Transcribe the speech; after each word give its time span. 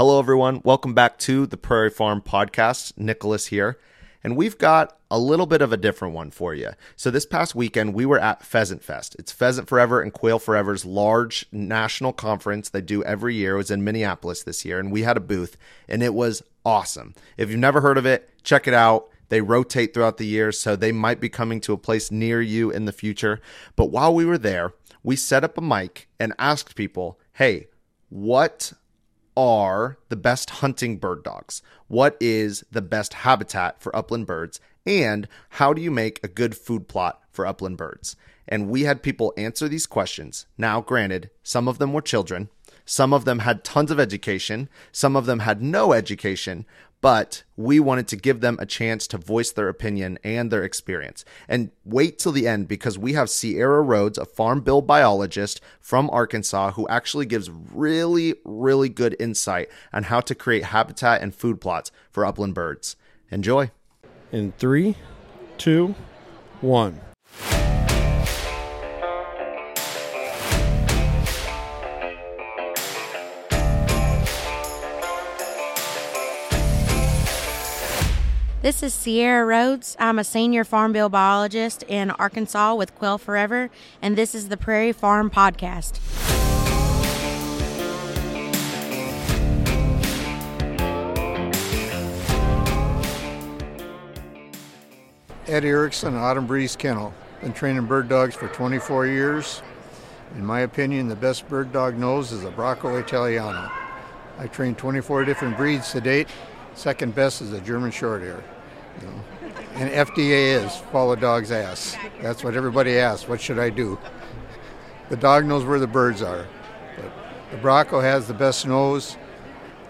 Hello, 0.00 0.18
everyone. 0.18 0.62
Welcome 0.64 0.94
back 0.94 1.18
to 1.18 1.44
the 1.44 1.58
Prairie 1.58 1.90
Farm 1.90 2.22
Podcast. 2.22 2.96
Nicholas 2.96 3.48
here. 3.48 3.78
And 4.24 4.34
we've 4.34 4.56
got 4.56 4.96
a 5.10 5.18
little 5.18 5.44
bit 5.44 5.60
of 5.60 5.74
a 5.74 5.76
different 5.76 6.14
one 6.14 6.30
for 6.30 6.54
you. 6.54 6.70
So, 6.96 7.10
this 7.10 7.26
past 7.26 7.54
weekend, 7.54 7.92
we 7.92 8.06
were 8.06 8.18
at 8.18 8.42
Pheasant 8.42 8.82
Fest. 8.82 9.14
It's 9.18 9.30
Pheasant 9.30 9.68
Forever 9.68 10.00
and 10.00 10.10
Quail 10.10 10.38
Forever's 10.38 10.86
large 10.86 11.44
national 11.52 12.14
conference 12.14 12.70
they 12.70 12.80
do 12.80 13.04
every 13.04 13.34
year. 13.34 13.56
It 13.56 13.58
was 13.58 13.70
in 13.70 13.84
Minneapolis 13.84 14.42
this 14.42 14.64
year, 14.64 14.78
and 14.78 14.90
we 14.90 15.02
had 15.02 15.18
a 15.18 15.20
booth, 15.20 15.58
and 15.86 16.02
it 16.02 16.14
was 16.14 16.42
awesome. 16.64 17.14
If 17.36 17.50
you've 17.50 17.58
never 17.58 17.82
heard 17.82 17.98
of 17.98 18.06
it, 18.06 18.30
check 18.42 18.66
it 18.66 18.72
out. 18.72 19.10
They 19.28 19.42
rotate 19.42 19.92
throughout 19.92 20.16
the 20.16 20.24
year, 20.24 20.50
so 20.50 20.76
they 20.76 20.92
might 20.92 21.20
be 21.20 21.28
coming 21.28 21.60
to 21.60 21.74
a 21.74 21.76
place 21.76 22.10
near 22.10 22.40
you 22.40 22.70
in 22.70 22.86
the 22.86 22.92
future. 22.92 23.38
But 23.76 23.90
while 23.90 24.14
we 24.14 24.24
were 24.24 24.38
there, 24.38 24.72
we 25.02 25.14
set 25.14 25.44
up 25.44 25.58
a 25.58 25.60
mic 25.60 26.08
and 26.18 26.32
asked 26.38 26.74
people, 26.74 27.20
hey, 27.34 27.66
what 28.08 28.72
are 29.36 29.98
the 30.08 30.16
best 30.16 30.50
hunting 30.50 30.96
bird 30.98 31.22
dogs? 31.22 31.62
What 31.88 32.16
is 32.20 32.64
the 32.70 32.82
best 32.82 33.14
habitat 33.14 33.80
for 33.80 33.94
upland 33.94 34.26
birds? 34.26 34.60
And 34.86 35.28
how 35.50 35.72
do 35.72 35.82
you 35.82 35.90
make 35.90 36.20
a 36.22 36.28
good 36.28 36.56
food 36.56 36.88
plot 36.88 37.20
for 37.30 37.46
upland 37.46 37.76
birds? 37.76 38.16
And 38.48 38.68
we 38.68 38.82
had 38.82 39.02
people 39.02 39.32
answer 39.36 39.68
these 39.68 39.86
questions. 39.86 40.46
Now, 40.58 40.80
granted, 40.80 41.30
some 41.42 41.68
of 41.68 41.78
them 41.78 41.92
were 41.92 42.02
children, 42.02 42.48
some 42.84 43.12
of 43.12 43.24
them 43.24 43.40
had 43.40 43.62
tons 43.62 43.90
of 43.90 44.00
education, 44.00 44.68
some 44.90 45.14
of 45.14 45.26
them 45.26 45.40
had 45.40 45.62
no 45.62 45.92
education, 45.92 46.66
but 47.00 47.44
we 47.56 47.80
wanted 47.80 48.08
to 48.08 48.16
give 48.16 48.40
them 48.40 48.56
a 48.60 48.66
chance 48.66 49.06
to 49.06 49.18
voice 49.18 49.50
their 49.50 49.68
opinion 49.68 50.18
and 50.22 50.50
their 50.50 50.64
experience. 50.64 51.24
And 51.48 51.70
wait 51.84 52.18
till 52.18 52.32
the 52.32 52.46
end 52.46 52.68
because 52.68 52.98
we 52.98 53.14
have 53.14 53.30
Cierra 53.30 53.82
Rhodes, 53.82 54.18
a 54.18 54.24
farm 54.24 54.60
bill 54.60 54.82
biologist 54.82 55.60
from 55.80 56.10
Arkansas, 56.10 56.72
who 56.72 56.88
actually 56.88 57.26
gives 57.26 57.50
really, 57.50 58.34
really 58.44 58.88
good 58.88 59.16
insight 59.18 59.68
on 59.92 60.04
how 60.04 60.20
to 60.20 60.34
create 60.34 60.64
habitat 60.64 61.22
and 61.22 61.34
food 61.34 61.60
plots 61.60 61.90
for 62.10 62.24
upland 62.24 62.54
birds. 62.54 62.96
Enjoy. 63.30 63.70
In 64.32 64.52
three, 64.52 64.96
two, 65.58 65.94
one. 66.60 67.00
This 78.70 78.84
is 78.84 78.94
Cierra 78.94 79.44
Rhodes. 79.44 79.96
I'm 79.98 80.20
a 80.20 80.22
senior 80.22 80.62
farm 80.62 80.92
bill 80.92 81.08
biologist 81.08 81.82
in 81.88 82.12
Arkansas 82.12 82.76
with 82.76 82.94
Quail 82.94 83.18
Forever, 83.18 83.68
and 84.00 84.14
this 84.14 84.32
is 84.32 84.48
the 84.48 84.56
Prairie 84.56 84.92
Farm 84.92 85.28
Podcast. 85.28 85.98
Ed 95.48 95.64
Erickson, 95.64 96.14
Autumn 96.14 96.46
Breeze 96.46 96.76
Kennel. 96.76 97.12
Been 97.40 97.52
training 97.52 97.86
bird 97.86 98.08
dogs 98.08 98.36
for 98.36 98.46
24 98.46 99.08
years. 99.08 99.62
In 100.36 100.46
my 100.46 100.60
opinion, 100.60 101.08
the 101.08 101.16
best 101.16 101.48
bird 101.48 101.72
dog 101.72 101.98
nose 101.98 102.30
is 102.30 102.44
a 102.44 102.52
Bracco 102.52 103.00
Italiano. 103.00 103.68
I've 104.38 104.52
trained 104.52 104.78
24 104.78 105.24
different 105.24 105.56
breeds 105.56 105.90
to 105.90 106.00
date. 106.00 106.28
Second 106.74 107.16
best 107.16 107.42
is 107.42 107.52
a 107.52 107.60
German 107.60 107.90
Shorthair. 107.90 108.40
You 109.00 109.06
know. 109.06 109.24
And 109.74 109.90
FDA 109.90 110.64
is 110.64 110.76
follow 110.92 111.16
dog's 111.16 111.50
ass. 111.50 111.96
That's 112.20 112.44
what 112.44 112.54
everybody 112.54 112.98
asks. 112.98 113.28
What 113.28 113.40
should 113.40 113.58
I 113.58 113.70
do? 113.70 113.98
The 115.08 115.16
dog 115.16 115.44
knows 115.44 115.64
where 115.64 115.78
the 115.78 115.86
birds 115.86 116.22
are. 116.22 116.46
But 116.96 117.12
the 117.50 117.56
Bracco 117.56 118.02
has 118.02 118.26
the 118.26 118.34
best 118.34 118.66
nose. 118.66 119.16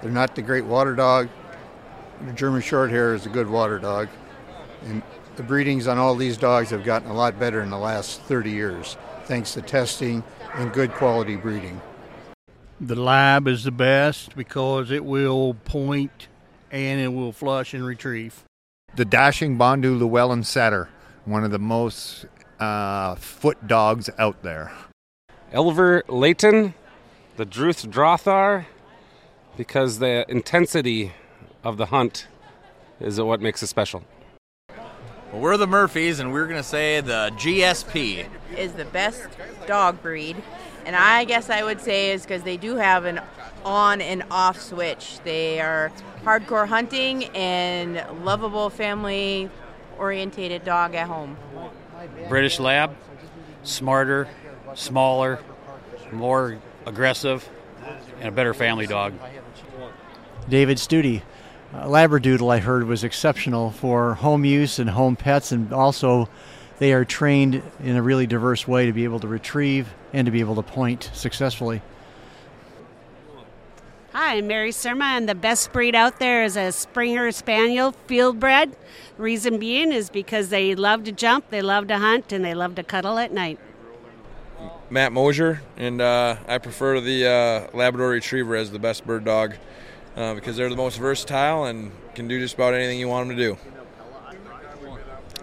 They're 0.01 0.11
not 0.11 0.34
the 0.34 0.42
great 0.42 0.65
water 0.65 0.95
dog. 0.95 1.29
The 2.23 2.33
German 2.33 2.62
Shorthair 2.62 3.15
is 3.15 3.27
a 3.27 3.31
good 3.31 3.48
water 3.48 3.79
dog. 3.79 4.09
And 4.84 5.03
the 5.37 5.42
breedings 5.42 5.87
on 5.87 5.98
all 5.98 6.14
these 6.14 6.37
dogs 6.37 6.70
have 6.70 6.85
gotten 6.85 7.11
a 7.11 7.14
lot 7.14 7.39
better 7.39 7.63
in 7.63 7.70
the 7.70 7.79
last 7.79 8.20
30 8.23 8.51
years, 8.51 8.97
thanks 9.24 9.55
to 9.55 9.63
testing 9.63 10.23
and 10.55 10.73
good 10.73 10.92
quality 10.92 11.36
breeding. 11.36 11.80
The 12.80 12.97
lab 12.97 13.47
is 13.47 13.64
the 13.64 13.70
best 13.70 14.36
because 14.36 14.91
it 14.91 15.05
will 15.05 15.55
point 15.64 16.29
and 16.70 17.01
it 17.01 17.08
will 17.08 17.33
flush 17.33 17.74
and 17.74 17.85
retrieve. 17.85 18.45
The 18.96 19.05
dashing 19.05 19.56
Bondu 19.56 19.98
Llewellyn 19.98 20.42
setter, 20.42 20.89
one 21.24 21.45
of 21.45 21.52
the 21.52 21.58
most 21.61 22.27
uh, 22.58 23.14
foot 23.14 23.68
dogs 23.68 24.11
out 24.18 24.42
there. 24.42 24.73
Elver 25.52 26.02
Layton, 26.08 26.74
the 27.36 27.45
Deutsch 27.45 27.84
Drahthaar, 27.84 28.67
because 29.56 30.00
the 30.00 30.24
intensity 30.29 31.12
of 31.62 31.77
the 31.77 31.86
hunt 31.86 32.27
is 32.98 33.20
what 33.20 33.40
makes 33.40 33.62
it 33.62 33.68
special. 33.68 34.02
Well, 35.33 35.40
we're 35.40 35.56
the 35.56 35.67
Murphys, 35.68 36.18
and 36.18 36.33
we're 36.33 36.46
going 36.46 36.61
to 36.61 36.68
say 36.68 37.00
the 37.00 37.30
GSP 37.36 38.27
is 38.56 38.73
the 38.73 38.84
best 38.86 39.29
dog 39.67 40.02
breed. 40.02 40.36
And 40.85 40.96
I 40.96 41.24
guess 41.24 41.51
I 41.51 41.63
would 41.63 41.80
say 41.80 42.13
is 42.13 42.23
because 42.23 42.42
they 42.42 42.57
do 42.57 42.77
have 42.77 43.05
an 43.05 43.20
on 43.64 44.01
and 44.01 44.23
off 44.30 44.61
switch. 44.61 45.20
They 45.24 45.61
are 45.61 45.92
hardcore 46.24 46.67
hunting 46.67 47.24
and 47.27 48.05
lovable 48.24 48.70
family 48.70 49.51
orientated 49.98 50.64
dog 50.64 50.95
at 50.95 51.07
home. 51.07 51.36
British 52.29 52.58
Lab, 52.58 52.96
smarter, 53.63 54.29
smaller, 54.74 55.39
more 56.13 56.58
aggressive, 56.86 57.48
and 58.18 58.29
a 58.29 58.33
better 58.33 58.55
family 58.55 58.86
dog. 58.86 59.12
David 60.48 60.79
Studi. 60.79 61.23
Uh, 61.73 61.85
Labradoodle, 61.85 62.52
I 62.52 62.58
heard, 62.58 62.85
was 62.89 63.05
exceptional 63.05 63.70
for 63.70 64.14
home 64.14 64.45
use 64.45 64.80
and 64.80 64.91
home 64.91 65.14
pets, 65.14 65.52
and 65.52 65.73
also 65.73 66.29
they 66.79 66.92
are 66.92 67.05
trained 67.05 67.62
in 67.85 67.95
a 67.95 68.02
really 68.02 68.27
diverse 68.27 68.67
way 68.67 68.86
to 68.86 68.92
be 68.92 69.05
able 69.05 69.20
to 69.20 69.29
retrieve 69.29 69.95
and 70.13 70.27
to 70.27 70.31
be 70.31 70.41
able 70.41 70.57
to 70.57 70.63
point 70.63 71.11
successfully. 71.13 71.83
Hi, 74.13 74.39
I'm 74.39 74.48
Mary 74.48 74.73
Surma, 74.73 75.17
and 75.17 75.29
the 75.29 75.37
best 75.37 75.73
breed 75.73 75.95
out 75.95 76.19
there 76.19 76.43
is 76.43 76.57
a 76.57 76.73
Springer 76.73 77.31
Spaniel 77.31 77.93
field 77.93 78.41
bred. 78.41 78.75
Reason 79.17 79.59
being 79.59 79.93
is 79.93 80.11
because 80.11 80.48
they 80.48 80.75
love 80.75 81.05
to 81.05 81.13
jump, 81.13 81.48
they 81.51 81.63
love 81.63 81.87
to 81.89 81.98
hunt, 81.98 82.33
and 82.33 82.45
they 82.45 82.55
love 82.55 82.75
to 82.75 82.83
cuddle 82.83 83.19
at 83.19 83.33
night. 83.33 83.61
Matt 84.91 85.13
Mosier, 85.13 85.63
and 85.77 86.01
uh, 86.01 86.37
I 86.48 86.59
prefer 86.59 87.01
the 87.01 87.27
uh, 87.73 87.77
Labrador 87.77 88.09
Retriever 88.09 88.57
as 88.57 88.73
the 88.73 88.81
best 88.81 89.07
bird 89.07 89.25
dog 89.25 89.55
uh, 90.17 90.35
because 90.35 90.57
they're 90.57 90.69
the 90.69 90.77
most 90.77 90.98
versatile 90.98 91.65
and 91.65 91.92
can 92.17 92.27
do 92.27 92.41
just 92.41 92.55
about 92.55 92.75
anything 92.75 92.98
you 92.98 93.07
want 93.07 93.29
them 93.29 93.37
to 93.37 93.42
do. 93.42 93.59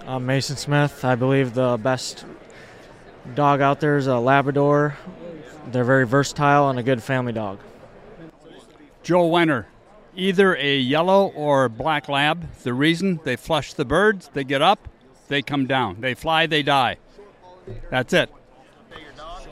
I'm 0.06 0.26
Mason 0.26 0.58
Smith. 0.58 1.06
I 1.06 1.16
believe 1.16 1.54
the 1.54 1.78
best 1.78 2.26
dog 3.36 3.62
out 3.62 3.80
there 3.80 3.98
is 3.98 4.08
a 4.08 4.18
Labrador. 4.18 4.98
They're 5.72 5.84
very 5.84 6.08
versatile 6.08 6.70
and 6.70 6.80
a 6.80 6.84
good 6.84 7.04
family 7.04 7.34
dog. 7.34 7.60
Joe 9.04 9.30
Wenner, 9.30 9.66
either 10.16 10.56
a 10.56 10.78
yellow 10.78 11.28
or 11.28 11.70
black 11.70 12.10
lab. 12.10 12.48
The 12.64 12.74
reason 12.74 13.20
they 13.24 13.36
flush 13.36 13.74
the 13.74 13.86
birds, 13.86 14.30
they 14.34 14.44
get 14.44 14.62
up, 14.62 14.88
they 15.28 15.42
come 15.42 15.66
down. 15.66 16.02
They 16.02 16.14
fly, 16.14 16.46
they 16.46 16.64
die. 16.64 16.98
That's 17.90 18.14
it. 18.14 18.30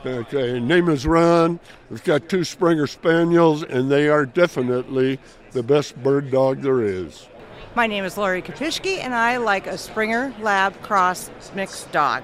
Okay, 0.05 0.59
name 0.59 0.89
is 0.89 1.07
Ron. 1.07 1.59
We've 1.89 2.03
got 2.03 2.29
two 2.29 2.43
Springer 2.43 2.85
Spaniels, 2.85 3.63
and 3.63 3.89
they 3.89 4.07
are 4.07 4.25
definitely 4.25 5.19
the 5.51 5.63
best 5.63 5.95
bird 6.03 6.29
dog 6.31 6.61
there 6.61 6.81
is. 6.81 7.27
My 7.75 7.87
name 7.87 8.05
is 8.05 8.17
Lori 8.17 8.41
Kapishki, 8.41 8.99
and 8.99 9.15
I 9.15 9.37
like 9.37 9.67
a 9.67 9.77
Springer 9.77 10.33
Lab 10.39 10.79
Cross 10.81 11.31
mixed 11.55 11.91
dog. 11.91 12.23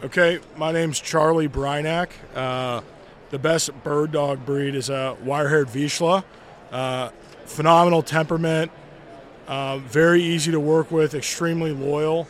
Okay, 0.00 0.38
my 0.56 0.70
name's 0.70 1.00
Charlie 1.00 1.48
Brynack. 1.48 2.10
Uh, 2.32 2.82
the 3.30 3.38
best 3.38 3.72
bird 3.82 4.12
dog 4.12 4.46
breed 4.46 4.76
is 4.76 4.90
a 4.90 5.16
wire-haired 5.24 5.66
Vizsla. 5.66 6.22
Uh, 6.70 7.08
phenomenal 7.46 8.02
temperament, 8.02 8.70
uh, 9.48 9.78
very 9.78 10.22
easy 10.22 10.52
to 10.52 10.60
work 10.60 10.92
with, 10.92 11.14
extremely 11.14 11.72
loyal. 11.72 12.28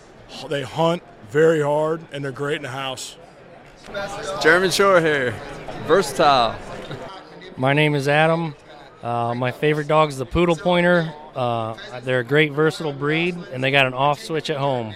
They 0.48 0.62
hunt 0.62 1.02
very 1.28 1.60
hard, 1.60 2.00
and 2.10 2.24
they're 2.24 2.32
great 2.32 2.56
in 2.56 2.62
the 2.62 2.70
house. 2.70 3.16
German 4.40 4.70
Shorthair, 4.70 5.34
versatile. 5.86 6.56
My 7.58 7.74
name 7.74 7.94
is 7.94 8.08
Adam. 8.08 8.54
Uh, 9.02 9.34
my 9.34 9.50
favorite 9.50 9.88
dog 9.88 10.08
is 10.08 10.16
the 10.16 10.26
Poodle 10.26 10.56
Pointer. 10.56 11.12
Uh, 11.36 11.76
they're 12.00 12.20
a 12.20 12.24
great 12.24 12.52
versatile 12.52 12.94
breed, 12.94 13.36
and 13.52 13.62
they 13.62 13.70
got 13.70 13.84
an 13.84 13.92
off 13.92 14.20
switch 14.20 14.48
at 14.48 14.56
home. 14.56 14.94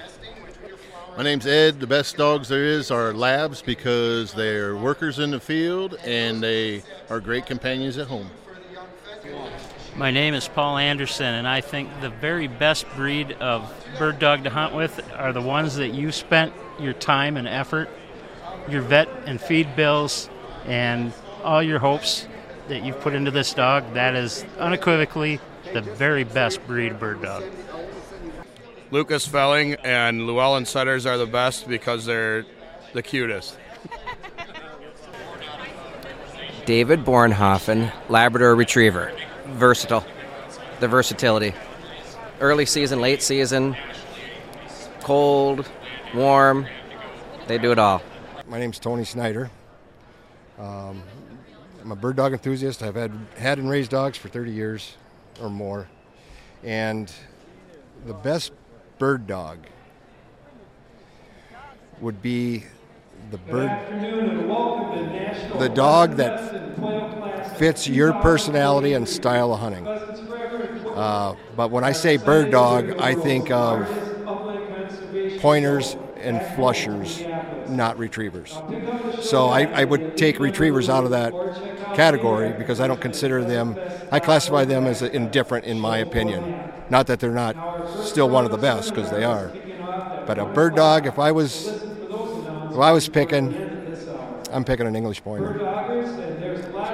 My 1.17 1.23
name's 1.23 1.47
Ed. 1.47 1.79
The 1.79 1.87
best 1.87 2.17
dogs 2.17 2.49
there 2.49 2.65
is 2.65 2.91
are 2.91 3.13
labs 3.13 3.61
because 3.61 4.33
they're 4.33 4.75
workers 4.75 5.19
in 5.19 5.31
the 5.31 5.41
field 5.41 5.95
and 6.05 6.43
they 6.43 6.83
are 7.11 7.21
great 7.21 7.45
companions 7.45 7.99
at 7.99 8.07
home. 8.07 8.31
My 9.95 10.11
name 10.11 10.33
is 10.33 10.49
Paul 10.49 10.79
Anderson, 10.79 11.35
and 11.35 11.47
I 11.47 11.61
think 11.61 11.91
the 12.01 12.09
very 12.09 12.47
best 12.47 12.87
breed 12.97 13.33
of 13.33 13.71
bird 13.99 14.19
dog 14.21 14.45
to 14.45 14.51
hunt 14.51 14.75
with 14.75 15.07
are 15.13 15.35
the 15.35 15.43
ones 15.43 15.77
that 15.77 15.93
you 15.93 16.13
spent 16.13 16.55
your 16.81 16.95
time 16.95 17.37
and 17.37 17.47
effort, 17.47 17.91
your 18.71 18.81
vet 18.81 19.09
and 19.27 19.39
feed 19.39 19.77
bills, 19.77 20.31
and 20.65 21.13
all 21.45 21.63
your 21.63 21.79
hopes 21.79 22.27
that 22.69 22.85
you've 22.85 23.01
put 23.03 23.13
into 23.13 23.31
this 23.31 23.53
dog, 23.53 23.93
that 23.93 24.15
is 24.15 24.47
unequivocally 24.59 25.41
the 25.75 25.83
very 25.83 26.25
best 26.25 26.67
breed 26.67 26.93
of 26.93 26.99
bird 26.99 27.21
dog. 27.21 27.45
Lucas 28.93 29.27
Felling 29.27 29.75
and 29.85 30.27
Llewellyn 30.27 30.67
Setters 30.67 31.07
are 31.07 31.17
the 31.17 31.25
best 31.25 31.67
because 31.67 32.05
they're 32.05 32.45
the 32.93 33.03
cutest. 33.03 33.57
David 36.67 37.03
Bornhofen, 37.03 37.91
Labrador 38.11 38.55
Retriever. 38.55 39.11
Versatile. 39.47 40.05
The 40.81 40.89
versatility. 40.89 41.55
Early 42.39 42.67
season, 42.67 43.01
late 43.01 43.23
season, 43.23 43.75
cold, 45.01 45.67
warm, 46.15 46.67
they 47.47 47.57
do 47.57 47.73
it 47.73 47.79
all. 47.79 48.03
My 48.47 48.59
name's 48.59 48.79
Tony 48.79 49.05
Snyder. 49.05 49.51
Um, 50.59 51.03
I'm 51.81 51.93
a 51.93 51.97
bird 51.97 52.17
dog 52.17 52.35
enthusiast. 52.35 52.83
I've 52.83 52.97
had, 52.97 53.13
had 53.39 53.57
and 53.57 53.71
raised 53.71 53.91
dogs 53.91 54.19
for 54.19 54.29
30 54.29 54.51
years 54.51 54.99
or 55.41 55.49
more. 55.49 55.89
And 56.63 57.11
the 58.05 58.13
best 58.13 58.53
bird 59.03 59.27
dog 59.27 59.59
would 62.01 62.23
be 62.23 62.63
the 63.33 63.37
bird 63.37 63.69
the 65.59 65.69
dog 65.69 66.15
that 66.17 66.35
fits 67.59 67.89
your 67.89 68.13
personality 68.13 68.93
and 68.95 69.09
style 69.09 69.53
of 69.53 69.59
hunting. 69.61 69.89
Uh, 70.95 71.35
but 71.57 71.71
when 71.71 71.85
I 71.85 71.93
say 71.93 72.17
bird 72.17 72.51
dog, 72.51 72.93
I 72.99 73.15
think 73.15 73.51
of 73.51 73.89
pointers 75.37 75.97
and 76.17 76.43
flushers, 76.43 77.27
not 77.67 77.99
retrievers. 77.99 78.63
So 79.19 79.49
I, 79.49 79.67
I 79.75 79.85
would 79.85 80.17
take 80.17 80.39
retrievers 80.41 80.89
out 80.89 81.05
of 81.05 81.11
that 81.11 81.35
category 81.93 82.53
because 82.53 82.81
I 82.81 82.87
don't 82.87 83.01
consider 83.01 83.45
them, 83.45 83.79
I 84.11 84.21
classify 84.21 84.65
them 84.65 84.87
as 84.87 85.03
indifferent 85.03 85.65
in 85.65 85.79
my 85.81 85.99
opinion. 85.99 86.51
Not 86.93 87.07
that 87.07 87.21
they're 87.21 87.31
not 87.31 87.57
still 88.05 88.29
one 88.29 88.45
of 88.45 88.51
the 88.51 88.59
best 88.59 88.91
because 88.91 89.11
they 89.11 89.25
are. 89.25 89.51
But 90.27 90.39
a 90.39 90.45
bird 90.45 90.77
dog, 90.77 91.07
if 91.07 91.19
I 91.19 91.33
was, 91.33 91.69
if 91.69 92.79
I 92.79 92.93
was 92.93 93.09
picking, 93.09 93.55
I'm 94.53 94.63
picking 94.63 94.87
an 94.87 94.95
English 94.95 95.25
pointer. 95.25 95.55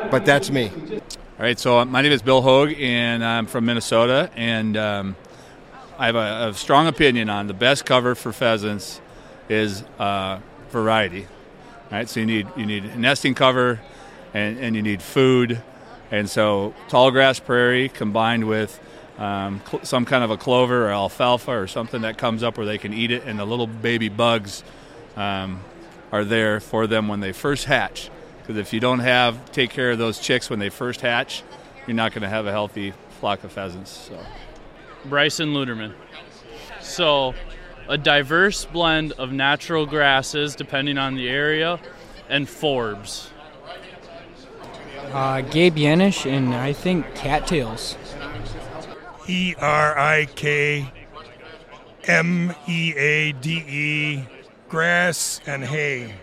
But 0.09 0.25
that's 0.25 0.53
me. 0.53 0.71
All 0.71 1.01
right, 1.41 1.59
so 1.59 1.85
my 1.85 2.01
name 2.01 2.13
is 2.13 2.23
Bill 2.23 2.43
Hogue, 2.43 2.75
and 2.79 3.25
I'm 3.25 3.47
from 3.47 3.65
Minnesota, 3.65 4.31
and 4.37 4.77
um, 4.77 5.17
I 5.99 6.07
have 6.07 6.15
a, 6.15 6.51
a, 6.51 6.55
strong 6.55 6.87
opinion 6.87 7.29
on 7.29 7.49
the 7.49 7.55
best 7.55 7.85
cover 7.85 8.15
for 8.15 8.33
pheasants 8.33 9.01
is 9.49 9.83
uh, 9.99 10.39
variety. 10.71 11.27
Right, 11.91 12.09
so 12.09 12.21
you 12.21 12.27
need 12.27 12.47
you 12.57 12.67
need 12.67 12.97
nesting 12.97 13.35
cover, 13.35 13.81
and, 14.33 14.61
and 14.61 14.77
you 14.77 14.83
need 14.83 15.03
food, 15.03 15.61
and 16.13 16.31
so 16.31 16.73
tall 16.87 17.11
grass 17.11 17.41
prairie 17.41 17.89
combined 17.89 18.47
with 18.47 18.79
um, 19.19 19.61
cl- 19.69 19.85
some 19.85 20.05
kind 20.05 20.25
of 20.25 20.31
a 20.31 20.37
clover 20.37 20.87
or 20.87 20.91
alfalfa 20.91 21.51
or 21.51 21.67
something 21.67 22.03
that 22.03 22.17
comes 22.17 22.43
up 22.43 22.57
where 22.57 22.67
they 22.67 22.79
can 22.79 22.95
eat 22.95 23.11
it, 23.11 23.25
and 23.27 23.39
the 23.39 23.45
little 23.45 23.67
baby 23.67 24.09
bugs 24.09 24.63
um, 25.17 25.61
are 26.13 26.25
there 26.25 26.61
for 26.61 26.87
them 26.87 27.09
when 27.09 27.21
they 27.21 27.33
first 27.33 27.65
hatch. 27.65 28.11
Because 28.41 28.57
if 28.57 28.73
you 28.73 28.81
don't 28.81 29.01
have 29.01 29.53
take 29.53 29.71
care 29.71 29.91
of 29.91 29.99
those 29.99 30.19
chicks 30.19 30.49
when 30.49 30.59
they 30.59 30.71
first 30.71 31.01
hatch, 31.01 31.43
you're 31.87 31.95
not 31.95 32.13
going 32.13 32.23
to 32.23 32.29
have 32.29 32.47
a 32.47 32.51
healthy 32.53 32.95
flock 33.21 33.45
of 33.45 33.53
pheasants. 33.53 33.91
So. 33.91 34.19
Bryson 35.05 35.53
Luderman. 35.53 35.95
So, 36.81 37.35
a 37.89 37.99
diverse 37.99 38.65
blend 38.65 39.13
of 39.13 39.33
natural 39.33 39.87
grasses 39.87 40.55
depending 40.55 40.99
on 40.99 41.15
the 41.15 41.29
area 41.29 41.81
and 42.29 42.47
forbs. 42.47 43.29
Uh, 45.13 45.41
Gabe 45.41 45.77
Yanish 45.77 46.31
and 46.31 46.55
I 46.55 46.73
think 46.73 47.15
cattails. 47.15 47.97
E 49.29 49.55
R 49.59 49.99
I 49.99 50.25
K 50.25 50.91
M 52.05 52.55
E 52.67 52.95
A 52.97 53.33
D 53.33 53.65
E, 53.69 54.25
grass 54.69 55.41
and 55.47 55.63
hay. 55.63 56.15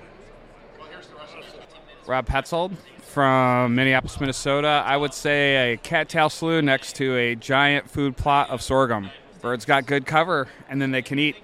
Rob 2.07 2.27
Petzold 2.27 2.75
from 3.03 3.75
Minneapolis, 3.75 4.19
Minnesota. 4.19 4.83
I 4.85 4.97
would 4.97 5.13
say 5.13 5.73
a 5.73 5.77
cattail 5.77 6.29
slough 6.29 6.63
next 6.63 6.95
to 6.97 7.15
a 7.15 7.35
giant 7.35 7.89
food 7.89 8.17
plot 8.17 8.49
of 8.49 8.61
sorghum. 8.61 9.11
Birds 9.41 9.65
got 9.65 9.85
good 9.85 10.07
cover, 10.07 10.47
and 10.67 10.81
then 10.81 10.89
they 10.89 11.03
can 11.03 11.19
eat. 11.19 11.35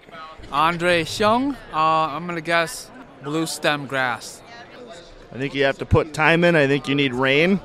Andre 0.51 1.03
Xiong, 1.03 1.55
uh, 1.71 1.77
I'm 1.77 2.25
going 2.25 2.35
to 2.35 2.41
guess 2.41 2.89
blue 3.23 3.45
stem 3.45 3.85
grass. 3.85 4.41
I 5.31 5.37
think 5.37 5.53
you 5.53 5.63
have 5.63 5.77
to 5.77 5.85
put 5.85 6.13
time 6.13 6.43
in. 6.43 6.55
I 6.55 6.65
think 6.65 6.87
you 6.87 6.95
need 6.95 7.13
rain, 7.13 7.59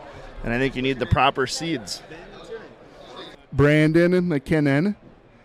and 0.45 0.53
I 0.53 0.59
think 0.59 0.77
you 0.77 0.83
need 0.83 0.99
the 0.99 1.07
proper 1.07 1.47
seeds. 1.47 2.03
Brandon 3.57 4.13
McKinnon, 4.13 4.97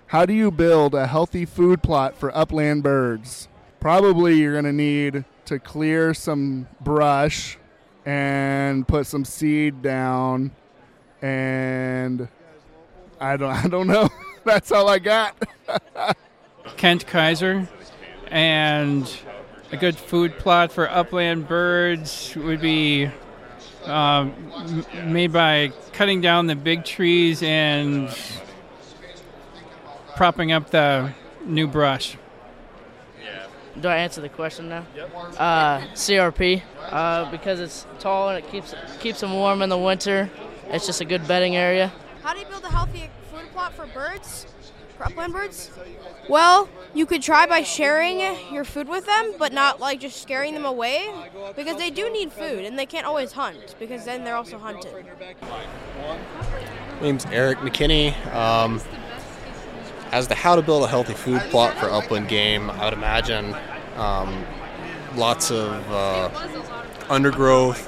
how 0.08 0.26
do 0.26 0.34
you 0.34 0.52
build 0.52 0.94
a 0.94 1.08
healthy 1.08 1.46
food 1.46 1.82
plot 1.82 2.18
for 2.18 2.36
upland 2.36 2.84
birds? 2.84 3.48
Probably 3.80 4.36
you're 4.36 4.52
going 4.52 4.66
to 4.66 4.74
need 4.74 5.24
to 5.46 5.60
clear 5.60 6.14
some 6.14 6.68
brush 6.82 7.58
and 8.06 8.86
put 8.86 9.08
some 9.08 9.24
seed 9.24 9.82
down 9.82 10.52
and 11.22 12.28
I 13.18 13.38
don't 13.38 13.50
I 13.66 13.68
don't 13.70 13.88
know. 13.88 14.10
That's 14.44 14.74
all 14.74 14.90
I 14.90 15.00
got. 15.00 15.38
Kent 16.76 17.08
Kaiser 17.08 17.70
and 18.28 19.10
a 19.72 19.78
good 19.78 19.96
food 19.96 20.38
plot 20.38 20.74
for 20.74 20.90
upland 20.90 21.48
birds 21.48 22.36
would 22.36 22.60
be 22.60 23.10
um, 23.86 24.86
made 25.06 25.32
by 25.32 25.72
cutting 25.94 26.22
down 26.22 26.48
the 26.48 26.56
big 26.56 26.86
trees 26.86 27.42
and 27.44 28.10
propping 30.16 30.52
up 30.52 30.70
the 30.70 31.14
new 31.46 31.68
brush. 31.68 32.18
Do 33.80 33.88
I 33.88 33.98
answer 33.98 34.20
the 34.20 34.30
question 34.30 34.70
now? 34.70 34.86
Uh, 35.38 35.80
CRP, 35.94 36.62
uh, 36.90 37.32
because 37.32 37.60
it's 37.60 37.86
tall 38.00 38.30
and 38.30 38.38
it 38.38 38.52
keeps 38.52 38.76
keeps 39.00 39.22
them 39.22 39.34
warm 39.34 39.62
in 39.62 39.70
the 39.70 39.78
winter. 39.78 40.30
It's 40.68 40.86
just 40.86 41.00
a 41.00 41.06
good 41.06 41.26
bedding 41.28 41.56
area. 41.56 41.92
How 42.22 42.34
do 42.34 42.40
you 42.40 42.46
build 42.46 42.64
a 42.66 42.70
healthy 42.70 43.10
food 43.32 43.50
plot 43.54 43.74
for 43.74 43.86
birds, 43.88 44.46
for 44.98 45.06
upland 45.06 45.34
birds? 45.34 45.72
Well, 46.30 46.70
you 46.94 47.06
could 47.06 47.22
try 47.22 47.46
by 47.46 47.64
sharing 47.64 48.20
your 48.54 48.64
food 48.64 48.88
with 48.88 49.06
them, 49.06 49.34
but 49.38 49.54
not 49.54 49.80
like 49.80 50.00
just 50.00 50.22
scaring 50.22 50.54
them 50.54 50.66
away, 50.66 51.10
because 51.56 51.78
they 51.78 51.90
do 51.90 52.10
need 52.12 52.32
food 52.32 52.66
and 52.66 52.78
they 52.78 52.86
can't 52.86 53.06
always 53.06 53.32
hunt, 53.32 53.76
because 53.80 54.06
then 54.06 54.24
they're 54.24 54.36
also 54.36 54.58
hunted. 54.58 55.06
My 55.42 57.02
name's 57.02 57.26
Eric 57.28 57.60
McKinney. 57.60 58.14
Um, 58.34 58.82
as 60.12 60.28
to 60.28 60.36
how 60.36 60.56
to 60.56 60.62
build 60.62 60.84
a 60.84 60.88
healthy 60.88 61.14
food 61.14 61.42
plot 61.50 61.78
for 61.78 61.90
upland 61.90 62.28
game, 62.28 62.70
I 62.70 62.86
would 62.86 62.94
imagine 62.94 63.56
um, 63.96 64.46
lots 65.16 65.50
of 65.52 65.92
uh, 65.92 66.30
undergrowth. 67.10 67.88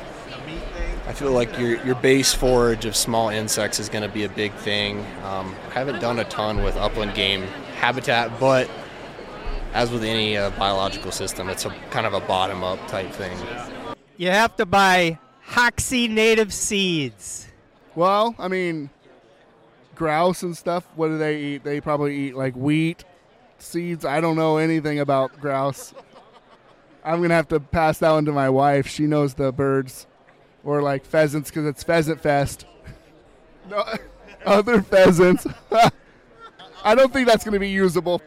I 1.06 1.12
feel 1.12 1.34
like 1.34 1.60
your, 1.60 1.86
your 1.86 1.96
base 1.96 2.34
forage 2.34 2.86
of 2.86 2.96
small 2.96 3.28
insects 3.28 3.78
is 3.78 3.90
going 3.90 4.04
to 4.04 4.13
be 4.13 4.24
a 4.24 4.30
big 4.30 4.54
thing. 4.54 5.06
Um, 5.25 5.54
I 5.70 5.74
haven't 5.74 6.00
done 6.00 6.20
a 6.20 6.24
ton 6.24 6.63
with 6.63 6.78
upland 6.78 7.13
game 7.13 7.44
habitat, 7.84 8.40
but 8.40 8.70
as 9.74 9.92
with 9.92 10.06
any 10.06 10.38
uh, 10.38 10.52
biological 10.52 11.12
system, 11.12 11.50
it's 11.50 11.66
a 11.66 11.70
kind 11.90 12.06
of 12.06 12.13
a 12.13 12.22
bottom 12.22 12.63
up 12.63 12.80
type 12.88 13.12
thing. 13.12 13.38
You 14.16 14.30
have 14.30 14.56
to 14.56 14.66
buy 14.66 15.20
Hoxie 15.42 16.08
native 16.08 16.54
seeds. 16.54 17.46
Well, 17.94 18.36
I 18.40 18.48
mean, 18.48 18.90
grouse 19.96 20.44
and 20.44 20.56
stuff, 20.56 20.88
what 20.96 21.10
do 21.10 21.18
they 21.18 21.38
eat? 21.38 21.66
They 21.66 21.82
probably 21.82 22.16
eat 22.16 22.36
like 22.38 22.56
wheat, 22.56 23.04
seeds. 23.58 24.06
I 24.06 24.22
don't 24.22 24.38
know 24.38 24.56
anything 24.56 25.00
about 25.02 25.42
grouse. 25.42 25.94
I'm 27.04 27.18
going 27.18 27.30
to 27.30 27.36
have 27.36 27.50
to 27.50 27.60
pass 27.60 27.98
that 27.98 28.12
one 28.12 28.24
to 28.25 28.32
my 28.32 28.50
wife. 28.50 28.88
She 28.88 29.08
knows 29.08 29.34
the 29.34 29.52
birds. 29.52 30.08
Or 30.63 30.82
like 30.82 31.04
pheasants 31.06 31.50
because 31.50 31.66
it's 31.66 31.84
Pheasant 31.84 32.22
Fest. 32.22 32.66
no, 33.70 33.84
other 34.46 34.82
pheasants. 34.82 35.46
I 36.84 36.96
don't 36.96 37.13
think 37.13 37.28
that's 37.28 37.46
going 37.46 37.54
to 37.54 37.60
be 37.60 37.70
usable. 37.70 38.22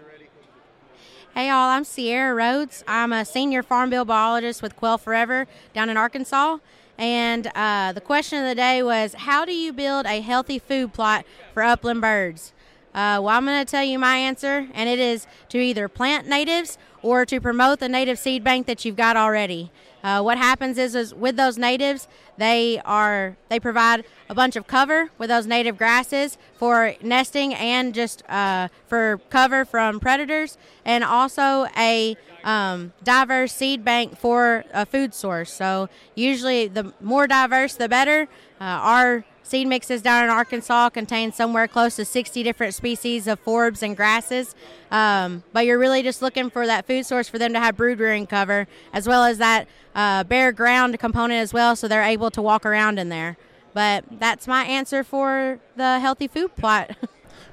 Hey, 1.34 1.50
all, 1.50 1.68
I'm 1.68 1.84
Cierra 1.84 2.34
Rhodes. 2.34 2.82
I'm 2.88 3.12
a 3.12 3.26
senior 3.26 3.62
farm 3.62 3.90
bill 3.90 4.06
biologist 4.06 4.62
with 4.62 4.74
Quail 4.76 4.96
Forever 4.96 5.46
down 5.74 5.90
in 5.90 5.98
Arkansas. 5.98 6.58
And 6.96 7.48
uh, 7.54 7.92
the 7.92 8.00
question 8.00 8.38
of 8.38 8.48
the 8.48 8.54
day 8.54 8.82
was 8.82 9.12
how 9.12 9.44
do 9.44 9.52
you 9.52 9.74
build 9.74 10.06
a 10.06 10.22
healthy 10.22 10.58
food 10.58 10.94
plot 10.94 11.26
for 11.52 11.62
upland 11.62 12.00
birds? 12.00 12.54
Uh, 12.94 13.20
well, 13.20 13.28
I'm 13.28 13.44
going 13.44 13.62
to 13.62 13.70
tell 13.70 13.84
you 13.84 13.98
my 13.98 14.16
answer, 14.16 14.68
and 14.72 14.88
it 14.88 14.98
is 14.98 15.26
to 15.50 15.58
either 15.58 15.86
plant 15.86 16.26
natives 16.26 16.78
or 17.02 17.26
to 17.26 17.38
promote 17.38 17.78
the 17.78 17.90
native 17.90 18.18
seed 18.18 18.42
bank 18.42 18.66
that 18.66 18.86
you've 18.86 18.96
got 18.96 19.18
already. 19.18 19.70
Uh, 20.06 20.22
what 20.22 20.38
happens 20.38 20.78
is, 20.78 20.94
is 20.94 21.12
with 21.12 21.36
those 21.36 21.58
natives, 21.58 22.06
they 22.38 22.80
are 22.84 23.36
they 23.48 23.58
provide 23.58 24.04
a 24.30 24.34
bunch 24.36 24.54
of 24.54 24.68
cover 24.68 25.10
with 25.18 25.28
those 25.28 25.48
native 25.48 25.76
grasses 25.76 26.38
for 26.54 26.94
nesting 27.02 27.52
and 27.54 27.92
just 27.92 28.22
uh, 28.28 28.68
for 28.86 29.20
cover 29.30 29.64
from 29.64 29.98
predators, 29.98 30.58
and 30.84 31.02
also 31.02 31.66
a 31.76 32.16
um, 32.44 32.92
diverse 33.02 33.52
seed 33.52 33.84
bank 33.84 34.16
for 34.16 34.64
a 34.72 34.86
food 34.86 35.12
source. 35.12 35.52
So 35.52 35.88
usually, 36.14 36.68
the 36.68 36.94
more 37.00 37.26
diverse, 37.26 37.74
the 37.74 37.88
better. 37.88 38.28
Uh, 38.60 38.64
our 38.64 39.24
seed 39.46 39.68
mixes 39.68 40.02
down 40.02 40.24
in 40.24 40.30
Arkansas 40.30 40.90
contain 40.90 41.32
somewhere 41.32 41.68
close 41.68 41.96
to 41.96 42.04
60 42.04 42.42
different 42.42 42.74
species 42.74 43.26
of 43.26 43.42
forbs 43.44 43.82
and 43.82 43.96
grasses. 43.96 44.54
Um, 44.90 45.42
but 45.52 45.66
you're 45.66 45.78
really 45.78 46.02
just 46.02 46.22
looking 46.22 46.50
for 46.50 46.66
that 46.66 46.86
food 46.86 47.06
source 47.06 47.28
for 47.28 47.38
them 47.38 47.52
to 47.52 47.60
have 47.60 47.76
brood 47.76 47.98
rearing 47.98 48.26
cover, 48.26 48.66
as 48.92 49.06
well 49.06 49.24
as 49.24 49.38
that 49.38 49.68
uh, 49.94 50.24
bare 50.24 50.52
ground 50.52 50.98
component 50.98 51.40
as 51.40 51.52
well, 51.52 51.76
so 51.76 51.88
they're 51.88 52.02
able 52.02 52.30
to 52.32 52.42
walk 52.42 52.66
around 52.66 52.98
in 52.98 53.08
there. 53.08 53.36
But 53.72 54.04
that's 54.10 54.46
my 54.46 54.64
answer 54.64 55.04
for 55.04 55.60
the 55.76 56.00
healthy 56.00 56.28
food 56.28 56.56
plot. 56.56 56.96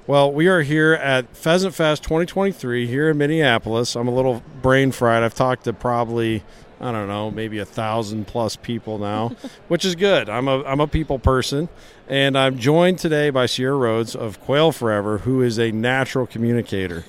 Well, 0.06 0.30
we 0.30 0.48
are 0.48 0.60
here 0.60 0.92
at 0.92 1.34
Pheasant 1.34 1.74
Fest 1.74 2.02
2023 2.02 2.86
here 2.86 3.08
in 3.08 3.16
Minneapolis. 3.16 3.96
I'm 3.96 4.06
a 4.06 4.14
little 4.14 4.42
brain 4.60 4.92
fried. 4.92 5.22
I've 5.22 5.34
talked 5.34 5.64
to 5.64 5.72
probably 5.72 6.42
I 6.80 6.92
don't 6.92 7.08
know, 7.08 7.30
maybe 7.30 7.58
a 7.58 7.64
thousand 7.64 8.26
plus 8.26 8.56
people 8.56 8.98
now, 8.98 9.36
which 9.68 9.84
is 9.84 9.94
good. 9.94 10.28
I'm 10.28 10.48
a 10.48 10.62
I'm 10.64 10.80
a 10.80 10.86
people 10.86 11.18
person, 11.18 11.68
and 12.08 12.36
I'm 12.36 12.58
joined 12.58 12.98
today 12.98 13.30
by 13.30 13.46
Cierra 13.46 13.76
Rhodes 13.76 14.14
of 14.14 14.40
Quail 14.40 14.72
Forever, 14.72 15.18
who 15.18 15.40
is 15.42 15.58
a 15.58 15.70
natural 15.72 16.26
communicator. 16.26 17.04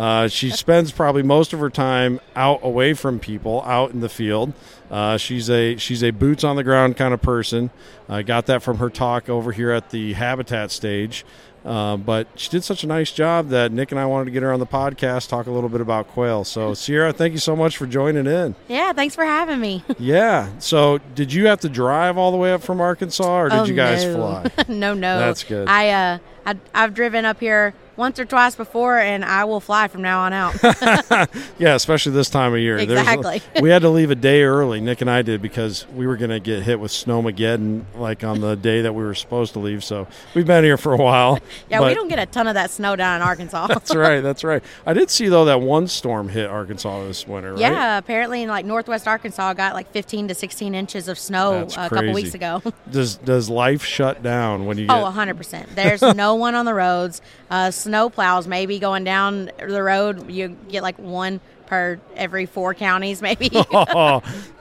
Uh, 0.00 0.28
she 0.28 0.48
spends 0.48 0.90
probably 0.92 1.22
most 1.22 1.52
of 1.52 1.60
her 1.60 1.68
time 1.68 2.20
out 2.34 2.60
away 2.62 2.94
from 2.94 3.18
people, 3.20 3.62
out 3.66 3.90
in 3.90 4.00
the 4.00 4.08
field. 4.08 4.54
Uh, 4.90 5.18
she's 5.18 5.50
a 5.50 5.76
she's 5.76 6.02
a 6.02 6.10
boots 6.10 6.42
on 6.42 6.56
the 6.56 6.64
ground 6.64 6.96
kind 6.96 7.12
of 7.12 7.20
person. 7.20 7.68
I 8.08 8.22
got 8.22 8.46
that 8.46 8.62
from 8.62 8.78
her 8.78 8.88
talk 8.88 9.28
over 9.28 9.52
here 9.52 9.70
at 9.72 9.90
the 9.90 10.14
Habitat 10.14 10.70
stage. 10.70 11.24
Uh, 11.62 11.98
but 11.98 12.26
she 12.36 12.48
did 12.48 12.64
such 12.64 12.84
a 12.84 12.86
nice 12.86 13.12
job 13.12 13.50
that 13.50 13.70
Nick 13.70 13.90
and 13.90 14.00
I 14.00 14.06
wanted 14.06 14.24
to 14.24 14.30
get 14.30 14.42
her 14.42 14.50
on 14.50 14.60
the 14.60 14.66
podcast, 14.66 15.28
talk 15.28 15.46
a 15.46 15.50
little 15.50 15.68
bit 15.68 15.82
about 15.82 16.08
quail. 16.08 16.42
So, 16.42 16.72
Cierra, 16.72 17.12
thank 17.12 17.34
you 17.34 17.38
so 17.38 17.54
much 17.54 17.76
for 17.76 17.84
joining 17.84 18.26
in. 18.26 18.54
yeah, 18.66 18.94
thanks 18.94 19.14
for 19.14 19.26
having 19.26 19.60
me. 19.60 19.84
yeah. 19.98 20.48
So, 20.58 20.96
did 21.14 21.34
you 21.34 21.48
have 21.48 21.60
to 21.60 21.68
drive 21.68 22.16
all 22.16 22.30
the 22.30 22.38
way 22.38 22.54
up 22.54 22.62
from 22.62 22.80
Arkansas, 22.80 23.40
or 23.42 23.50
did 23.50 23.58
Oh, 23.58 23.64
you 23.64 23.74
guys 23.74 24.02
no. 24.06 24.14
fly? 24.16 24.64
no, 24.68 24.94
no. 24.94 25.18
That's 25.18 25.44
good. 25.44 25.68
I 25.68 25.90
uh, 25.90 26.18
I, 26.46 26.56
I've 26.74 26.94
driven 26.94 27.26
up 27.26 27.38
here 27.40 27.74
once 28.00 28.18
or 28.18 28.24
twice 28.24 28.56
before, 28.56 28.98
and 28.98 29.24
I 29.24 29.44
will 29.44 29.60
fly 29.60 29.86
from 29.86 30.02
now 30.02 30.22
on 30.22 30.32
out. 30.32 30.56
yeah, 31.58 31.74
especially 31.74 32.12
this 32.12 32.30
time 32.30 32.52
of 32.54 32.58
year. 32.58 32.84
There's- 32.84 33.00
Exactly. 33.06 33.42
we 33.60 33.70
had 33.70 33.82
to 33.82 33.90
leave 33.90 34.10
a 34.10 34.14
day 34.14 34.42
early. 34.42 34.80
Nick 34.80 35.00
and 35.02 35.10
I 35.10 35.22
did 35.22 35.40
because 35.42 35.86
we 35.94 36.06
were 36.06 36.16
going 36.16 36.30
to 36.30 36.40
get 36.40 36.62
hit 36.62 36.80
with 36.80 36.90
snowmageddon 36.90 37.84
like 37.94 38.24
on 38.24 38.40
the 38.40 38.56
day 38.56 38.82
that 38.82 38.94
we 38.94 39.02
were 39.04 39.14
supposed 39.14 39.52
to 39.52 39.58
leave. 39.58 39.84
So 39.84 40.08
we've 40.34 40.46
been 40.46 40.64
here 40.64 40.76
for 40.78 40.94
a 40.94 40.96
while. 40.96 41.38
yeah, 41.70 41.86
we 41.86 41.94
don't 41.94 42.08
get 42.08 42.18
a 42.18 42.26
ton 42.26 42.46
of 42.48 42.54
that 42.54 42.70
snow 42.70 42.96
down 42.96 43.16
in 43.16 43.22
Arkansas. 43.22 43.66
That's 43.68 43.94
right. 43.94 44.20
That's 44.20 44.42
right. 44.42 44.62
I 44.86 44.92
did 44.94 45.10
see 45.10 45.28
though 45.28 45.44
that 45.44 45.60
one 45.60 45.86
storm 45.86 46.28
hit 46.28 46.48
Arkansas 46.48 47.04
this 47.04 47.28
winter. 47.28 47.52
Right? 47.52 47.60
Yeah, 47.60 47.98
apparently 47.98 48.42
in 48.42 48.48
like 48.48 48.64
northwest 48.64 49.06
Arkansas 49.06 49.52
got 49.54 49.74
like 49.74 49.92
15 49.92 50.28
to 50.28 50.34
16 50.34 50.74
inches 50.74 51.08
of 51.08 51.18
snow 51.18 51.60
That's 51.60 51.76
a 51.76 51.88
couple 51.90 52.12
weeks 52.14 52.34
ago. 52.34 52.62
Does 52.90 53.16
does 53.16 53.50
life 53.50 53.84
shut 53.84 54.22
down 54.22 54.64
when 54.64 54.78
you 54.78 54.86
get? 54.86 54.96
Oh, 54.96 55.04
100%. 55.10 55.74
There's 55.74 56.02
no 56.02 56.34
one 56.34 56.54
on 56.54 56.64
the 56.64 56.74
roads. 56.74 57.20
Uh, 57.50 57.70
snow 57.90 58.08
plows 58.08 58.46
maybe 58.46 58.78
going 58.78 59.02
down 59.02 59.50
the 59.58 59.82
road. 59.82 60.30
You 60.30 60.56
get 60.68 60.82
like 60.82 60.98
one 60.98 61.40
per 61.66 62.00
every 62.14 62.46
four 62.46 62.72
counties, 62.72 63.20
maybe. 63.28 63.50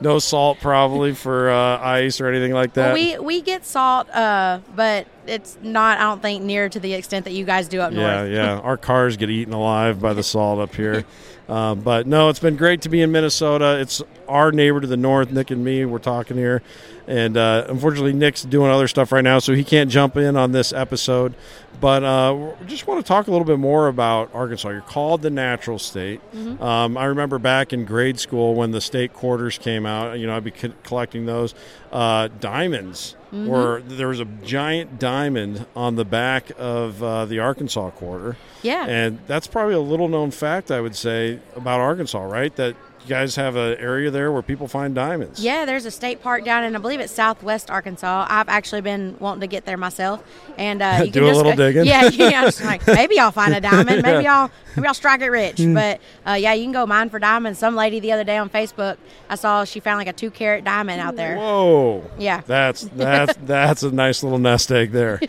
no 0.01 0.19
salt 0.19 0.59
probably 0.59 1.13
for 1.13 1.49
uh, 1.49 1.79
ice 1.79 2.19
or 2.19 2.27
anything 2.27 2.53
like 2.53 2.73
that. 2.73 2.93
Well, 2.93 2.95
we 2.95 3.19
we 3.19 3.41
get 3.41 3.65
salt, 3.65 4.09
uh, 4.09 4.61
but 4.75 5.07
it's 5.27 5.57
not. 5.61 5.99
I 5.99 6.03
don't 6.03 6.21
think 6.21 6.43
near 6.43 6.69
to 6.69 6.79
the 6.79 6.93
extent 6.93 7.25
that 7.25 7.33
you 7.33 7.45
guys 7.45 7.67
do 7.67 7.81
up 7.81 7.93
yeah, 7.93 7.97
north. 7.97 8.31
Yeah, 8.31 8.55
yeah. 8.55 8.59
Our 8.63 8.77
cars 8.77 9.15
get 9.15 9.29
eaten 9.29 9.53
alive 9.53 10.01
by 10.01 10.13
the 10.13 10.23
salt 10.23 10.59
up 10.59 10.73
here. 10.73 11.05
Um, 11.49 11.79
but 11.81 12.05
no, 12.05 12.29
it's 12.29 12.39
been 12.39 12.55
great 12.55 12.81
to 12.83 12.89
be 12.89 13.01
in 13.01 13.11
Minnesota. 13.11 13.79
It's 13.79 14.03
our 14.27 14.51
neighbor 14.51 14.79
to 14.79 14.87
the 14.87 14.95
north. 14.97 15.31
Nick 15.31 15.49
and 15.49 15.65
me, 15.65 15.83
we're 15.83 15.97
talking 15.97 16.37
here, 16.37 16.61
and 17.07 17.35
uh, 17.35 17.65
unfortunately, 17.67 18.13
Nick's 18.13 18.43
doing 18.43 18.69
other 18.69 18.87
stuff 18.87 19.11
right 19.11 19.23
now, 19.23 19.39
so 19.39 19.53
he 19.55 19.63
can't 19.63 19.89
jump 19.89 20.15
in 20.15 20.37
on 20.37 20.51
this 20.51 20.71
episode. 20.71 21.33
But 21.81 22.03
uh, 22.03 22.51
just 22.67 22.85
want 22.85 23.03
to 23.03 23.07
talk 23.07 23.27
a 23.27 23.31
little 23.31 23.45
bit 23.45 23.57
more 23.57 23.87
about 23.87 24.29
Arkansas. 24.33 24.69
You're 24.69 24.81
called 24.81 25.23
the 25.23 25.29
natural 25.31 25.79
state. 25.79 26.21
Mhm. 26.35 26.61
Um, 26.61 26.97
I 26.97 27.05
remember 27.05 27.39
back 27.39 27.73
in 27.73 27.83
grade 27.85 28.19
school 28.19 28.53
when 28.53 28.69
the 28.71 28.81
state 28.81 29.13
quarters 29.13 29.57
came 29.57 29.85
out. 29.87 30.19
You 30.19 30.27
know, 30.27 30.35
I'd 30.35 30.43
be 30.43 30.51
co- 30.51 30.73
collecting 30.83 31.25
those 31.25 31.55
uh, 31.91 32.27
diamonds. 32.39 33.15
Mhm. 33.31 33.47
Were 33.47 33.81
there 33.87 34.07
was 34.07 34.19
a 34.19 34.25
giant 34.25 34.99
diamond 34.99 35.65
on 35.75 35.95
the 35.95 36.05
back 36.05 36.51
of 36.57 37.01
uh, 37.03 37.25
the 37.25 37.39
Arkansas 37.39 37.91
quarter? 37.91 38.37
Yeah. 38.61 38.85
and 38.87 39.19
that's 39.27 39.47
probably 39.47 39.75
a 39.75 39.79
little 39.79 40.07
known 40.09 40.31
fact 40.31 40.69
I 40.71 40.81
would 40.81 40.95
say 40.95 41.39
about 41.55 41.79
Arkansas, 41.79 42.21
right? 42.23 42.53
That 42.57 42.75
you 43.03 43.07
guys 43.09 43.35
have 43.35 43.55
an 43.55 43.77
area 43.79 44.11
there 44.11 44.31
where 44.31 44.41
people 44.41 44.67
find 44.67 44.93
diamonds. 44.93 45.39
Yeah, 45.43 45.65
there's 45.65 45.85
a 45.85 45.91
state 45.91 46.21
park 46.21 46.45
down 46.45 46.63
in 46.63 46.75
I 46.75 46.79
believe 46.79 46.99
it's 46.99 47.13
Southwest 47.13 47.71
Arkansas. 47.71 48.27
I've 48.29 48.49
actually 48.49 48.81
been 48.81 49.15
wanting 49.19 49.41
to 49.41 49.47
get 49.47 49.65
there 49.65 49.77
myself, 49.77 50.23
and 50.57 50.81
uh, 50.81 51.01
you 51.05 51.11
Do 51.11 51.19
can 51.19 51.23
a 51.23 51.27
just 51.27 51.37
little 51.37 51.51
go- 51.53 51.57
digging. 51.67 51.85
Yeah, 51.85 52.03
yeah. 52.13 52.41
Just 52.45 52.63
like 52.63 52.85
maybe 52.87 53.19
I'll 53.19 53.31
find 53.31 53.53
a 53.53 53.61
diamond. 53.61 54.01
Maybe 54.03 54.27
I'll 54.27 54.51
maybe 54.75 54.87
I'll 54.87 54.93
strike 54.93 55.21
it 55.21 55.29
rich. 55.29 55.57
Mm. 55.57 55.73
But 55.73 56.01
uh, 56.29 56.33
yeah, 56.35 56.53
you 56.53 56.63
can 56.65 56.71
go 56.73 56.85
mine 56.85 57.09
for 57.09 57.19
diamonds. 57.19 57.59
Some 57.59 57.75
lady 57.75 57.99
the 57.99 58.11
other 58.11 58.23
day 58.23 58.37
on 58.37 58.49
Facebook, 58.49 58.97
I 59.29 59.35
saw 59.35 59.63
she 59.63 59.79
found 59.79 59.97
like 59.99 60.07
a 60.07 60.13
two 60.13 60.31
carat 60.31 60.63
diamond 60.63 61.01
out 61.01 61.15
there. 61.15 61.35
Whoa. 61.37 62.03
Yeah. 62.17 62.41
That's 62.45 62.81
that's 62.95 63.35
that's 63.45 63.83
a 63.83 63.91
nice 63.91 64.23
little 64.23 64.39
nest 64.39 64.71
egg 64.71 64.91
there. 64.91 65.19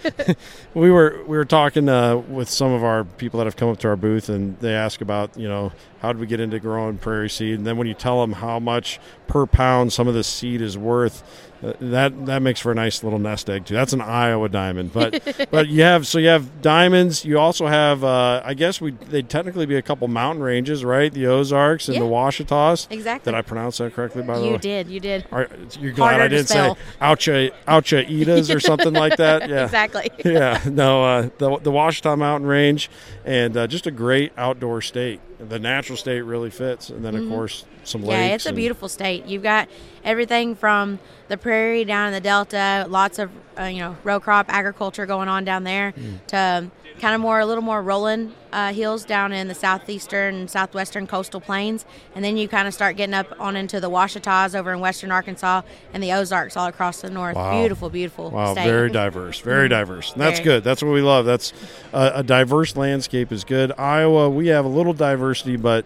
we 0.75 0.91
were 0.91 1.23
we 1.27 1.37
were 1.37 1.45
talking 1.45 1.89
uh, 1.89 2.17
with 2.17 2.49
some 2.49 2.73
of 2.73 2.83
our 2.85 3.05
people 3.05 3.39
that 3.39 3.45
have 3.45 3.57
come 3.57 3.69
up 3.71 3.79
to 3.79 3.89
our 3.89 3.97
booth, 3.97 4.29
and 4.29 4.59
they 4.61 4.75
ask 4.75 5.01
about 5.01 5.37
you 5.37 5.49
know 5.49 5.73
how 6.01 6.13
did 6.13 6.19
we 6.21 6.27
get 6.27 6.41
into 6.41 6.59
growing 6.59 6.97
prairie 6.99 7.29
seed, 7.29 7.60
and 7.61 7.67
then 7.67 7.77
when 7.77 7.87
you 7.87 7.93
tell 7.93 8.23
them 8.23 8.33
how 8.33 8.59
much 8.59 8.99
per 9.27 9.45
pound 9.45 9.93
some 9.93 10.09
of 10.09 10.15
the 10.15 10.25
seed 10.25 10.63
is 10.63 10.79
worth. 10.79 11.50
Uh, 11.63 11.73
That 11.81 12.27
that 12.27 12.41
makes 12.43 12.59
for 12.61 12.73
a 12.73 12.75
nice 12.75 13.05
little 13.05 13.19
nest 13.19 13.51
egg 13.51 13.67
too. 13.67 13.75
That's 13.75 13.93
an 13.93 14.01
Iowa 14.01 14.49
diamond, 14.49 14.93
but 14.95 15.49
but 15.51 15.69
you 15.69 15.83
have 15.83 16.07
so 16.07 16.19
you 16.19 16.29
have 16.29 16.63
diamonds. 16.63 17.25
You 17.25 17.39
also 17.39 17.67
have 17.67 18.03
uh, 18.03 18.41
I 18.45 18.55
guess 18.55 18.81
we 18.81 18.93
they'd 18.93 19.29
technically 19.29 19.67
be 19.67 19.77
a 19.77 19.83
couple 19.83 20.09
mountain 20.09 20.43
ranges, 20.43 20.85
right? 20.85 21.13
The 21.13 21.27
Ozarks 21.27 21.89
and 21.89 21.97
the 21.99 22.05
Yeah. 22.05 22.11
Ouachitas. 22.11 22.87
Exactly. 22.91 23.31
Did 23.33 23.37
I 23.39 23.43
pronounce 23.43 23.77
that 23.79 23.93
correctly? 23.95 24.23
By 24.23 24.39
the 24.39 24.45
way, 24.47 24.53
You 24.53 24.59
did, 24.59 24.89
you 24.89 25.01
did. 25.01 25.27
Are, 25.31 25.49
you're 25.79 25.93
glad 25.93 26.11
Harder 26.13 26.25
I 26.25 26.29
didn't 26.29 26.49
say. 26.49 26.75
Oucha 27.03 27.53
Oucha 27.69 28.09
Edas 28.09 28.55
or 28.55 28.61
something 28.61 28.95
like 28.95 29.17
that. 29.19 29.41
Yeah, 29.51 29.65
Exactly. 29.65 30.11
yeah, 30.25 30.61
no, 30.67 31.05
uh, 31.05 31.29
the 31.39 31.59
the 31.59 31.71
Ouachita 31.71 32.17
Mountain 32.17 32.49
Range, 32.49 32.89
and 33.25 33.57
uh, 33.57 33.67
just 33.67 33.87
a 33.87 33.91
great 33.91 34.33
outdoor 34.39 34.81
state. 34.81 35.21
The 35.39 35.59
natural 35.59 35.97
state 35.99 36.21
really 36.23 36.51
fits, 36.51 36.89
and 36.91 37.05
then 37.05 37.15
of 37.15 37.29
course 37.29 37.65
some 37.85 38.03
lakes. 38.03 38.19
Yeah, 38.19 38.35
it's 38.35 38.47
a 38.47 38.51
and- 38.51 38.57
beautiful 38.57 38.89
state. 38.89 39.27
You've 39.27 39.43
got 39.43 39.69
everything 40.05 40.55
from 40.55 40.99
the 41.29 41.37
prairie 41.37 41.85
down 41.85 42.09
in 42.09 42.13
the 42.13 42.21
delta, 42.21 42.87
lots 42.89 43.19
of 43.19 43.31
uh, 43.59 43.65
you 43.65 43.79
know 43.81 43.97
row 44.05 44.21
crop 44.21 44.47
agriculture 44.49 45.07
going 45.07 45.29
on 45.29 45.45
down 45.45 45.65
there, 45.65 45.93
Mm. 45.93 46.27
to 46.29 46.71
kind 47.01 47.15
of 47.15 47.21
more 47.21 47.41
a 47.41 47.47
little 47.47 47.63
more 47.63 47.81
rolling 47.81 48.31
uh, 48.53 48.73
hills 48.75 49.07
down 49.07 49.33
in 49.33 49.49
the 49.49 49.55
southeastern, 49.55 50.47
southwestern 50.49 51.07
coastal 51.07 51.41
plains, 51.41 51.87
and 52.15 52.23
then 52.23 52.37
you 52.37 52.47
kind 52.47 52.69
of 52.69 52.75
start 52.75 52.95
getting 52.97 53.15
up 53.15 53.27
on 53.41 53.57
into 53.57 53.81
the 53.81 53.89
Ouachitas 53.89 54.55
over 54.55 54.71
in 54.73 54.81
western 54.81 55.11
Arkansas 55.11 55.63
and 55.95 56.03
the 56.03 56.13
Ozarks 56.13 56.57
all 56.59 56.67
across 56.67 57.01
the 57.01 57.09
north. 57.09 57.37
Wow. 57.37 57.59
Beautiful, 57.59 57.89
beautiful 57.89 58.31
Wow, 58.31 58.53
state. 58.53 58.65
very 58.65 58.91
diverse, 58.91 59.41
very 59.41 59.67
Mhm. 59.67 59.71
diverse. 59.71 60.13
And 60.13 60.21
that's 60.21 60.41
Very. 60.41 60.57
good. 60.57 60.65
That's 60.65 60.83
what 60.83 60.93
we 60.93 61.01
love. 61.01 61.25
That's 61.25 61.55
uh, 61.95 62.11
a 62.17 62.23
diverse 62.23 62.77
landscape 62.77 63.33
is 63.33 63.45
good. 63.45 63.73
Iowa, 63.79 64.29
we 64.29 64.49
have 64.49 64.67
a 64.67 64.69
little 64.69 64.93
diversity, 64.93 65.57
but 65.57 65.85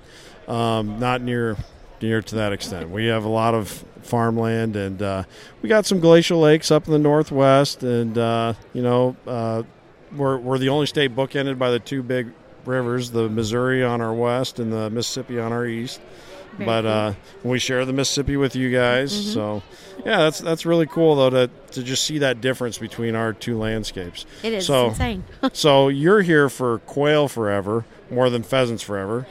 um, 0.48 0.98
not 0.98 1.20
near 1.22 1.56
near 2.02 2.20
to 2.22 2.34
that 2.34 2.52
extent. 2.52 2.90
We 2.90 3.06
have 3.06 3.24
a 3.24 3.28
lot 3.28 3.54
of 3.54 3.84
farmland, 4.04 4.76
and 4.76 5.00
uh, 5.02 5.24
we 5.62 5.68
got 5.68 5.86
some 5.86 6.00
glacial 6.00 6.40
lakes 6.40 6.70
up 6.70 6.86
in 6.86 6.92
the 6.92 6.98
northwest, 6.98 7.82
and 7.82 8.16
uh, 8.18 8.54
you 8.72 8.82
know, 8.82 9.16
uh, 9.26 9.62
we're 10.16 10.38
we're 10.38 10.58
the 10.58 10.68
only 10.68 10.86
state 10.86 11.14
bookended 11.14 11.58
by 11.58 11.70
the 11.70 11.78
two 11.80 12.02
big 12.02 12.28
rivers, 12.64 13.10
the 13.10 13.28
Missouri 13.28 13.82
on 13.84 14.00
our 14.00 14.14
west 14.14 14.58
and 14.58 14.72
the 14.72 14.88
Mississippi 14.90 15.38
on 15.38 15.52
our 15.52 15.66
east. 15.66 16.00
Very 16.52 16.66
but 16.66 16.82
cool. 16.82 16.90
uh, 16.90 17.14
we 17.42 17.58
share 17.58 17.84
the 17.84 17.92
Mississippi 17.92 18.36
with 18.36 18.54
you 18.54 18.70
guys, 18.70 19.12
Mhm. 19.12 19.34
so 19.34 19.62
yeah, 20.06 20.18
that's 20.18 20.38
that's 20.38 20.64
really 20.64 20.86
cool 20.86 21.16
though 21.16 21.30
to 21.30 21.50
to 21.72 21.82
just 21.82 22.04
see 22.04 22.18
that 22.18 22.40
difference 22.40 22.78
between 22.78 23.16
our 23.16 23.32
two 23.32 23.58
landscapes. 23.58 24.24
It 24.44 24.52
is 24.52 24.66
so, 24.66 24.90
insane. 24.90 25.24
so 25.52 25.88
you're 25.88 26.22
here 26.22 26.48
for 26.48 26.78
quail 26.80 27.26
forever, 27.26 27.84
more 28.08 28.30
than 28.30 28.44
pheasants 28.44 28.84
forever. 28.84 29.26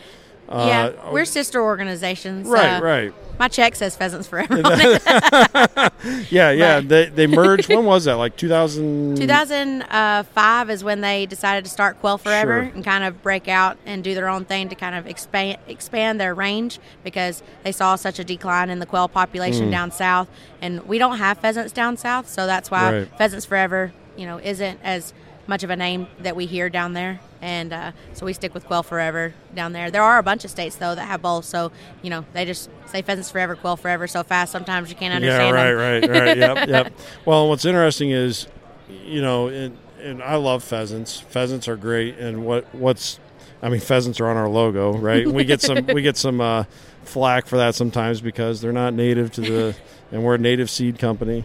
Uh, 0.54 0.66
yeah, 0.68 1.12
we're 1.12 1.26
sister 1.26 1.62
organizations. 1.62 2.48
Right, 2.48 2.78
uh, 2.78 2.82
right. 2.82 3.14
My 3.40 3.48
check 3.48 3.76
says 3.76 3.96
Pheasants 3.96 4.28
Forever 4.28 4.58
yeah, 6.30 6.52
yeah. 6.52 6.80
They 6.86 7.06
they 7.08 7.26
merged. 7.28 7.68
when 7.74 7.84
was 7.86 8.06
that? 8.06 8.14
Like 8.16 8.38
2000. 8.38 9.18
2005 9.18 10.70
is 10.70 10.84
when 10.84 11.02
they 11.02 11.26
decided 11.26 11.64
to 11.66 11.72
start 11.72 12.00
Quail 12.00 12.18
Forever 12.18 12.66
Sure. 12.66 12.72
and 12.76 12.84
kind 12.86 13.04
of 13.04 13.22
break 13.24 13.48
out 13.48 13.78
and 13.86 14.04
do 14.04 14.14
their 14.14 14.30
own 14.30 14.46
thing 14.46 14.70
to 14.70 14.76
kind 14.76 14.96
of 14.96 15.08
expand 15.08 15.58
expand 15.68 16.20
their 16.20 16.34
range 16.36 16.80
because 17.04 17.42
they 17.64 17.72
saw 17.72 17.96
such 17.96 18.20
a 18.20 18.24
decline 18.24 18.70
in 18.70 18.80
the 18.80 18.86
quail 18.86 19.08
population 19.08 19.68
Mm. 19.70 19.72
down 19.72 19.92
south, 19.92 20.28
and 20.62 20.82
we 20.88 20.98
don't 20.98 21.18
have 21.18 21.38
pheasants 21.40 21.72
down 21.74 21.98
south, 21.98 22.30
so 22.30 22.46
that's 22.46 22.70
why 22.70 22.94
Right. 23.00 23.18
Pheasants 23.18 23.46
Forever, 23.46 23.94
you 24.16 24.26
know, 24.26 24.40
isn't 24.40 24.80
as 24.84 25.14
much 25.48 25.64
of 25.64 25.70
a 25.70 25.76
name 25.76 26.08
that 26.20 26.36
we 26.36 26.46
hear 26.46 26.70
down 26.70 26.94
there, 26.94 27.20
and 27.42 27.74
uh, 27.74 27.92
so 28.14 28.26
we 28.26 28.34
stick 28.34 28.54
with 28.54 28.66
Quail 28.66 28.84
Forever 28.84 29.34
down 29.54 29.74
there. 29.74 29.92
There 29.92 30.02
are 30.02 30.18
a 30.18 30.24
bunch 30.24 30.46
of 30.46 30.52
states 30.52 30.76
though 30.78 30.96
that 30.96 31.06
have 31.06 31.22
both, 31.22 31.46
so 31.46 31.72
you 32.02 32.10
know 32.10 32.26
they 32.34 32.46
just 32.46 32.70
say 32.86 33.02
Pheasants 33.02 33.32
Forever, 33.32 33.56
Quail 33.56 33.76
Forever 33.76 34.08
so 34.08 34.24
fast 34.24 34.52
sometimes 34.52 34.90
you 34.90 34.96
can't 34.96 35.14
understand. 35.14 35.56
Yeah, 35.56 35.70
right, 35.72 36.00
them. 36.02 36.12
right, 36.12 36.20
right. 36.20 36.38
Yep, 36.44 36.68
yep. 36.68 36.94
Well, 37.26 37.50
what's 37.50 37.66
interesting 37.66 38.12
is, 38.12 38.48
you 38.90 39.22
know, 39.22 39.48
and, 39.48 39.78
and 40.00 40.24
I 40.24 40.36
love 40.36 40.64
pheasants. 40.64 41.20
Pheasants 41.20 41.68
are 41.68 41.78
great, 41.78 42.18
and 42.18 42.46
what 42.46 42.74
what's, 42.74 43.20
I 43.62 43.70
mean, 43.70 43.82
pheasants 43.82 44.20
are 44.20 44.28
on 44.28 44.38
our 44.38 44.50
logo, 44.50 44.98
right? 44.98 45.28
We 45.28 45.44
get 45.44 45.62
some 45.62 45.86
we 45.88 46.02
get 46.02 46.18
some 46.18 46.40
uh, 46.40 46.64
flack 47.04 47.48
for 47.48 47.58
that 47.58 47.76
sometimes 47.76 48.22
because 48.22 48.62
they're 48.62 48.72
not 48.72 48.94
native 48.94 49.32
to 49.34 49.42
the, 49.42 49.76
and 50.12 50.24
we're 50.24 50.36
a 50.36 50.40
native 50.40 50.70
seed 50.70 51.00
company, 51.00 51.44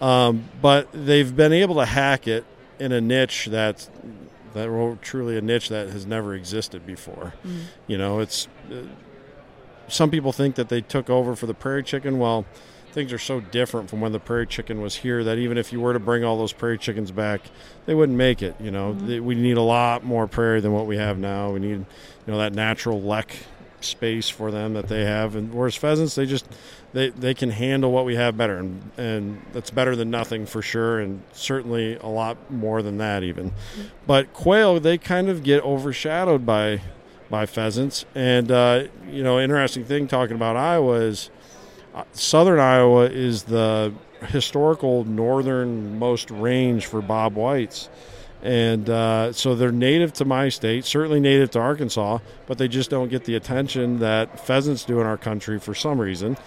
um, 0.00 0.44
but 0.62 0.88
they've 0.92 1.34
been 1.34 1.52
able 1.52 1.76
to 1.76 1.86
hack 1.86 2.28
it 2.28 2.44
in 2.80 2.90
a 2.92 3.00
niche 3.00 3.46
that's 3.50 3.90
that 4.54 4.68
well, 4.70 4.98
truly 5.00 5.36
a 5.36 5.40
niche 5.40 5.68
that 5.68 5.90
has 5.90 6.06
never 6.06 6.34
existed 6.34 6.84
before. 6.86 7.34
Mhm. 7.46 7.60
You 7.86 7.98
know, 7.98 8.18
it's. 8.20 8.48
Uh, 8.70 8.82
some 9.88 10.10
people 10.10 10.32
think 10.32 10.54
that 10.54 10.68
they 10.68 10.80
took 10.80 11.10
over 11.10 11.34
for 11.36 11.46
the 11.46 11.54
prairie 11.54 11.82
chicken. 11.82 12.18
Well, 12.18 12.44
things 12.92 13.12
are 13.12 13.18
so 13.18 13.40
different 13.40 13.88
from 13.90 14.00
when 14.00 14.12
the 14.12 14.18
prairie 14.20 14.46
chicken 14.46 14.80
was 14.80 14.96
here 14.96 15.22
that 15.24 15.38
even 15.38 15.58
if 15.58 15.72
you 15.72 15.80
were 15.80 15.92
to 15.92 15.98
bring 16.00 16.24
all 16.24 16.38
those 16.38 16.52
prairie 16.52 16.78
chickens 16.78 17.10
back, 17.12 17.42
they 17.86 17.94
wouldn't 17.94 18.16
make 18.18 18.40
it. 18.42 18.54
You 18.60 18.70
know, 18.70 18.94
Mhm. 18.94 19.06
They- 19.06 19.20
we 19.20 19.34
need 19.34 19.56
a 19.56 19.62
lot 19.62 20.04
more 20.04 20.26
prairie 20.26 20.60
than 20.60 20.72
what 20.72 20.86
we 20.86 20.96
have 20.96 21.18
now. 21.18 21.50
We 21.50 21.60
need, 21.60 21.70
you 21.70 21.84
know, 22.26 22.38
that 22.38 22.52
natural 22.54 23.00
lek 23.00 23.36
space 23.80 24.28
for 24.28 24.50
them 24.50 24.74
that 24.74 24.88
they 24.88 25.04
have. 25.04 25.34
And 25.36 25.52
whereas 25.54 25.74
pheasants, 25.76 26.14
they 26.14 26.26
just 26.26 26.46
they, 26.92 27.10
they 27.10 27.34
can 27.34 27.50
handle 27.50 27.92
what 27.92 28.04
we 28.04 28.16
have 28.16 28.36
better, 28.36 28.58
and 28.58 28.90
and 28.96 29.42
that's 29.52 29.70
better 29.70 29.94
than 29.94 30.10
nothing 30.10 30.46
for 30.46 30.60
sure, 30.62 30.98
and 30.98 31.22
certainly 31.32 31.96
a 31.96 32.08
lot 32.08 32.50
more 32.50 32.82
than 32.82 32.98
that 32.98 33.22
even. 33.22 33.52
But 34.06 34.32
quail, 34.32 34.80
they 34.80 34.98
kind 34.98 35.28
of 35.28 35.42
get 35.42 35.62
overshadowed 35.62 36.44
by 36.44 36.82
by 37.28 37.46
pheasants. 37.46 38.04
And 38.14 38.50
uh, 38.50 38.84
you 39.08 39.22
know, 39.22 39.38
interesting 39.38 39.84
thing 39.84 40.08
talking 40.08 40.34
about 40.34 40.56
Iowa 40.56 40.94
is 40.94 41.30
uh, 41.94 42.04
southern 42.12 42.58
Iowa 42.58 43.04
is 43.04 43.44
the 43.44 43.92
historical 44.26 45.04
northernmost 45.04 46.30
range 46.30 46.86
for 46.86 47.00
bob 47.00 47.34
whites. 47.34 47.88
And 48.42 48.88
uh, 48.88 49.32
so 49.32 49.54
they're 49.54 49.70
native 49.70 50.14
to 50.14 50.24
my 50.24 50.48
state, 50.48 50.86
certainly 50.86 51.20
native 51.20 51.50
to 51.50 51.58
Arkansas, 51.58 52.18
but 52.46 52.56
they 52.56 52.68
just 52.68 52.88
don't 52.88 53.08
get 53.08 53.24
the 53.24 53.34
attention 53.36 53.98
that 53.98 54.40
pheasants 54.40 54.84
do 54.84 54.98
in 55.00 55.06
our 55.06 55.18
country 55.18 55.58
for 55.58 55.74
some 55.74 56.00
reason. 56.00 56.38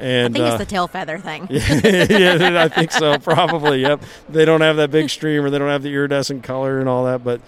And 0.00 0.34
I 0.34 0.38
think 0.38 0.44
uh, 0.44 0.48
it's 0.54 0.58
the 0.58 0.70
tail 0.70 0.86
feather 0.88 1.18
thing. 1.18 1.46
yeah, 1.50 2.62
I 2.64 2.68
think 2.68 2.92
so. 2.92 3.18
Probably. 3.18 3.80
Yep. 3.82 4.02
They 4.28 4.44
don't 4.44 4.60
have 4.60 4.76
that 4.76 4.90
big 4.90 5.10
stream, 5.10 5.44
or 5.44 5.50
They 5.50 5.58
don't 5.58 5.68
have 5.68 5.82
the 5.82 5.92
iridescent 5.92 6.42
color 6.44 6.78
and 6.78 6.88
all 6.88 7.04
that, 7.04 7.24
but 7.24 7.40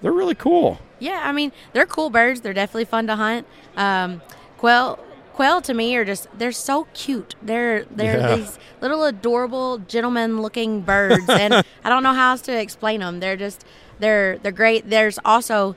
they're 0.00 0.12
really 0.12 0.34
cool. 0.34 0.78
Yeah, 1.00 1.20
I 1.24 1.32
mean 1.32 1.52
they're 1.72 1.86
cool 1.86 2.10
birds. 2.10 2.40
They're 2.40 2.52
definitely 2.54 2.86
fun 2.86 3.06
to 3.06 3.16
hunt. 3.16 3.46
Um, 3.76 4.20
quail, 4.56 4.98
quail 5.34 5.60
to 5.62 5.72
me 5.74 5.94
are 5.96 6.04
just 6.04 6.26
they're 6.36 6.50
so 6.52 6.86
cute. 6.94 7.34
They're 7.42 7.84
they're 7.84 8.18
Yeah. 8.18 8.36
these 8.36 8.58
little 8.80 9.04
adorable 9.04 9.78
gentleman-looking 9.78 10.80
birds, 10.82 11.28
and 11.28 11.54
I 11.84 11.88
don't 11.88 12.02
know 12.02 12.14
how 12.14 12.30
else 12.32 12.40
to 12.42 12.58
explain 12.60 13.00
them. 13.00 13.20
They're 13.20 13.36
just 13.36 13.64
they're 14.00 14.38
they're 14.38 14.50
great. 14.52 14.88
There's 14.90 15.18
also, 15.24 15.76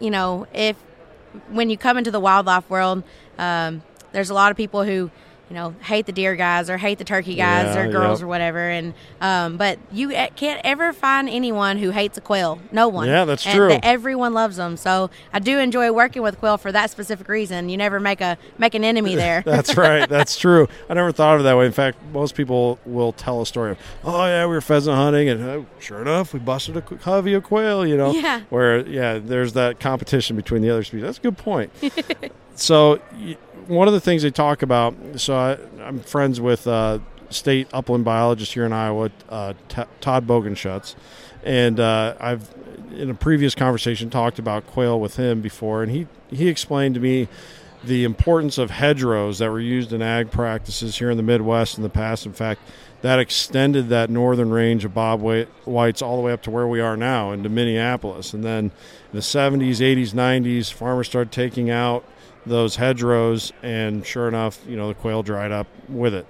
you 0.00 0.10
know, 0.10 0.46
if 0.52 0.76
when 1.48 1.70
you 1.70 1.78
come 1.78 1.96
into 1.98 2.10
the 2.10 2.20
wildlife 2.20 2.68
world, 2.68 3.02
um, 3.38 3.82
there's 4.12 4.30
a 4.30 4.34
lot 4.34 4.50
of 4.50 4.56
people 4.56 4.82
who. 4.84 5.10
You 5.48 5.54
know, 5.54 5.76
hate 5.80 6.06
the 6.06 6.12
deer 6.12 6.34
guys 6.34 6.68
or 6.68 6.76
hate 6.76 6.98
the 6.98 7.04
turkey 7.04 7.36
guys 7.36 7.76
Yeah, 7.76 7.82
or 7.82 7.92
girls 7.92 8.18
yep. 8.18 8.24
or 8.24 8.28
whatever, 8.28 8.58
and 8.68 8.94
um, 9.20 9.56
but 9.56 9.78
you 9.92 10.08
can't 10.34 10.60
ever 10.64 10.92
find 10.92 11.28
anyone 11.28 11.78
who 11.78 11.90
hates 11.90 12.18
a 12.18 12.20
quail. 12.20 12.58
No 12.72 12.88
one. 12.88 13.06
Yeah, 13.06 13.24
that's 13.24 13.46
And 13.46 13.54
true. 13.56 13.68
the- 13.68 13.84
everyone 13.84 14.34
loves 14.34 14.56
them. 14.56 14.76
So 14.76 15.08
I 15.32 15.38
do 15.38 15.60
enjoy 15.60 15.92
working 15.92 16.22
with 16.22 16.38
Quill 16.40 16.58
for 16.58 16.72
that 16.72 16.90
specific 16.90 17.28
reason. 17.28 17.68
You 17.68 17.76
never 17.76 18.00
make 18.00 18.20
a 18.20 18.36
make 18.58 18.74
an 18.74 18.82
enemy 18.82 19.14
there. 19.24 19.42
That's 19.46 19.76
right. 19.76 20.08
That's 20.08 20.36
true. 20.38 20.66
I 20.90 20.94
never 20.94 21.12
thought 21.12 21.36
of 21.36 21.42
it 21.42 21.44
that 21.44 21.56
way. 21.56 21.66
In 21.66 21.70
fact, 21.72 21.98
most 22.12 22.34
people 22.34 22.80
will 22.84 23.12
tell 23.12 23.40
a 23.40 23.46
story 23.46 23.70
of, 23.70 23.78
oh 24.02 24.26
yeah, 24.26 24.44
we 24.46 24.52
were 24.54 24.60
pheasant 24.60 24.96
hunting, 24.96 25.28
and 25.28 25.48
uh, 25.48 25.62
sure 25.78 26.00
enough, 26.02 26.32
we 26.34 26.40
busted 26.40 26.76
a 26.76 26.82
covey 26.82 27.34
of 27.34 27.44
quail. 27.44 27.86
You 27.86 27.96
know, 27.96 28.10
Yeah. 28.10 28.40
Where 28.50 28.84
yeah, 28.84 29.20
there's 29.22 29.52
that 29.52 29.78
competition 29.78 30.34
between 30.34 30.62
the 30.62 30.70
other 30.70 30.82
species. 30.82 31.04
That's 31.04 31.18
a 31.18 31.22
good 31.22 31.38
point. 31.38 31.70
so 32.56 33.00
one 33.66 33.88
of 33.88 33.94
the 33.94 34.00
things 34.00 34.22
they 34.22 34.30
talk 34.30 34.62
about. 34.62 34.94
So 35.16 35.36
I, 35.36 35.58
I'm 35.82 36.00
friends 36.00 36.40
with 36.40 36.66
uh, 36.66 36.98
state 37.30 37.68
upland 37.72 38.04
biologist 38.04 38.52
here 38.52 38.64
in 38.64 38.72
Iowa, 38.72 39.10
uh, 39.28 39.54
T- 39.68 39.82
Todd 40.00 40.26
Bogenschutz, 40.26 40.94
and 41.44 41.80
uh, 41.80 42.14
I've 42.20 42.54
in 42.92 43.10
a 43.10 43.14
previous 43.14 43.54
conversation 43.54 44.08
talked 44.08 44.38
about 44.38 44.66
quail 44.66 44.98
with 44.98 45.16
him 45.16 45.40
before, 45.40 45.82
and 45.82 45.92
he 45.92 46.06
he 46.30 46.48
explained 46.48 46.94
to 46.94 47.00
me 47.00 47.28
the 47.84 48.04
importance 48.04 48.58
of 48.58 48.70
hedgerows 48.70 49.38
that 49.38 49.50
were 49.50 49.60
used 49.60 49.92
in 49.92 50.02
ag 50.02 50.30
practices 50.30 50.98
here 50.98 51.10
in 51.10 51.16
the 51.16 51.22
Midwest 51.22 51.76
in 51.76 51.82
the 51.82 51.88
past. 51.88 52.26
In 52.26 52.32
fact, 52.32 52.60
that 53.02 53.18
extended 53.18 53.88
that 53.90 54.10
northern 54.10 54.50
range 54.50 54.84
of 54.84 54.94
bob 54.94 55.20
whites 55.20 56.02
all 56.02 56.16
the 56.16 56.22
way 56.22 56.32
up 56.32 56.42
to 56.42 56.50
where 56.50 56.66
we 56.66 56.80
are 56.80 56.96
now 56.96 57.30
into 57.30 57.48
Minneapolis. 57.48 58.34
And 58.34 58.42
then 58.42 58.64
in 58.64 58.72
the 59.12 59.20
70s, 59.20 59.76
80s, 59.76 60.12
90s, 60.12 60.72
farmers 60.72 61.06
started 61.06 61.30
taking 61.30 61.70
out 61.70 62.04
those 62.46 62.76
hedgerows, 62.76 63.52
and 63.62 64.06
sure 64.06 64.28
enough, 64.28 64.58
you 64.68 64.76
know, 64.76 64.88
the 64.88 64.94
quail 64.94 65.22
dried 65.22 65.52
up 65.52 65.66
with 65.88 66.14
it. 66.14 66.26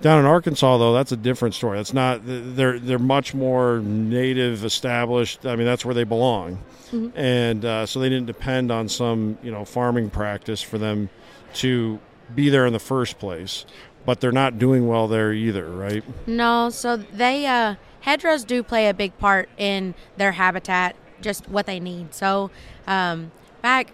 Down 0.00 0.18
in 0.18 0.24
Arkansas, 0.24 0.78
though, 0.78 0.94
that's 0.94 1.12
a 1.12 1.16
different 1.16 1.54
story. 1.54 1.76
That's 1.76 1.92
not 1.92 2.22
they're 2.24 2.78
they're 2.78 2.98
much 2.98 3.34
more 3.34 3.80
native, 3.80 4.64
established. 4.64 5.44
I 5.44 5.56
mean, 5.56 5.66
that's 5.66 5.84
where 5.84 5.94
they 5.94 6.04
belong, 6.04 6.58
Mhm. 6.90 7.12
and 7.14 7.64
uh, 7.64 7.84
so 7.86 8.00
they 8.00 8.08
didn't 8.08 8.26
depend 8.26 8.72
on 8.72 8.88
some 8.88 9.36
you 9.42 9.50
know 9.50 9.64
farming 9.66 10.08
practice 10.08 10.62
for 10.62 10.78
them 10.78 11.10
to 11.54 11.98
be 12.34 12.48
there 12.48 12.64
in 12.64 12.72
the 12.72 12.78
first 12.78 13.18
place. 13.18 13.66
But 14.06 14.20
they're 14.20 14.32
not 14.32 14.58
doing 14.58 14.88
well 14.88 15.06
there 15.06 15.34
either, 15.34 15.66
right? 15.68 16.02
No, 16.26 16.70
so 16.70 16.96
they 16.96 17.44
uh, 17.46 17.74
hedgerows 18.00 18.44
do 18.44 18.62
play 18.62 18.88
a 18.88 18.94
big 18.94 19.16
part 19.18 19.50
in 19.58 19.94
their 20.16 20.32
habitat, 20.32 20.96
just 21.20 21.46
what 21.50 21.66
they 21.66 21.78
need. 21.78 22.14
So 22.14 22.50
um, 22.86 23.30
back, 23.60 23.92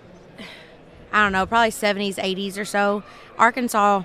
I 1.13 1.23
don't 1.23 1.33
know, 1.33 1.47
probably 1.47 1.71
seventies, 1.71 2.19
eighties 2.19 2.59
or 2.59 2.65
so, 2.65 3.03
Arkansas 3.39 4.03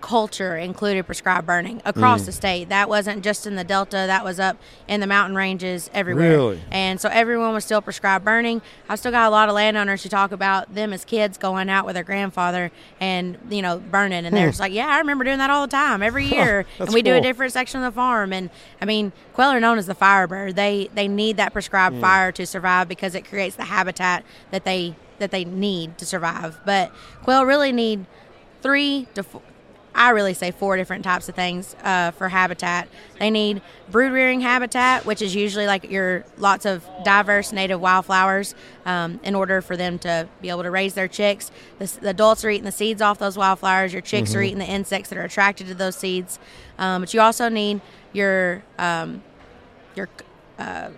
culture 0.00 0.56
included 0.56 1.04
prescribed 1.04 1.46
burning 1.46 1.82
across 1.84 2.22
Mm. 2.22 2.26
the 2.26 2.32
state. 2.32 2.68
That 2.70 2.88
wasn't 2.88 3.22
just 3.22 3.46
in 3.46 3.56
the 3.56 3.64
Delta, 3.64 3.96
that 4.06 4.24
was 4.24 4.40
up 4.40 4.56
in 4.88 5.00
the 5.00 5.06
mountain 5.06 5.36
ranges 5.36 5.90
everywhere. 5.92 6.30
Really? 6.30 6.62
And 6.70 6.98
so 6.98 7.10
everyone 7.10 7.52
was 7.52 7.66
still 7.66 7.82
prescribed 7.82 8.24
burning. 8.24 8.62
I've 8.88 8.98
still 8.98 9.10
got 9.12 9.26
a 9.28 9.30
lot 9.30 9.50
of 9.50 9.54
landowners 9.54 10.02
who 10.02 10.08
talk 10.08 10.32
about 10.32 10.74
them 10.74 10.94
as 10.94 11.04
kids 11.04 11.36
going 11.36 11.68
out 11.68 11.84
with 11.84 11.96
their 11.96 12.02
grandfather 12.02 12.72
and, 12.98 13.36
you 13.50 13.60
know, 13.60 13.76
burning. 13.78 14.24
And 14.24 14.34
they're 14.34 14.44
Hmm. 14.46 14.50
just 14.52 14.60
like, 14.60 14.72
yeah, 14.72 14.86
I 14.86 14.98
remember 15.00 15.22
doing 15.24 15.36
that 15.36 15.50
all 15.50 15.66
the 15.66 15.70
time 15.70 16.02
every 16.02 16.24
year. 16.24 16.64
and 16.78 16.94
we 16.94 17.02
do 17.02 17.14
a 17.14 17.20
different 17.20 17.52
section 17.52 17.82
of 17.82 17.92
the 17.92 17.94
farm. 17.94 18.32
And 18.32 18.48
I 18.80 18.86
mean, 18.86 19.12
quail 19.34 19.50
are 19.50 19.60
known 19.60 19.76
as 19.76 19.86
the 19.86 19.94
firebird. 19.94 20.56
They, 20.56 20.88
they 20.94 21.08
need 21.08 21.36
that 21.36 21.52
prescribed 21.52 21.96
Hmm. 21.96 22.00
fire 22.00 22.32
to 22.32 22.46
survive 22.46 22.88
because 22.88 23.14
it 23.14 23.28
creates 23.28 23.54
the 23.56 23.64
habitat 23.64 24.24
that 24.50 24.64
they, 24.64 24.94
that 25.20 25.30
they 25.30 25.44
need 25.44 25.96
to 25.98 26.04
survive. 26.06 26.58
But 26.66 26.90
quail 27.22 27.44
really 27.44 27.70
need 27.72 28.04
three 28.62 29.06
to 29.14 29.22
four, 29.22 29.42
I 29.94 30.10
really 30.10 30.34
say 30.34 30.50
four 30.52 30.76
different 30.76 31.02
types 31.04 31.28
of 31.28 31.34
things 31.34 31.74
uh, 31.82 32.12
for 32.12 32.28
habitat. 32.28 32.88
They 33.18 33.28
need 33.30 33.60
brood 33.90 34.12
rearing 34.12 34.40
habitat, 34.40 35.04
which 35.04 35.20
is 35.20 35.34
usually 35.34 35.66
like 35.66 35.90
your 35.90 36.24
lots 36.38 36.64
of 36.64 36.84
diverse 37.04 37.52
native 37.52 37.80
wildflowers 37.80 38.54
um, 38.86 39.18
in 39.24 39.34
order 39.34 39.60
for 39.60 39.76
them 39.76 39.98
to 40.00 40.28
be 40.40 40.48
able 40.48 40.62
to 40.62 40.70
raise 40.70 40.94
their 40.94 41.08
chicks. 41.08 41.50
The, 41.80 41.86
the 42.02 42.10
adults 42.10 42.44
are 42.44 42.50
eating 42.50 42.64
the 42.64 42.72
seeds 42.72 43.02
off 43.02 43.18
those 43.18 43.36
wildflowers. 43.36 43.92
Your 43.92 44.02
chicks 44.02 44.34
are 44.34 44.38
Mhm. 44.40 44.46
eating 44.46 44.58
the 44.60 44.70
insects 44.70 45.08
that 45.10 45.18
are 45.18 45.24
attracted 45.24 45.66
to 45.66 45.74
those 45.74 45.96
seeds. 45.96 46.38
Um, 46.78 47.02
but 47.02 47.12
you 47.12 47.20
also 47.20 47.48
need 47.48 47.80
your 48.12 48.62
um, 48.78 49.22
your 49.96 50.08
uh, 50.58 50.90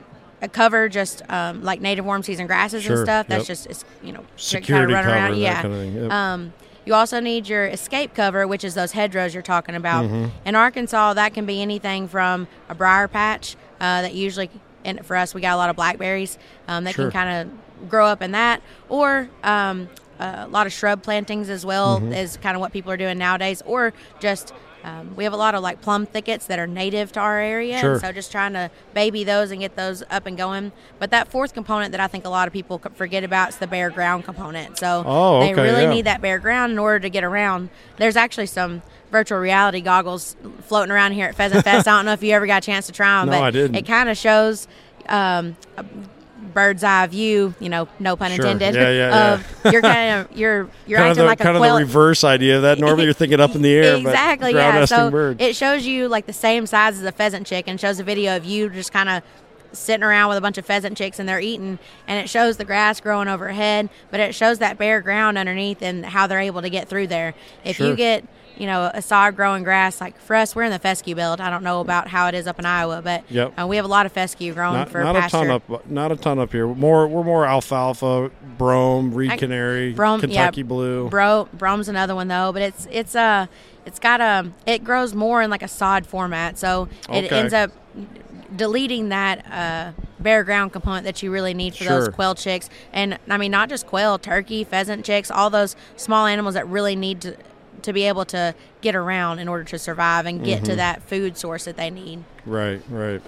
a 0.42 0.48
cover 0.48 0.88
just 0.88 1.22
um, 1.30 1.62
like 1.62 1.80
native 1.80 2.04
warm 2.04 2.22
season 2.22 2.46
grasses 2.46 2.82
Sure, 2.82 2.96
and 2.96 3.06
stuff. 3.06 3.26
That's 3.28 3.42
yep. 3.42 3.46
just 3.46 3.66
it's, 3.68 3.84
you 4.02 4.12
know 4.12 4.24
Security 4.36 4.92
kind 4.92 5.06
of 5.06 5.06
run 5.06 5.14
cover, 5.14 5.16
around. 5.32 5.40
Yeah. 5.40 5.62
kind 5.62 5.74
of 5.74 5.94
yep. 5.94 6.10
Um, 6.12 6.52
you 6.84 6.94
also 6.94 7.20
need 7.20 7.48
your 7.48 7.64
escape 7.66 8.12
cover, 8.12 8.46
which 8.48 8.64
is 8.64 8.74
those 8.74 8.90
hedgerows 8.92 9.32
you're 9.34 9.42
talking 9.42 9.76
about. 9.76 10.04
Mhm. 10.04 10.30
In 10.44 10.56
Arkansas, 10.56 11.14
that 11.14 11.32
can 11.32 11.46
be 11.46 11.62
anything 11.62 12.08
from 12.08 12.48
a 12.68 12.74
briar 12.74 13.06
patch 13.06 13.54
uh, 13.80 14.02
that 14.02 14.14
usually, 14.14 14.50
and 14.84 15.06
for 15.06 15.14
us, 15.16 15.32
we 15.32 15.40
got 15.40 15.54
a 15.54 15.56
lot 15.56 15.70
of 15.70 15.76
blackberries 15.76 16.38
um, 16.66 16.82
that 16.84 16.94
Sure. 16.96 17.08
can 17.08 17.12
kind 17.12 17.48
of 17.80 17.88
grow 17.88 18.06
up 18.06 18.20
in 18.20 18.32
that, 18.32 18.62
or 18.88 19.28
um, 19.44 19.88
a 20.18 20.48
lot 20.48 20.66
of 20.66 20.72
shrub 20.72 21.02
plantings 21.04 21.48
as 21.50 21.64
well 21.64 22.00
Mhm. 22.00 22.16
is 22.16 22.36
kind 22.36 22.56
of 22.56 22.60
what 22.60 22.72
people 22.72 22.90
are 22.90 22.96
doing 22.96 23.16
nowadays, 23.18 23.62
or 23.64 23.92
just. 24.18 24.52
Um, 24.84 25.14
we 25.14 25.24
have 25.24 25.32
a 25.32 25.36
lot 25.36 25.54
of 25.54 25.62
like 25.62 25.80
plum 25.80 26.06
thickets 26.06 26.46
that 26.46 26.58
are 26.58 26.66
native 26.66 27.12
to 27.12 27.20
our 27.20 27.38
area, 27.38 27.78
Sure. 27.78 28.00
so 28.00 28.10
just 28.10 28.32
trying 28.32 28.52
to 28.54 28.70
baby 28.94 29.22
those 29.22 29.50
and 29.52 29.60
get 29.60 29.76
those 29.76 30.02
up 30.10 30.26
and 30.26 30.36
going. 30.36 30.72
But 30.98 31.10
that 31.10 31.28
fourth 31.28 31.54
component 31.54 31.92
that 31.92 32.00
I 32.00 32.08
think 32.08 32.24
a 32.24 32.28
lot 32.28 32.48
of 32.48 32.52
people 32.52 32.80
forget 32.94 33.22
about 33.22 33.50
is 33.50 33.56
the 33.58 33.66
bare 33.68 33.90
ground 33.90 34.24
component. 34.24 34.78
So 34.78 35.04
Oh, 35.06 35.40
they 35.40 35.54
really 35.54 35.82
yeah. 35.82 35.90
need 35.90 36.04
that 36.06 36.20
bare 36.20 36.38
ground 36.40 36.72
in 36.72 36.78
order 36.78 36.98
to 37.00 37.10
get 37.10 37.22
around. 37.22 37.70
There's 37.98 38.16
actually 38.16 38.46
some 38.46 38.82
virtual 39.12 39.38
reality 39.38 39.80
goggles 39.82 40.36
floating 40.62 40.90
around 40.90 41.12
here 41.12 41.26
at 41.28 41.34
Pheasant 41.36 41.62
Fest. 41.64 41.86
I 41.86 41.96
don't 41.96 42.06
know 42.06 42.12
if 42.12 42.22
you 42.22 42.32
ever 42.32 42.46
got 42.46 42.62
a 42.62 42.66
chance 42.66 42.86
to 42.86 42.92
try 42.92 43.20
them, 43.20 43.26
No, 43.28 43.38
but 43.38 43.42
I 43.44 43.50
didn't. 43.50 43.76
it 43.76 43.86
kind 43.86 44.08
of 44.08 44.16
shows 44.16 44.66
um, 45.08 45.56
bird's 46.52 46.84
eye 46.84 47.06
view. 47.06 47.54
You 47.60 47.68
know, 47.68 47.88
no 47.98 48.16
pun 48.16 48.30
Sure. 48.32 48.46
intended. 48.46 48.74
Yeah, 48.74 48.90
yeah, 48.90 49.32
of 49.34 49.60
yeah. 49.64 49.70
you're 49.72 49.82
kind 49.82 50.20
of 50.30 50.36
you're 50.36 50.68
you're 50.86 50.98
kind 50.98 51.10
of 51.10 51.18
acting 51.18 51.22
the, 51.22 51.24
like 51.26 51.40
a 51.40 51.42
kind 51.44 51.56
of 51.56 51.62
the 51.62 51.72
reverse 51.74 52.24
idea 52.24 52.56
of 52.56 52.62
that. 52.62 52.78
Normally 52.78 53.04
you're 53.04 53.12
thinking 53.12 53.40
up 53.40 53.54
in 53.54 53.62
the 53.62 53.72
air, 53.72 53.96
exactly, 53.96 54.52
but 54.52 54.58
yeah. 54.58 54.84
So 54.84 55.10
bird. 55.10 55.40
it 55.40 55.56
shows 55.56 55.86
you 55.86 56.08
like 56.08 56.26
the 56.26 56.32
same 56.32 56.66
size 56.66 56.98
as 56.98 57.04
a 57.04 57.12
pheasant 57.12 57.46
chick, 57.46 57.64
and 57.68 57.80
shows 57.80 57.98
a 57.98 58.04
video 58.04 58.36
of 58.36 58.44
you 58.44 58.68
just 58.70 58.92
kind 58.92 59.08
of 59.08 59.22
sitting 59.72 60.02
around 60.04 60.28
with 60.28 60.36
a 60.36 60.40
bunch 60.42 60.58
of 60.58 60.66
pheasant 60.66 60.98
chicks 60.98 61.18
and 61.18 61.26
they're 61.26 61.40
eating 61.40 61.78
and 62.06 62.22
it 62.22 62.28
shows 62.28 62.58
the 62.58 62.64
grass 62.66 63.00
growing 63.00 63.26
overhead 63.26 63.88
but 64.10 64.20
it 64.20 64.34
shows 64.34 64.58
that 64.58 64.76
bare 64.76 65.00
ground 65.00 65.38
underneath 65.38 65.80
and 65.80 66.04
how 66.04 66.26
they're 66.26 66.40
able 66.40 66.60
to 66.60 66.68
get 66.68 66.90
through 66.90 67.06
there 67.06 67.32
if 67.64 67.76
Sure. 67.76 67.86
you 67.88 67.96
get 67.96 68.22
you 68.62 68.68
know 68.68 68.90
a 68.94 69.02
sod 69.02 69.34
growing 69.34 69.64
grass 69.64 70.00
like 70.00 70.16
for 70.20 70.36
us 70.36 70.54
we're 70.54 70.62
in 70.62 70.70
the 70.70 70.78
fescue 70.78 71.16
belt 71.16 71.40
i 71.40 71.50
don't 71.50 71.64
know 71.64 71.80
about 71.80 72.06
how 72.06 72.28
it 72.28 72.34
is 72.34 72.46
up 72.46 72.60
in 72.60 72.64
iowa 72.64 73.02
but 73.02 73.24
Yep. 73.28 73.58
uh, 73.60 73.66
we 73.66 73.74
have 73.74 73.84
a 73.84 73.88
lot 73.88 74.06
of 74.06 74.12
fescue 74.12 74.54
growing 74.54 74.74
not, 74.74 74.88
for 74.88 75.02
not 75.02 75.16
pasture 75.16 75.36
a 75.38 75.40
ton 75.40 75.50
up, 75.50 75.90
not 75.90 76.12
a 76.12 76.16
ton 76.16 76.38
up 76.38 76.52
here. 76.52 76.68
More, 76.68 77.08
we're 77.08 77.24
more 77.24 77.44
alfalfa, 77.44 78.30
brome, 78.56 79.12
reed 79.14 79.32
I- 79.32 79.36
canary, 79.36 79.92
Brom- 79.94 80.20
yeah, 80.20 80.26
Kentucky 80.26 80.62
blue. 80.62 81.08
Bro, 81.08 81.48
brome's 81.54 81.88
another 81.88 82.14
one 82.14 82.28
though, 82.28 82.52
but 82.52 82.62
it's 82.62 82.86
it's 82.90 83.16
uh 83.16 83.46
it's 83.84 83.98
got 83.98 84.20
a 84.20 84.52
it 84.64 84.84
grows 84.84 85.12
more 85.14 85.42
in 85.42 85.50
like 85.50 85.62
a 85.62 85.68
sod 85.68 86.06
format, 86.06 86.56
so 86.56 86.88
it 87.10 87.24
Okay. 87.24 87.38
ends 87.40 87.52
up 87.52 87.72
deleting 88.54 89.08
that 89.08 89.44
uh, 89.50 89.92
bare 90.20 90.44
ground 90.44 90.72
component 90.72 91.04
that 91.04 91.22
you 91.22 91.32
really 91.32 91.54
need 91.54 91.74
for 91.74 91.84
those 91.84 92.08
quail 92.08 92.34
chicks. 92.34 92.68
And 92.92 93.18
I 93.28 93.38
mean, 93.38 93.50
not 93.50 93.68
just 93.68 93.86
quail, 93.86 94.18
turkey, 94.18 94.62
pheasant 94.64 95.04
chicks, 95.04 95.30
all 95.30 95.50
those 95.50 95.74
small 95.96 96.26
animals 96.26 96.54
that 96.54 96.66
really 96.68 96.94
need 96.94 97.20
to 97.22 97.36
to 97.82 97.92
be 97.92 98.04
able 98.08 98.24
to 98.26 98.54
get 98.80 98.94
around 98.94 99.38
in 99.38 99.48
order 99.48 99.64
to 99.64 99.78
survive 99.78 100.26
and 100.26 100.44
get 100.44 100.64
to 100.64 100.72
Mhm. 100.72 100.76
that 100.76 101.02
food 101.02 101.36
source 101.36 101.64
that 101.64 101.76
they 101.76 101.90
need. 101.90 102.24
Right, 102.46 102.80
right. 102.88 103.20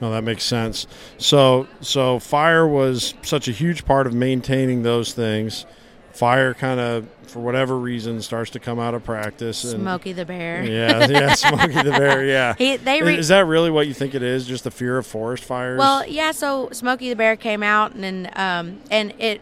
No, 0.00 0.10
that 0.10 0.24
makes 0.24 0.42
sense. 0.44 0.86
So, 1.18 1.66
so 1.80 2.18
fire 2.18 2.66
was 2.66 3.14
such 3.22 3.48
a 3.48 3.52
huge 3.52 3.84
part 3.84 4.06
of 4.06 4.12
maintaining 4.14 4.82
those 4.82 5.12
things. 5.12 5.66
Fire 6.12 6.52
kind 6.54 6.78
of, 6.78 7.06
for 7.26 7.40
whatever 7.40 7.76
reason, 7.78 8.20
starts 8.22 8.50
to 8.52 8.60
come 8.60 8.78
out 8.78 8.94
of 8.94 9.04
practice. 9.04 9.64
And, 9.64 9.80
Smokey 9.82 10.12
the 10.12 10.24
Bear. 10.24 10.62
Yeah, 10.64 11.06
yeah, 11.08 11.32
Smokey 11.34 11.82
the 11.82 11.90
Bear. 11.90 12.24
Yeah. 12.24 12.54
He- 12.58 12.76
they 12.76 13.02
re- 13.02 13.18
is 13.18 13.28
that 13.28 13.46
really 13.46 13.70
what 13.70 13.86
you 13.88 13.94
think 13.94 14.14
it 14.14 14.22
is? 14.22 14.46
Just 14.46 14.64
the 14.64 14.70
fear 14.70 14.98
of 14.98 15.06
forest 15.06 15.42
fires? 15.44 15.78
Well, 15.78 16.06
yeah. 16.06 16.30
So 16.32 16.68
Smokey 16.72 17.08
the 17.08 17.16
Bear 17.16 17.34
came 17.36 17.62
out, 17.62 17.94
and 17.94 18.30
um, 18.36 18.78
and 18.92 19.12
it, 19.18 19.40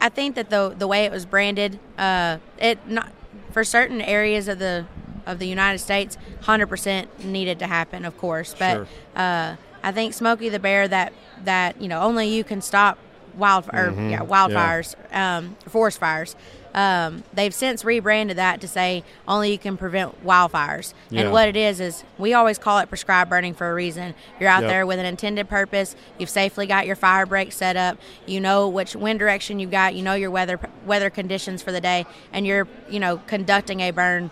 I 0.00 0.08
think 0.08 0.34
that 0.36 0.50
the 0.50 0.74
the 0.76 0.88
way 0.88 1.04
it 1.04 1.12
was 1.12 1.26
branded, 1.26 1.78
uh, 1.98 2.38
it 2.58 2.78
not 2.88 3.12
for 3.52 3.64
certain 3.64 4.00
areas 4.00 4.48
of 4.48 4.58
the 4.58 4.86
of 5.26 5.38
the 5.38 5.46
United 5.46 5.78
States, 5.78 6.16
hundred 6.42 6.66
percent 6.68 7.24
needed 7.24 7.58
to 7.60 7.66
happen, 7.66 8.04
of 8.04 8.16
course. 8.16 8.54
But 8.58 8.74
Sure. 8.76 8.88
uh, 9.16 9.56
I 9.82 9.92
think 9.92 10.14
Smokey 10.14 10.48
the 10.48 10.58
Bear 10.58 10.88
that 10.88 11.12
that 11.44 11.80
you 11.80 11.88
know 11.88 12.00
only 12.00 12.28
you 12.28 12.44
can 12.44 12.60
stop 12.60 12.98
wild 13.36 13.68
or 13.72 13.92
Mhm, 13.92 14.10
yeah 14.10 14.20
yeah. 14.20 14.26
wildfires, 14.26 14.94
um, 15.14 15.56
forest 15.68 15.98
fires. 15.98 16.34
Um, 16.74 17.24
they've 17.32 17.52
since 17.52 17.84
rebranded 17.84 18.36
that 18.38 18.60
to 18.60 18.68
say 18.68 19.02
only 19.26 19.50
you 19.52 19.58
can 19.58 19.76
prevent 19.76 20.24
wildfires. 20.24 20.94
Yeah. 21.10 21.22
And 21.22 21.32
what 21.32 21.48
it 21.48 21.56
is 21.56 21.80
is 21.80 22.04
we 22.18 22.32
always 22.32 22.58
call 22.58 22.78
it 22.78 22.88
prescribed 22.88 23.28
burning 23.28 23.54
for 23.54 23.70
a 23.70 23.74
reason. 23.74 24.14
You're 24.38 24.48
out 24.48 24.62
Yep. 24.62 24.70
there 24.70 24.86
with 24.86 24.98
an 24.98 25.06
intended 25.06 25.48
purpose. 25.48 25.96
You've 26.18 26.30
safely 26.30 26.66
got 26.66 26.86
your 26.86 26.96
fire 26.96 27.26
break 27.26 27.50
set 27.52 27.76
up. 27.76 27.98
You 28.26 28.40
know 28.40 28.68
which 28.68 28.94
wind 28.94 29.18
direction 29.18 29.58
you've 29.58 29.70
got. 29.72 29.94
You 29.94 30.02
know 30.02 30.14
your 30.14 30.30
weather 30.30 30.60
weather 30.86 31.10
conditions 31.10 31.62
for 31.62 31.72
the 31.72 31.80
day, 31.80 32.06
and 32.32 32.46
you're 32.46 32.68
you 32.88 33.00
know 33.00 33.18
conducting 33.26 33.80
a 33.80 33.90
burn 33.90 34.30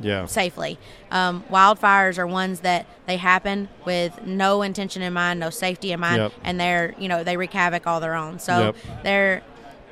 yeah. 0.00 0.26
safely. 0.26 0.78
Um, 1.10 1.44
wildfires 1.50 2.18
are 2.18 2.26
ones 2.26 2.60
that 2.60 2.86
they 3.06 3.16
happen 3.16 3.68
with 3.84 4.24
no 4.24 4.62
intention 4.62 5.02
in 5.02 5.12
mind, 5.12 5.40
no 5.40 5.50
safety 5.50 5.92
in 5.92 6.00
mind, 6.00 6.16
Yep. 6.18 6.32
and 6.44 6.60
they're 6.60 6.94
you 6.98 7.08
know 7.08 7.22
they 7.22 7.36
wreak 7.36 7.52
havoc 7.52 7.86
all 7.86 8.00
their 8.00 8.14
own. 8.14 8.38
So 8.38 8.58
Yep. 8.58 8.76
they're 9.04 9.42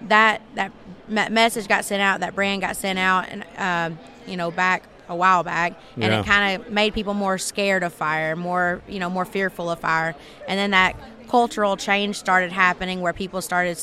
that 0.02 0.40
that 0.54 0.72
me- 1.08 1.28
message 1.28 1.66
got 1.68 1.84
sent 1.84 2.00
out, 2.02 2.20
that 2.20 2.34
brand 2.34 2.60
got 2.60 2.76
sent 2.76 2.98
out, 2.98 3.26
and 3.28 3.44
um, 3.58 3.98
you 4.26 4.36
know 4.36 4.50
back 4.50 4.84
a 5.08 5.16
while 5.16 5.42
back, 5.42 5.72
and 5.94 6.04
Yeah. 6.04 6.20
it 6.20 6.26
kind 6.26 6.60
of 6.60 6.70
made 6.70 6.92
people 6.94 7.14
more 7.14 7.38
scared 7.38 7.82
of 7.82 7.92
fire, 7.92 8.36
more 8.36 8.80
you 8.88 8.98
know 8.98 9.10
more 9.10 9.24
fearful 9.24 9.70
of 9.70 9.80
fire, 9.80 10.14
and 10.46 10.58
then 10.58 10.70
that 10.72 10.94
cultural 11.28 11.76
change 11.76 12.16
started 12.16 12.52
happening 12.52 13.00
where 13.00 13.12
people 13.12 13.40
started. 13.42 13.78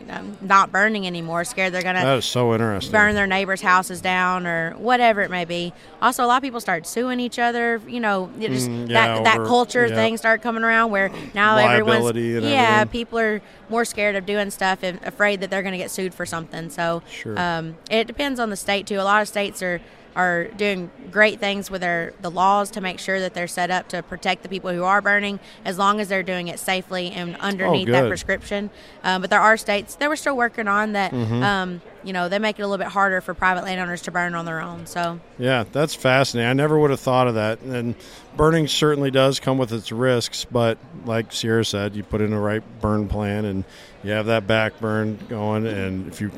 You 0.00 0.06
know, 0.06 0.22
not 0.40 0.72
burning 0.72 1.06
anymore, 1.06 1.44
scared 1.44 1.72
they're 1.74 1.82
gonna 1.82 2.02
That 2.02 2.18
is 2.18 2.24
so 2.24 2.52
interesting. 2.54 2.90
burn 2.92 3.14
their 3.14 3.26
neighbors' 3.26 3.60
houses 3.60 4.00
down 4.00 4.46
or 4.46 4.72
whatever 4.78 5.20
it 5.20 5.30
may 5.30 5.44
be. 5.44 5.72
Also, 6.00 6.24
a 6.24 6.26
lot 6.26 6.38
of 6.38 6.42
people 6.42 6.60
start 6.60 6.86
suing 6.86 7.20
each 7.20 7.38
other. 7.38 7.80
You 7.86 8.00
know, 8.00 8.30
it 8.40 8.48
just 8.50 8.68
Mm, 8.68 8.88
yeah, 8.88 9.14
that 9.16 9.24
that 9.24 9.36
over- 9.38 9.46
culture 9.46 9.86
yeah. 9.86 9.94
thing 9.94 10.16
started 10.16 10.42
coming 10.42 10.64
around 10.64 10.90
where 10.90 11.10
now 11.34 11.56
everyone's 11.58 12.04
Liability 12.04 12.36
and 12.36 12.46
yeah, 12.46 12.80
everything. 12.80 12.88
people 12.88 13.18
are 13.18 13.42
more 13.68 13.84
scared 13.84 14.16
of 14.16 14.24
doing 14.26 14.50
stuff 14.50 14.78
and 14.82 14.98
afraid 15.04 15.40
that 15.40 15.50
they're 15.50 15.62
going 15.62 15.72
to 15.72 15.78
get 15.78 15.90
sued 15.90 16.14
for 16.14 16.24
something. 16.26 16.70
So 16.70 17.02
Sure. 17.10 17.38
um, 17.38 17.76
it 17.90 18.06
depends 18.06 18.40
on 18.40 18.50
the 18.50 18.56
state 18.56 18.86
too. 18.86 18.96
A 19.00 19.02
lot 19.04 19.20
of 19.22 19.28
states 19.28 19.62
are 19.62 19.80
are 20.16 20.44
doing 20.44 20.90
great 21.10 21.38
things 21.40 21.70
with 21.70 21.80
their 21.80 22.12
the 22.20 22.30
laws 22.30 22.70
to 22.72 22.80
make 22.80 22.98
sure 22.98 23.20
that 23.20 23.34
they're 23.34 23.46
set 23.48 23.70
up 23.70 23.88
to 23.88 24.02
protect 24.02 24.42
the 24.42 24.48
people 24.48 24.70
who 24.70 24.84
are 24.84 25.00
burning 25.00 25.38
as 25.64 25.78
long 25.78 26.00
as 26.00 26.08
they're 26.08 26.22
doing 26.22 26.48
it 26.48 26.58
safely 26.58 27.10
and 27.10 27.36
underneath 27.36 27.86
that 27.88 28.08
prescription. 28.08 28.70
Um, 29.04 29.20
but 29.20 29.30
there 29.30 29.40
are 29.40 29.56
states 29.56 29.94
that 29.96 30.08
we're 30.08 30.16
still 30.16 30.36
working 30.36 30.68
on 30.68 30.92
that. 30.92 31.12
Mhm. 31.12 31.42
Um, 31.42 31.82
you 32.04 32.12
know, 32.12 32.28
they 32.28 32.38
make 32.38 32.58
it 32.58 32.62
a 32.62 32.66
little 32.66 32.82
bit 32.82 32.92
harder 32.92 33.20
for 33.20 33.34
private 33.34 33.64
landowners 33.64 34.02
to 34.02 34.10
burn 34.10 34.34
on 34.34 34.44
their 34.44 34.60
own. 34.60 34.86
So 34.86 35.20
Yeah, 35.38 35.64
that's 35.70 35.94
fascinating. 35.94 36.48
I 36.48 36.52
never 36.52 36.78
would 36.78 36.90
have 36.90 37.00
thought 37.00 37.28
of 37.28 37.34
that. 37.34 37.60
And 37.60 37.94
burning 38.36 38.68
certainly 38.68 39.10
does 39.10 39.40
come 39.40 39.58
with 39.58 39.72
its 39.72 39.92
risks, 39.92 40.44
but 40.44 40.78
like 41.04 41.32
Cierra 41.32 41.64
said, 41.64 41.94
you 41.94 42.02
put 42.02 42.20
in 42.20 42.32
a 42.32 42.40
right 42.40 42.62
burn 42.80 43.08
plan 43.08 43.44
and 43.44 43.64
you 44.02 44.12
have 44.12 44.26
that 44.26 44.46
back 44.46 44.78
burn 44.80 45.18
going. 45.28 45.66
And 45.66 46.08
if 46.08 46.20
you 46.20 46.30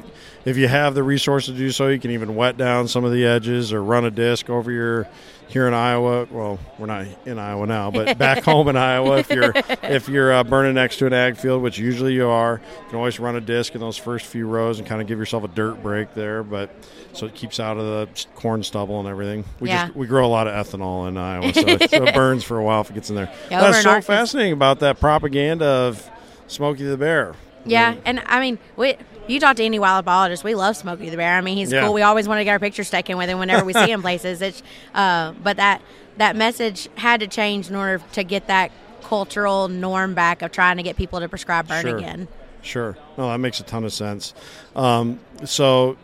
if 0.44 0.56
you 0.56 0.66
have 0.68 0.94
the 0.94 1.02
resources 1.02 1.54
to 1.54 1.58
do 1.58 1.70
so, 1.70 1.88
you 1.88 2.00
can 2.00 2.10
even 2.10 2.34
wet 2.34 2.56
down 2.56 2.88
some 2.88 3.04
of 3.04 3.12
the 3.12 3.24
edges 3.24 3.72
or 3.72 3.82
run 3.82 4.04
a 4.04 4.10
disc 4.10 4.50
over 4.50 4.70
your. 4.70 5.08
Here 5.48 5.68
in 5.68 5.74
Iowa, 5.74 6.26
well, 6.30 6.58
we're 6.78 6.86
not 6.86 7.04
in 7.26 7.38
Iowa 7.38 7.66
now, 7.66 7.90
but 7.90 8.16
back 8.16 8.42
home 8.44 8.68
in 8.68 8.76
Iowa, 8.76 9.18
if 9.18 9.28
you're 9.30 9.52
if 9.82 10.08
you're 10.08 10.32
uh, 10.32 10.44
burning 10.44 10.74
next 10.74 10.96
to 10.98 11.06
an 11.06 11.12
ag 11.12 11.36
field, 11.36 11.62
which 11.62 11.78
usually 11.78 12.14
you 12.14 12.26
are, 12.26 12.62
you 12.82 12.88
can 12.88 12.96
always 12.96 13.20
run 13.20 13.36
a 13.36 13.40
disc 13.40 13.74
in 13.74 13.80
those 13.82 13.98
first 13.98 14.24
few 14.24 14.46
rows 14.46 14.78
and 14.78 14.88
kind 14.88 15.02
of 15.02 15.06
give 15.06 15.18
yourself 15.18 15.44
a 15.44 15.48
dirt 15.48 15.82
break 15.82 16.14
there. 16.14 16.42
But 16.42 16.70
so 17.12 17.26
it 17.26 17.34
keeps 17.34 17.60
out 17.60 17.76
of 17.76 17.84
the 17.84 18.26
corn 18.34 18.62
stubble 18.62 18.98
and 19.00 19.06
everything. 19.08 19.44
We 19.60 19.68
Yeah. 19.68 19.86
just 19.88 19.96
we 19.96 20.06
grow 20.06 20.24
a 20.24 20.28
lot 20.28 20.46
of 20.48 20.54
ethanol 20.66 21.06
in 21.06 21.18
Iowa, 21.18 21.52
so 21.52 21.60
it, 21.66 21.90
so 21.90 22.04
it 22.04 22.14
burns 22.14 22.44
for 22.44 22.56
a 22.56 22.64
while 22.64 22.80
if 22.80 22.88
it 22.88 22.94
gets 22.94 23.10
in 23.10 23.16
there. 23.16 23.30
Yeah, 23.50 23.60
That's 23.60 23.82
so 23.82 23.90
Arkansas- 23.90 24.06
fascinating 24.10 24.54
about 24.54 24.80
that 24.80 25.00
propaganda 25.00 25.66
of 25.66 26.10
Smokey 26.46 26.84
the 26.84 26.96
Bear. 26.96 27.34
Yeah, 27.66 27.94
and 28.06 28.22
I 28.26 28.40
mean, 28.40 28.58
we, 28.76 28.96
you 29.32 29.40
talk 29.40 29.56
to 29.56 29.64
any 29.64 29.78
wild 29.78 30.04
biologist, 30.04 30.44
we 30.44 30.54
love 30.54 30.76
Smokey 30.76 31.10
the 31.10 31.16
Bear. 31.16 31.36
I 31.36 31.40
mean, 31.40 31.56
he's 31.56 31.72
Yeah. 31.72 31.84
cool. 31.84 31.92
We 31.94 32.02
always 32.02 32.28
want 32.28 32.38
to 32.40 32.44
get 32.44 32.50
our 32.52 32.58
pictures 32.60 32.90
taken 32.90 33.16
with 33.18 33.28
him 33.28 33.38
whenever 33.38 33.64
we 33.64 33.72
see 33.72 33.90
him 33.90 34.02
places. 34.08 34.40
It's, 34.42 34.62
uh, 34.94 35.32
but 35.42 35.56
that 35.56 35.82
that 36.18 36.36
message 36.36 36.88
had 36.96 37.20
to 37.20 37.26
change 37.26 37.70
in 37.70 37.74
order 37.76 38.02
to 38.12 38.22
get 38.22 38.46
that 38.46 38.70
cultural 39.02 39.68
norm 39.68 40.12
back 40.14 40.42
of 40.42 40.52
trying 40.52 40.76
to 40.76 40.82
get 40.82 40.94
people 40.96 41.18
to 41.20 41.28
prescribe 41.28 41.66
burn 41.66 41.82
Sure. 41.86 41.96
again. 41.96 42.28
Sure. 42.60 42.96
No, 43.16 43.28
that 43.30 43.38
makes 43.38 43.60
a 43.60 43.62
ton 43.62 43.82
of 43.84 43.92
sense. 43.92 44.34
Um, 44.76 45.20
so 45.44 45.96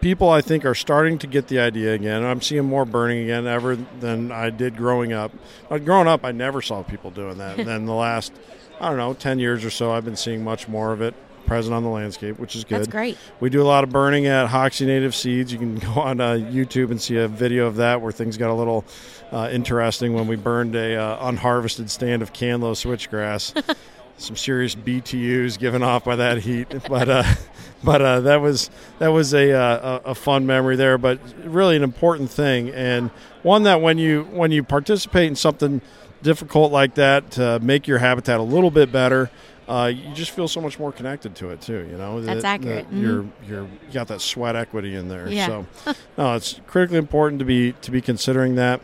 people, 0.00 0.28
I 0.30 0.40
think, 0.40 0.64
are 0.64 0.74
starting 0.74 1.18
to 1.18 1.26
get 1.26 1.46
the 1.48 1.60
idea 1.60 1.94
again. 1.94 2.24
I'm 2.24 2.40
seeing 2.40 2.64
more 2.64 2.84
burning 2.84 3.22
again 3.24 3.46
ever 3.46 3.76
than 4.00 4.32
I 4.32 4.50
did 4.50 4.76
growing 4.76 5.12
up. 5.12 5.32
Uh, 5.70 5.78
growing 5.78 6.08
up, 6.08 6.24
I 6.24 6.32
never 6.32 6.60
saw 6.60 6.82
people 6.82 7.10
doing 7.10 7.38
that. 7.38 7.58
And 7.58 7.68
then 7.68 7.86
the 7.86 7.94
last, 7.94 8.32
I 8.80 8.88
don't 8.88 8.98
know, 8.98 9.14
10 9.14 9.38
years 9.38 9.64
or 9.64 9.70
so, 9.70 9.92
I've 9.92 10.04
been 10.04 10.16
seeing 10.16 10.42
much 10.44 10.66
more 10.68 10.92
of 10.92 11.00
it 11.00 11.14
present 11.50 11.74
on 11.74 11.82
the 11.82 11.88
landscape, 11.88 12.38
which 12.38 12.54
is 12.54 12.62
good. 12.62 12.78
That's 12.78 12.86
great. 12.86 13.18
We 13.40 13.50
do 13.50 13.60
a 13.60 13.66
lot 13.66 13.82
of 13.82 13.90
burning 13.90 14.28
at 14.28 14.46
Hoxie 14.46 14.86
Native 14.86 15.16
Seeds. 15.16 15.52
You 15.52 15.58
can 15.58 15.78
go 15.94 15.94
on 15.94 16.20
uh, 16.20 16.34
YouTube 16.34 16.92
and 16.92 17.02
see 17.02 17.16
a 17.16 17.26
video 17.26 17.66
of 17.66 17.74
that 17.76 18.00
where 18.00 18.12
things 18.12 18.36
got 18.36 18.50
a 18.50 18.54
little 18.54 18.84
uh, 19.32 19.48
interesting 19.50 20.14
when 20.14 20.28
we 20.28 20.36
burned 20.36 20.76
a 20.76 20.94
uh, 20.94 21.26
unharvested 21.26 21.90
stand 21.90 22.22
of 22.22 22.32
Kanlow 22.32 22.76
switchgrass. 22.76 23.76
Some 24.16 24.36
serious 24.36 24.76
BTUs 24.76 25.58
given 25.58 25.82
off 25.82 26.04
by 26.04 26.14
that 26.14 26.38
heat, 26.38 26.72
but 26.88 27.08
uh, 27.08 27.24
but 27.82 28.00
uh, 28.00 28.20
that 28.20 28.40
was 28.40 28.70
that 29.00 29.08
was 29.08 29.34
a, 29.34 29.50
uh, 29.50 30.00
a 30.04 30.10
a 30.10 30.14
fun 30.14 30.46
memory 30.46 30.76
there. 30.76 30.98
But 30.98 31.18
really 31.42 31.74
an 31.74 31.82
important 31.82 32.30
thing, 32.30 32.68
and 32.68 33.10
one 33.42 33.64
that 33.64 33.80
when 33.80 33.98
you 33.98 34.22
when 34.30 34.52
you 34.52 34.62
participate 34.62 35.26
in 35.26 35.34
something 35.34 35.80
difficult 36.22 36.70
like 36.70 36.94
that 36.94 37.32
to 37.32 37.58
make 37.58 37.88
your 37.88 37.98
habitat 37.98 38.38
a 38.38 38.42
little 38.44 38.70
bit 38.70 38.92
better, 38.92 39.30
uh, 39.70 39.86
you 39.86 40.12
just 40.14 40.32
feel 40.32 40.48
so 40.48 40.60
much 40.60 40.78
more 40.78 40.90
connected 40.92 41.34
to 41.36 41.50
it 41.50 41.60
too. 41.60 41.86
You 41.90 41.96
know, 41.96 42.20
That's 42.20 42.42
That- 42.42 42.60
accurate. 42.60 42.90
that 42.90 42.96
You're 42.96 43.22
Mhm. 43.22 43.30
you're 43.48 43.62
you 43.62 43.92
got 43.92 44.08
that 44.08 44.20
sweat 44.20 44.56
equity 44.56 44.94
in 44.96 45.08
there. 45.08 45.28
Yeah. 45.28 45.46
So 45.46 45.66
no, 46.18 46.34
it's 46.34 46.60
critically 46.66 46.98
important 46.98 47.38
to 47.38 47.44
be 47.44 47.72
to 47.82 47.90
be 47.90 48.00
considering 48.00 48.56
that. 48.56 48.80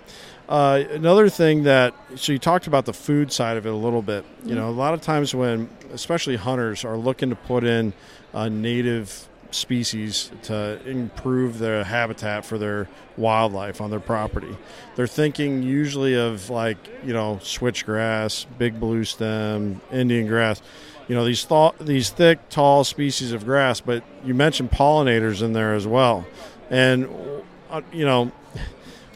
Uh, 0.49 0.85
another 0.93 1.29
thing 1.29 1.65
that 1.65 1.93
so 2.15 2.31
you 2.33 2.39
talked 2.39 2.69
about 2.69 2.85
the 2.85 2.93
food 2.93 3.33
side 3.33 3.57
of 3.57 3.67
it 3.67 3.73
a 3.73 3.75
little 3.77 4.01
bit. 4.03 4.25
You 4.45 4.53
Mhm. 4.53 4.57
know, 4.59 4.69
a 4.69 4.71
lot 4.71 4.95
of 4.95 5.01
times 5.01 5.35
when 5.35 5.69
especially 5.93 6.37
hunters 6.37 6.85
are 6.85 6.97
looking 6.97 7.31
to 7.31 7.37
put 7.37 7.65
in 7.65 7.93
uh, 8.33 8.49
native 8.49 9.27
species 9.57 10.31
to 10.43 10.81
improve 10.87 11.59
their 11.59 11.85
habitat 11.85 12.45
for 12.45 12.59
their 12.59 12.89
wildlife 13.17 13.81
on 13.81 13.91
their 13.91 14.01
property. 14.01 14.57
They're 14.95 15.07
thinking 15.07 15.63
usually 15.63 16.15
of 16.15 16.51
like, 16.51 16.79
you 17.05 17.13
know, 17.13 17.41
switchgrass, 17.43 18.47
big 18.59 18.79
blue 18.79 19.05
stem, 19.05 19.81
Indian 19.91 20.27
grass, 20.27 20.63
you 21.09 21.15
know, 21.15 21.25
these 21.25 21.45
th- 21.45 21.75
these 21.81 22.11
thick, 22.11 22.49
tall 22.49 22.85
species 22.85 23.33
of 23.33 23.45
grass, 23.45 23.81
but 23.81 24.03
you 24.25 24.35
mentioned 24.35 24.71
pollinators 24.71 25.43
in 25.43 25.53
there 25.53 25.75
as 25.75 25.87
well. 25.87 26.27
And 26.71 27.09
uh, 27.71 27.83
you 27.93 28.05
know, 28.05 28.33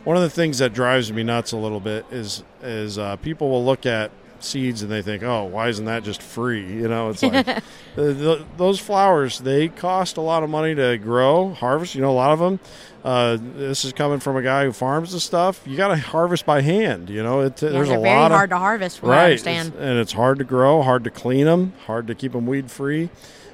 one 0.05 0.16
of 0.16 0.22
the 0.22 0.31
things 0.31 0.59
that 0.59 0.72
drives 0.72 1.12
me 1.12 1.22
nuts 1.22 1.53
a 1.53 1.57
little 1.57 1.81
bit 1.81 2.07
is 2.11 2.44
is 2.62 2.98
uh, 2.98 3.16
people 3.16 3.50
will 3.50 3.64
look 3.64 3.87
at 3.87 4.11
seeds 4.44 4.83
and 4.83 4.90
they 4.90 5.03
think, 5.03 5.22
"Oh, 5.22 5.44
why 5.44 5.68
isn't 5.68 5.85
that 5.85 6.03
just 6.05 6.22
free?" 6.22 6.66
You 6.66 6.88
know, 6.88 7.11
it's 7.11 7.22
like 7.22 7.44
th- 7.44 7.62
th- 7.96 8.42
those 8.57 8.79
flowers 8.79 9.38
they 9.38 9.68
cost 9.68 10.16
a 10.16 10.20
lot 10.20 10.42
of 10.42 10.50
money 10.50 10.74
to 10.74 10.98
grow, 10.98 11.50
harvest. 11.55 11.94
You 11.94 12.00
know, 12.03 12.11
a 12.11 12.12
lot 12.12 12.31
of 12.33 12.38
them. 12.38 12.61
Uh, 13.03 13.38
this 13.57 13.85
is 13.87 13.92
coming 13.94 14.20
from 14.20 14.37
a 14.37 14.42
guy 14.42 14.64
who 14.64 14.72
farms 14.72 15.12
the 15.12 15.20
stuff. 15.20 15.62
You 15.66 15.76
got 15.76 15.88
to 15.88 15.96
harvest 15.96 16.44
by 16.44 16.61
hand. 16.61 17.09
You 17.09 17.22
know, 17.22 17.40
it, 17.40 17.57
there's 17.57 17.88
they're 17.88 17.98
a 17.98 18.00
very 18.00 18.18
lot 18.20 18.31
hard 18.31 18.50
of, 18.53 18.57
to 18.57 18.59
harvest, 18.59 18.98
from 18.98 19.09
what 19.09 19.18
I 19.18 19.20
right? 19.22 19.24
understand. 19.31 19.68
it's- 19.68 19.83
and 19.83 19.98
it's 19.98 20.12
hard 20.12 20.38
to 20.38 20.44
grow, 20.44 20.83
hard 20.83 21.05
to 21.05 21.11
clean 21.11 21.46
them, 21.46 21.72
hard 21.87 22.07
to 22.09 22.14
keep 22.14 22.33
them 22.33 22.46
weed 22.46 22.70
free, 22.70 23.09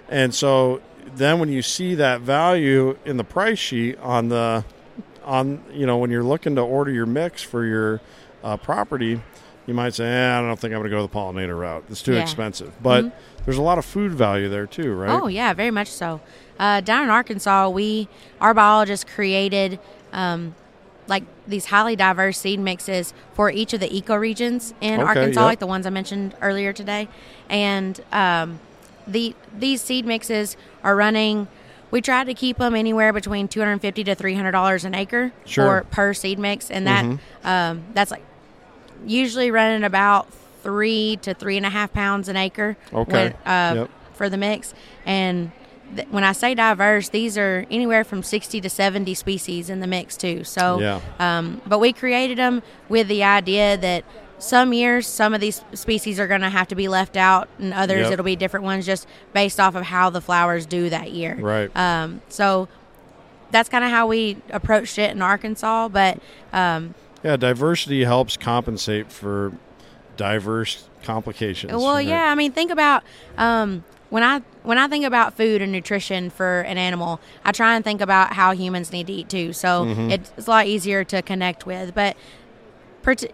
and 0.09 0.35
so 0.35 0.81
then 1.15 1.39
when 1.39 1.49
you 1.51 1.63
see 1.63 1.95
that 1.95 2.21
value 2.23 2.99
in 3.05 3.17
the 3.17 3.25
price 3.25 3.59
sheet 3.61 3.97
on 3.99 4.29
the 4.29 4.65
on 5.25 5.63
you 5.73 5.87
know 5.87 5.97
when 5.99 6.11
you're 6.11 6.25
looking 6.25 6.57
to 6.57 6.61
order 6.63 6.91
your 6.91 7.07
mix 7.07 7.41
for 7.43 7.65
your 7.65 8.01
uh, 8.43 8.57
property, 8.57 9.21
you 9.67 9.75
might 9.75 9.95
say, 9.95 10.05
eh, 10.07 10.39
I 10.39 10.41
don't 10.43 10.59
think 10.59 10.73
I'm 10.73 10.81
going 10.81 10.91
to 10.91 10.97
go 10.97 11.03
the 11.03 11.09
pollinator 11.09 11.59
route. 11.59 11.85
It's 11.91 12.03
too 12.03 12.15
Yeah. 12.15 12.23
expensive. 12.23 12.73
But 12.83 13.05
Mhm. 13.07 13.13
there's 13.45 13.57
a 13.59 13.63
lot 13.63 13.79
of 13.79 13.85
food 13.85 14.13
value 14.13 14.49
there 14.49 14.67
too, 14.67 14.93
right? 14.95 15.11
Oh 15.23 15.27
yeah, 15.29 15.53
very 15.53 15.71
much 15.71 15.89
so. 15.89 16.21
Uh, 16.59 16.81
down 16.81 17.03
in 17.05 17.11
Arkansas, 17.11 17.69
we 17.69 18.09
our 18.41 18.55
biologists 18.55 19.05
created 19.15 19.79
um, 20.13 20.55
like 21.09 21.25
these 21.47 21.67
highly 21.67 21.95
diverse 21.95 22.39
seed 22.39 22.59
mixes 22.59 23.13
for 23.35 23.51
each 23.51 23.73
of 23.75 23.81
the 23.81 23.89
ecoregions 23.89 24.73
in 24.81 24.95
Okay, 25.01 25.03
Arkansas, 25.09 25.41
yep. 25.41 25.47
like 25.47 25.59
the 25.59 25.67
ones 25.67 25.87
I 25.87 25.91
mentioned 25.91 26.35
earlier 26.41 26.73
today, 26.73 27.09
and 27.51 28.01
um, 28.13 28.59
the 29.07 29.35
these 29.57 29.81
seed 29.83 30.07
mixes 30.07 30.57
are 30.83 30.97
running. 30.97 31.49
We 31.91 32.01
try 32.01 32.25
to 32.25 32.35
keep 32.35 32.59
them 32.59 32.75
anywhere 32.75 33.13
between 33.13 33.47
two 33.47 33.61
hundred 33.61 33.81
fifty 33.81 34.03
to 34.05 34.15
three 34.15 34.35
hundred 34.35 34.53
dollars 34.53 34.85
an 34.85 34.95
acre 34.95 35.33
Sure. 35.45 35.83
for 35.83 35.87
per 35.91 36.15
seed 36.15 36.39
mix, 36.39 36.71
and 36.71 36.87
that 36.87 37.05
Mhm. 37.05 37.19
um, 37.45 37.83
that's 37.95 38.11
like 38.11 38.23
usually 39.07 39.51
running 39.51 39.85
about 39.85 40.29
three 40.63 41.19
to 41.23 41.33
three 41.35 41.57
and 41.57 41.65
a 41.65 41.71
half 41.71 41.93
pounds 41.93 42.29
an 42.29 42.37
acre. 42.37 42.77
Okay. 42.93 43.13
when, 43.45 43.53
uh, 43.53 43.75
Yep. 43.75 43.91
for 44.15 44.29
the 44.29 44.37
mix. 44.37 44.75
And 45.05 45.53
th- 45.95 46.09
when 46.11 46.25
I 46.25 46.33
say 46.33 46.55
diverse, 46.55 47.09
these 47.09 47.39
are 47.39 47.65
anywhere 47.71 48.03
from 48.05 48.23
60 48.23 48.61
to 48.61 48.69
70 48.69 49.15
species 49.15 49.71
in 49.71 49.81
the 49.81 49.87
mix, 49.87 50.17
too. 50.17 50.43
So, 50.45 50.81
Yeah. 50.81 51.01
um, 51.21 51.61
but 51.67 51.79
we 51.79 51.93
created 51.93 52.39
them 52.39 52.63
with 52.89 53.07
the 53.09 53.23
idea 53.23 53.77
that 53.77 54.05
some 54.39 54.73
years, 54.73 55.07
some 55.07 55.33
of 55.35 55.41
these 55.41 55.63
species 55.73 56.19
are 56.21 56.27
going 56.27 56.41
to 56.43 56.51
have 56.51 56.69
to 56.69 56.75
be 56.75 56.89
left 56.89 57.17
out, 57.17 57.49
and 57.59 57.73
others 57.73 58.03
Yep. 58.05 58.13
it'll 58.13 58.25
be 58.25 58.37
different 58.37 58.65
ones 58.65 58.85
just 58.85 59.07
based 59.33 59.59
off 59.61 59.75
of 59.77 59.85
how 59.85 60.11
the 60.11 60.21
flowers 60.21 60.67
do 60.67 60.91
that 60.91 61.13
year. 61.13 61.37
Right. 61.41 61.71
Um, 61.77 62.21
so 62.29 62.69
that's 63.51 63.69
kind 63.69 63.85
of 63.85 63.91
how 63.91 64.07
we 64.09 64.37
approached 64.51 64.99
it 64.99 65.13
in 65.13 65.23
Arkansas. 65.23 65.89
But 65.89 66.19
um, 66.53 66.95
Yeah, 67.27 67.37
diversity 67.37 68.05
helps 68.05 68.37
compensate 68.37 69.11
for 69.11 69.53
diverse 70.17 70.89
complications. 71.03 71.73
Well, 71.73 71.95
right? 71.97 72.07
yeah. 72.07 72.31
I 72.31 72.37
mean, 72.37 72.53
think 72.53 72.71
about 72.71 73.03
um, 73.37 73.83
when 74.11 74.23
I 74.23 74.43
when 74.63 74.79
I 74.79 74.87
think 74.87 75.05
about 75.05 75.35
food 75.37 75.61
and 75.61 75.73
nutrition 75.73 76.31
for 76.31 76.61
an 76.61 76.79
animal, 76.79 77.21
I 77.45 77.51
try 77.51 77.75
and 77.75 77.85
think 77.85 78.01
about 78.01 78.33
how 78.35 78.53
humans 78.53 78.93
need 78.93 79.09
to 79.09 79.13
eat 79.13 79.29
too. 79.29 79.53
So 79.53 79.87
Mhm. 79.87 80.13
it's 80.13 80.47
a 80.47 80.51
lot 80.51 80.67
easier 80.67 81.03
to 81.03 81.21
connect 81.21 81.67
with. 81.67 81.95
But 81.97 82.17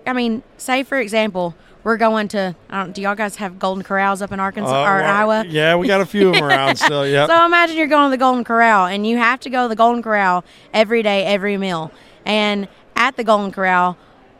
I 0.06 0.12
mean, 0.14 0.42
say 0.56 0.82
for 0.84 0.98
example, 0.98 1.54
we're 1.84 1.96
going 1.98 2.28
to. 2.28 2.54
I 2.70 2.80
don't, 2.84 2.94
do 2.94 3.02
y'all 3.02 3.14
guys 3.14 3.36
have 3.36 3.58
golden 3.58 3.84
corrals 3.84 4.22
up 4.22 4.32
in 4.32 4.40
Arkansas 4.40 4.70
Uh, 4.84 4.88
or 4.88 5.00
well, 5.02 5.16
Iowa? 5.16 5.44
Yeah, 5.48 5.76
we 5.76 5.86
got 5.86 6.00
a 6.00 6.06
few 6.06 6.28
of 6.28 6.34
them 6.36 6.44
around 6.44 6.76
still. 6.76 7.06
Yeah. 7.14 7.26
So 7.26 7.44
imagine 7.44 7.76
you're 7.76 7.86
going 7.88 8.06
to 8.06 8.10
the 8.10 8.16
Golden 8.20 8.42
Corral 8.44 8.86
and 8.86 9.06
you 9.06 9.18
have 9.18 9.40
to 9.40 9.50
go 9.50 9.64
to 9.64 9.68
the 9.68 9.76
Golden 9.76 10.02
Corral 10.02 10.44
every 10.72 11.02
day, 11.02 11.24
every 11.26 11.58
meal. 11.58 11.90
And 12.24 12.68
at 12.96 13.16
the 13.16 13.24
Golden 13.24 13.50
Corral, 13.52 13.96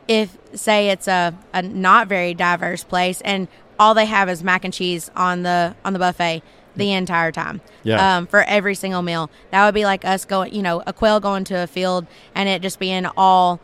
if 0.09 0.37
say 0.55 0.91
it's 0.91 1.09
a, 1.09 1.35
a 1.55 1.63
not 1.63 2.09
very 2.09 2.35
diverse 2.35 2.85
place 2.85 3.21
and 3.23 3.49
all 3.79 3.95
they 3.95 4.07
have 4.07 4.29
is 4.29 4.43
mac 4.45 4.65
and 4.65 4.73
cheese 4.75 5.11
on 5.17 5.43
the 5.43 5.75
on 5.85 5.93
the 5.93 5.99
buffet 5.99 6.43
the 6.77 6.93
entire 6.93 7.33
time. 7.33 7.61
Yeah. 7.83 8.17
Um, 8.17 8.27
for 8.27 8.43
every 8.45 8.75
single 8.75 9.03
meal. 9.03 9.31
That 9.51 9.65
would 9.65 9.75
be 9.75 9.85
like 9.85 10.05
us 10.05 10.25
going, 10.25 10.55
you 10.55 10.63
know, 10.63 10.83
a 10.87 10.93
quail 10.93 11.21
going 11.21 11.45
to 11.45 11.63
a 11.63 11.67
field 11.67 12.07
and 12.35 12.49
it 12.49 12.63
just 12.63 12.79
being 12.79 13.07
all 13.17 13.61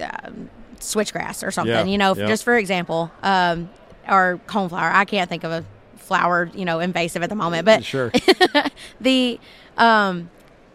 um, 0.00 0.50
switchgrass 0.80 1.46
or 1.46 1.50
something, 1.50 1.72
Yeah, 1.74 1.84
you 1.84 1.98
know, 1.98 2.14
yeah. 2.14 2.26
just 2.26 2.44
for 2.44 2.56
example, 2.56 3.10
um, 3.22 3.68
or 4.08 4.40
coneflower. 4.46 4.92
I 4.92 5.04
can't 5.04 5.28
think 5.28 5.44
of 5.44 5.52
a 5.52 5.64
flower, 5.96 6.50
you 6.54 6.64
know, 6.64 6.80
invasive 6.80 7.22
at 7.22 7.28
the 7.28 7.36
moment, 7.36 7.64
but 7.64 7.84
Sure. 7.84 8.10
the 9.00 9.38
um 9.76 10.30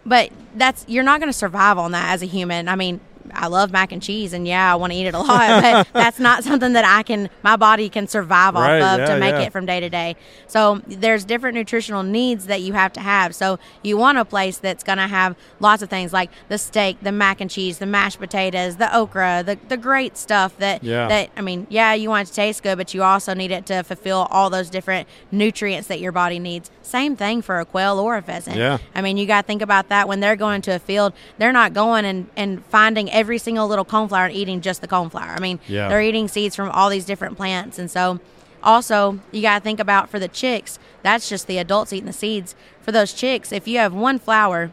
but 0.06 0.30
that's 0.56 0.86
you're 0.88 1.04
not 1.04 1.20
going 1.20 1.32
to 1.32 1.38
survive 1.38 1.78
on 1.78 1.92
that 1.92 2.14
as 2.14 2.22
a 2.22 2.26
human 2.26 2.68
i 2.68 2.76
mean 2.76 3.00
i 3.34 3.48
love 3.48 3.72
mac 3.72 3.92
and 3.92 4.02
cheese 4.02 4.34
and 4.34 4.48
yeah 4.48 4.72
i 4.72 4.76
want 4.76 4.92
to 4.94 4.98
eat 5.00 5.06
it 5.08 5.14
a 5.14 5.20
lot 5.20 5.62
but 5.62 5.88
that's 5.94 6.20
not 6.20 6.44
something 6.44 6.74
that 6.74 6.86
i 6.86 7.04
can 7.04 7.30
my 7.44 7.56
body 7.56 7.90
can 7.90 8.08
survive 8.08 8.54
Right, 8.54 8.82
off 8.82 8.94
of 8.94 9.00
yeah, 9.00 9.14
to 9.14 9.20
make 9.20 9.34
yeah. 9.34 9.42
it 9.42 9.52
from 9.52 9.66
day 9.66 9.80
to 9.80 9.90
day 9.90 10.16
so 10.48 10.82
there's 10.88 11.26
different 11.26 11.56
nutritional 11.56 12.04
needs 12.04 12.46
that 12.48 12.62
you 12.62 12.74
have 12.74 12.94
to 12.94 13.00
have 13.02 13.34
so 13.36 13.60
you 13.84 13.98
want 13.98 14.18
a 14.18 14.26
place 14.26 14.58
that's 14.58 14.84
going 14.84 14.98
to 14.98 15.08
have 15.08 15.36
lots 15.60 15.82
of 15.84 15.90
things 15.90 16.12
like 16.14 16.30
the 16.50 16.58
steak 16.58 16.98
the 17.02 17.12
mac 17.12 17.40
and 17.42 17.50
cheese 17.50 17.78
the 17.80 17.86
mashed 17.86 18.20
potatoes 18.20 18.76
the 18.78 18.96
okra 18.96 19.44
the, 19.46 19.58
the 19.70 19.78
great 19.78 20.18
stuff 20.18 20.58
that 20.58 20.84
Yeah. 20.84 21.08
that 21.08 21.30
I 21.38 21.42
mean, 21.42 21.66
yeah, 21.70 21.94
you 21.94 22.10
want 22.10 22.28
it 22.28 22.32
to 22.32 22.36
taste 22.36 22.64
good, 22.64 22.78
but 22.78 22.94
you 22.94 23.02
also 23.04 23.34
need 23.34 23.52
it 23.52 23.66
to 23.68 23.84
fulfill 23.84 24.28
all 24.30 24.50
those 24.50 24.70
different 24.70 25.08
nutrients 25.32 25.88
that 25.88 26.00
your 26.00 26.12
body 26.12 26.40
needs. 26.40 26.70
Same 26.82 27.16
thing 27.16 27.42
for 27.42 27.60
a 27.60 27.66
quail 27.66 28.00
or 28.00 28.18
a 28.18 28.22
pheasant. 28.22 28.58
Yeah. 28.58 28.78
I 28.94 29.02
mean, 29.02 29.18
you 29.18 29.26
got 29.26 29.42
to 29.42 29.48
think 29.48 29.62
about 29.62 29.90
that 29.90 30.08
when 30.08 30.20
they're 30.20 30.36
going 30.36 30.62
to 30.64 30.72
a 30.76 30.80
field, 30.80 31.14
they're 31.38 31.52
not 31.52 31.74
going 31.74 32.06
and, 32.06 32.30
and 32.36 32.64
finding 32.66 33.10
every 33.14 33.38
single 33.38 33.68
little 33.68 33.86
coneflower 33.86 34.26
and 34.26 34.36
eating 34.36 34.60
just 34.60 34.82
the 34.82 34.88
coneflower. 34.88 35.38
I 35.38 35.40
mean, 35.40 35.60
Yeah. 35.68 35.88
they're 35.88 36.02
eating 36.02 36.28
seeds 36.28 36.56
from 36.56 36.70
all 36.70 36.90
these 36.90 37.06
different 37.06 37.38
plants. 37.38 37.80
And 37.80 37.90
so, 37.90 38.20
also, 38.62 39.20
you 39.32 39.42
got 39.42 39.60
to 39.60 39.64
think 39.64 39.80
about 39.80 40.10
for 40.10 40.20
the 40.20 40.28
chicks, 40.28 40.80
that's 41.02 41.30
just 41.30 41.48
the 41.48 41.58
adults 41.58 41.94
eating 41.94 42.08
the 42.08 42.14
seeds. 42.14 42.56
For 42.82 42.92
those 42.92 43.14
chicks, 43.14 43.52
if 43.52 43.68
you 43.68 43.78
have 43.78 43.94
one 43.94 44.20
flower, 44.20 44.72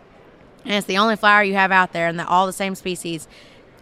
and 0.64 0.74
it's 0.74 0.86
the 0.86 0.98
only 0.98 1.16
flower 1.16 1.42
you 1.42 1.54
have 1.54 1.70
out 1.72 1.92
there 1.92 2.06
and 2.08 2.18
they're 2.18 2.28
all 2.28 2.46
the 2.46 2.52
same 2.52 2.74
species 2.74 3.26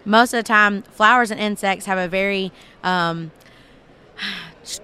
most 0.04 0.32
of 0.32 0.38
the 0.38 0.42
time 0.44 0.82
flowers 0.82 1.30
and 1.30 1.40
insects 1.40 1.86
have 1.86 1.98
a 1.98 2.06
very 2.08 2.52
um, 2.84 3.30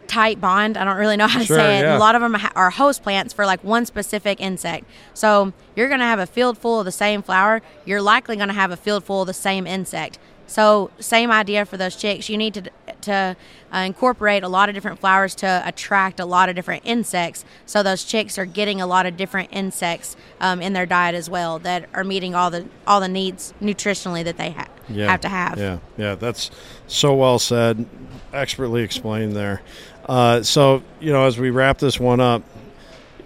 tight 0.07 0.40
bond. 0.40 0.77
I 0.77 0.85
don't 0.85 0.97
really 0.97 1.16
know 1.16 1.27
how 1.27 1.38
to 1.40 1.44
Sure, 1.44 1.57
say 1.57 1.79
it 1.79 1.83
yeah. 1.83 1.97
a 1.97 1.99
lot 1.99 2.14
of 2.14 2.23
them 2.23 2.37
are 2.55 2.70
host 2.70 3.03
plants 3.03 3.33
for 3.33 3.44
like 3.47 3.62
one 3.62 3.87
specific 3.87 4.40
insect. 4.40 4.85
So 5.14 5.53
you're 5.77 5.88
going 5.88 6.01
to 6.01 6.07
have 6.07 6.18
a 6.18 6.27
field 6.27 6.59
full 6.59 6.79
of 6.81 6.85
the 6.85 6.92
same 6.92 7.23
flower 7.23 7.62
you're 7.85 8.03
likely 8.03 8.37
going 8.37 8.49
to 8.49 8.55
have 8.55 8.70
a 8.70 8.77
field 8.77 9.05
full 9.05 9.23
of 9.23 9.27
the 9.27 9.35
same 9.35 9.66
insect. 9.66 10.18
So 10.47 10.90
same 10.99 11.31
idea 11.31 11.64
for 11.64 11.77
those 11.77 11.97
chicks. 11.97 12.29
You 12.29 12.37
need 12.37 12.55
to 12.55 12.70
to 13.03 13.37
uh, 13.75 13.79
incorporate 13.79 14.42
a 14.42 14.49
lot 14.49 14.68
of 14.68 14.75
different 14.75 14.99
flowers 15.01 15.35
to 15.35 15.62
attract 15.64 16.20
a 16.20 16.25
lot 16.25 16.49
of 16.49 16.55
different 16.55 16.83
insects. 16.87 17.44
So 17.66 17.83
those 17.83 18.05
chicks 18.05 18.38
are 18.38 18.44
getting 18.47 18.81
a 18.81 18.87
lot 18.87 19.05
of 19.07 19.16
different 19.16 19.51
insects 19.53 20.16
um, 20.40 20.61
in 20.62 20.73
their 20.73 20.87
diet 20.87 21.14
as 21.14 21.29
well 21.29 21.59
that 21.61 21.88
are 21.94 22.05
meeting 22.05 22.35
all 22.35 22.51
the 22.51 22.66
all 22.87 23.01
the 23.01 23.09
needs 23.09 23.53
nutritionally 23.61 24.23
that 24.25 24.37
they 24.37 24.51
ha- 24.51 24.68
yeah. 24.88 25.11
have 25.11 25.20
to 25.23 25.29
have. 25.29 25.59
Yeah, 25.59 25.79
yeah, 25.97 26.14
that's 26.14 26.51
so 26.87 27.14
well 27.14 27.38
said, 27.38 27.87
expertly 28.35 28.83
explained 28.83 29.35
there. 29.35 29.62
Uh, 30.07 30.42
so 30.42 30.83
you 31.01 31.12
know, 31.12 31.25
as 31.25 31.38
we 31.38 31.51
wrap 31.51 31.79
this 31.79 31.99
one 31.99 32.20
up, 32.20 32.42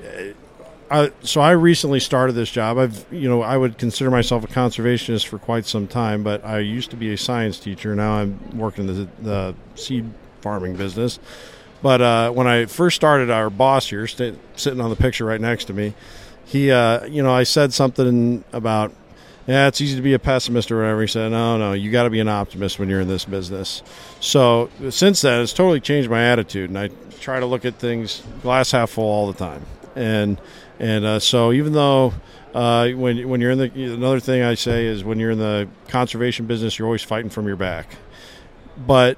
eh, 0.03 0.33
I, 0.90 1.12
so 1.23 1.40
I 1.40 1.51
recently 1.51 2.01
started 2.01 2.35
this 2.35 2.51
job. 2.51 2.79
I've 2.79 3.05
you 3.12 3.29
know 3.29 3.42
I 3.42 3.57
would 3.57 3.79
consider 3.79 4.11
myself 4.11 4.44
a 4.44 4.49
conservationist 4.49 5.27
for 5.27 5.38
quite 5.38 5.66
some 5.66 5.87
time, 5.87 6.23
but 6.23 6.44
I 6.44 6.61
used 6.61 6.90
to 6.90 6.97
be 6.97 7.12
a 7.12 7.18
science 7.18 7.59
teacher. 7.59 7.94
Now 7.94 8.12
I'm 8.12 8.59
working 8.59 8.87
the 8.87 9.09
the 9.21 9.55
seed 9.75 10.11
farming 10.40 10.77
business. 10.77 11.18
But 11.81 12.01
uh, 12.01 12.31
when 12.33 12.47
I 12.47 12.66
first 12.66 12.97
started, 12.97 13.31
our 13.31 13.51
boss 13.51 13.88
here, 13.88 14.07
sta 14.07 14.35
sitting 14.57 14.81
on 14.81 14.90
the 14.90 14.97
picture 14.97 15.25
right 15.25 15.40
next 15.40 15.66
to 15.66 15.73
me, 15.73 15.94
he, 16.44 16.71
uh, 16.71 17.05
you 17.05 17.23
know, 17.23 17.33
I 17.33 17.44
said 17.44 17.73
something 17.73 18.42
about 18.53 18.92
yeah, 19.48 19.66
it's 19.66 19.80
easy 19.80 19.96
to 19.96 20.02
be 20.02 20.12
a 20.12 20.18
pessimist 20.18 20.70
or 20.70 20.76
whatever. 20.76 21.00
He 21.00 21.06
said, 21.06 21.32
no, 21.32 21.56
no, 21.56 21.72
you 21.72 21.90
got 21.90 22.02
to 22.02 22.11
be 22.11 22.20
an 22.20 22.28
optimist 22.28 22.78
when 22.78 22.90
you're 22.90 23.00
in 23.00 23.08
this 23.08 23.24
business. 23.24 23.82
So 24.20 24.68
since 24.90 25.22
then, 25.22 25.40
it's 25.40 25.54
totally 25.54 25.80
changed 25.80 26.11
my 26.11 26.22
attitude, 26.22 26.68
and 26.68 26.78
I 26.78 26.90
try 27.18 27.40
to 27.40 27.46
look 27.46 27.64
at 27.64 27.76
things 27.76 28.22
glass 28.42 28.72
half 28.72 28.90
full 28.90 29.04
all 29.04 29.26
the 29.32 29.38
time. 29.38 29.64
And 29.96 30.38
and 30.78 31.06
uh, 31.06 31.18
so 31.18 31.50
even 31.52 31.72
though 31.72 32.12
uh, 32.54 32.90
when 32.90 33.26
when 33.26 33.40
you're 33.40 33.52
in 33.52 33.58
the 33.58 33.94
another 33.94 34.20
thing 34.20 34.42
I 34.42 34.52
say 34.52 34.84
is 34.84 35.02
when 35.02 35.18
you're 35.18 35.30
in 35.30 35.38
the 35.38 35.66
conservation 35.88 36.44
business, 36.44 36.78
you're 36.78 36.87
always 36.87 37.02
fighting 37.02 37.30
from 37.30 37.46
your 37.46 37.56
back. 37.56 37.96
But 38.76 39.16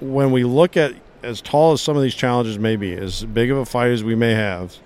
when 0.00 0.30
we 0.30 0.44
look 0.44 0.76
at 0.76 0.94
as 1.24 1.40
tall 1.40 1.72
as 1.72 1.80
some 1.80 1.96
of 1.96 2.04
these 2.04 2.14
challenges 2.14 2.56
may 2.56 2.76
be, 2.76 2.94
as 2.94 3.24
big 3.24 3.50
of 3.50 3.58
a 3.58 3.66
fight 3.66 3.90
as 3.90 4.04
we 4.04 4.14
may 4.14 4.32
have, 4.32 4.78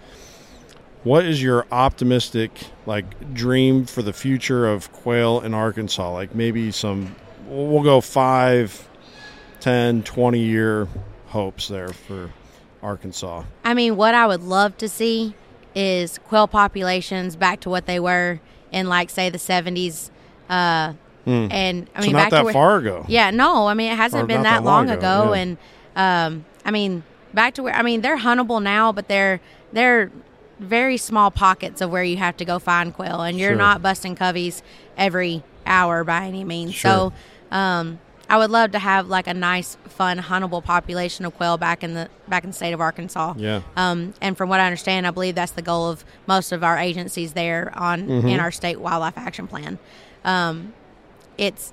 what 1.05 1.25
is 1.25 1.43
your 1.43 1.67
optimistic 1.71 2.51
like 2.87 3.33
dream 3.35 3.87
for 3.87 4.03
the 4.03 4.13
future 4.13 4.67
of 4.67 4.93
quail 4.93 5.41
in 5.41 5.55
Arkansas? 5.55 6.13
Like 6.13 6.35
maybe 6.35 6.71
some, 6.71 7.15
we'll 7.47 7.83
go 7.83 8.01
five, 8.01 8.89
10, 9.61 10.03
20 10.03 10.39
year 10.41 10.89
hopes 11.27 11.69
there 11.69 11.89
for 11.89 12.31
Arkansas. 12.83 13.45
I 13.65 13.75
mean, 13.75 13.97
what 13.97 14.15
I 14.15 14.27
would 14.27 14.43
love 14.43 14.77
to 14.79 14.89
see 14.89 15.35
is 15.75 16.19
quail 16.19 16.49
populations 16.49 17.37
back 17.37 17.61
to 17.61 17.71
what 17.71 17.87
they 17.87 18.01
were 18.01 18.41
in, 18.73 18.89
like, 18.89 19.11
say, 19.11 19.31
the 19.31 19.39
70s. 19.39 20.11
Uh, 20.49 20.95
Hmm. 21.27 21.49
And 21.51 21.91
I 21.95 22.01
So 22.01 22.07
mean, 22.07 22.13
not 22.15 22.19
back 22.23 22.31
that 22.31 22.39
to 22.39 22.45
where, 22.47 22.53
far 22.55 22.77
ago. 22.79 23.05
Yeah, 23.07 23.31
no, 23.31 23.67
I 23.67 23.75
mean, 23.75 23.93
it 23.93 23.97
hasn't 23.97 24.23
Or 24.23 24.27
been 24.27 24.43
that, 24.43 24.61
that 24.61 24.65
long 24.65 24.87
long 24.87 24.91
ago. 24.97 25.23
ago, 25.25 25.35
yeah. 25.35 25.41
And 25.41 25.59
um, 26.35 26.45
I 26.65 26.71
mean, 26.71 27.03
back 27.35 27.53
to 27.55 27.63
where 27.63 27.75
I 27.75 27.83
mean, 27.83 28.01
they're 28.01 28.17
huntable 28.19 28.61
now, 28.63 28.91
but 28.91 29.07
they're 29.07 29.39
they're 29.71 30.11
very 30.61 30.97
small 30.97 31.31
pockets 31.31 31.81
of 31.81 31.91
where 31.91 32.05
you 32.05 32.19
have 32.19 32.37
to 32.37 32.45
go 32.45 32.59
find 32.59 32.95
quail, 32.95 33.23
and 33.23 33.39
you're 33.39 33.51
Sure. 33.51 33.57
not 33.59 33.83
busting 33.83 34.15
coveys 34.15 34.63
every 34.97 35.43
hour 35.67 36.05
by 36.05 36.27
any 36.27 36.45
means. 36.45 36.75
Sure. 36.75 37.13
So, 37.51 37.57
um, 37.57 37.99
I 38.29 38.37
would 38.39 38.51
love 38.53 38.71
to 38.73 38.79
have 38.79 39.09
like 39.09 39.27
a 39.27 39.35
nice, 39.35 39.77
fun, 39.89 40.19
huntable 40.21 40.63
population 40.63 41.25
of 41.25 41.37
quail 41.37 41.57
back 41.59 41.83
in 41.83 41.95
the 41.95 42.09
back 42.29 42.45
in 42.45 42.51
the 42.51 42.55
state 42.55 42.73
of 42.73 42.81
Arkansas. 42.81 43.35
Yeah. 43.37 43.63
Um, 43.77 44.15
and 44.21 44.37
from 44.37 44.49
what 44.49 44.61
I 44.61 44.67
understand, 44.67 45.05
I 45.05 45.11
believe 45.11 45.35
that's 45.35 45.51
the 45.51 45.63
goal 45.63 45.89
of 45.91 46.05
most 46.29 46.53
of 46.53 46.63
our 46.63 46.79
agencies 46.79 47.33
there 47.33 47.73
on 47.75 48.03
Mhm. 48.07 48.31
in 48.31 48.39
our 48.39 48.53
state 48.53 48.81
wildlife 48.81 49.19
action 49.19 49.49
plan. 49.49 49.79
Um, 50.25 50.75
it's 51.39 51.73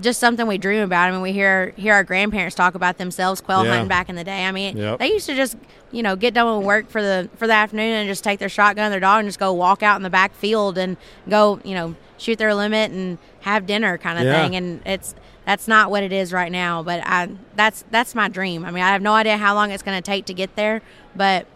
just 0.00 0.20
something 0.20 0.46
we 0.46 0.58
dream 0.58 0.82
about. 0.82 1.08
I 1.08 1.12
mean, 1.12 1.22
we 1.22 1.32
hear 1.32 1.72
hear 1.76 1.94
our 1.94 2.04
grandparents 2.04 2.54
talk 2.54 2.74
about 2.74 2.98
themselves 2.98 3.40
quail 3.40 3.64
Yeah. 3.64 3.70
hunting 3.72 3.88
back 3.88 4.08
in 4.08 4.16
the 4.16 4.24
day. 4.24 4.44
I 4.44 4.52
mean, 4.52 4.76
Yep. 4.76 4.98
they 4.98 5.08
used 5.08 5.26
to 5.26 5.34
just 5.34 5.56
you 5.92 6.02
know 6.02 6.16
get 6.16 6.34
done 6.34 6.58
with 6.58 6.66
work 6.66 6.90
for 6.90 7.02
the 7.02 7.28
for 7.36 7.46
the 7.46 7.52
afternoon 7.54 7.92
and 7.92 8.08
just 8.08 8.22
take 8.24 8.38
their 8.38 8.48
shotgun, 8.48 8.90
their 8.90 9.00
dog, 9.00 9.20
and 9.20 9.28
just 9.28 9.38
go 9.38 9.52
walk 9.52 9.82
out 9.82 9.96
in 9.96 10.02
the 10.02 10.10
back 10.10 10.34
field 10.34 10.76
and 10.78 10.96
go 11.28 11.60
you 11.64 11.74
know 11.74 11.94
shoot 12.18 12.38
their 12.38 12.54
limit 12.54 12.90
and 12.92 13.18
have 13.40 13.66
dinner 13.66 13.96
kind 13.98 14.18
of 14.18 14.24
Yeah. 14.24 14.42
thing. 14.42 14.56
And 14.56 14.80
it's 14.84 15.14
that's 15.44 15.68
not 15.68 15.90
what 15.90 16.02
it 16.02 16.12
is 16.12 16.32
right 16.32 16.50
now. 16.52 16.82
But 16.82 17.02
I 17.06 17.28
that's 17.54 17.84
that's 17.90 18.14
my 18.14 18.28
dream. 18.28 18.64
I 18.64 18.70
mean, 18.70 18.82
I 18.84 18.88
have 18.90 19.02
no 19.02 19.12
idea 19.14 19.36
how 19.36 19.54
long 19.54 19.70
it's 19.70 19.82
going 19.82 19.96
to 19.96 20.02
take 20.02 20.26
to 20.26 20.34
get 20.34 20.56
there, 20.56 20.82
but 21.14 21.46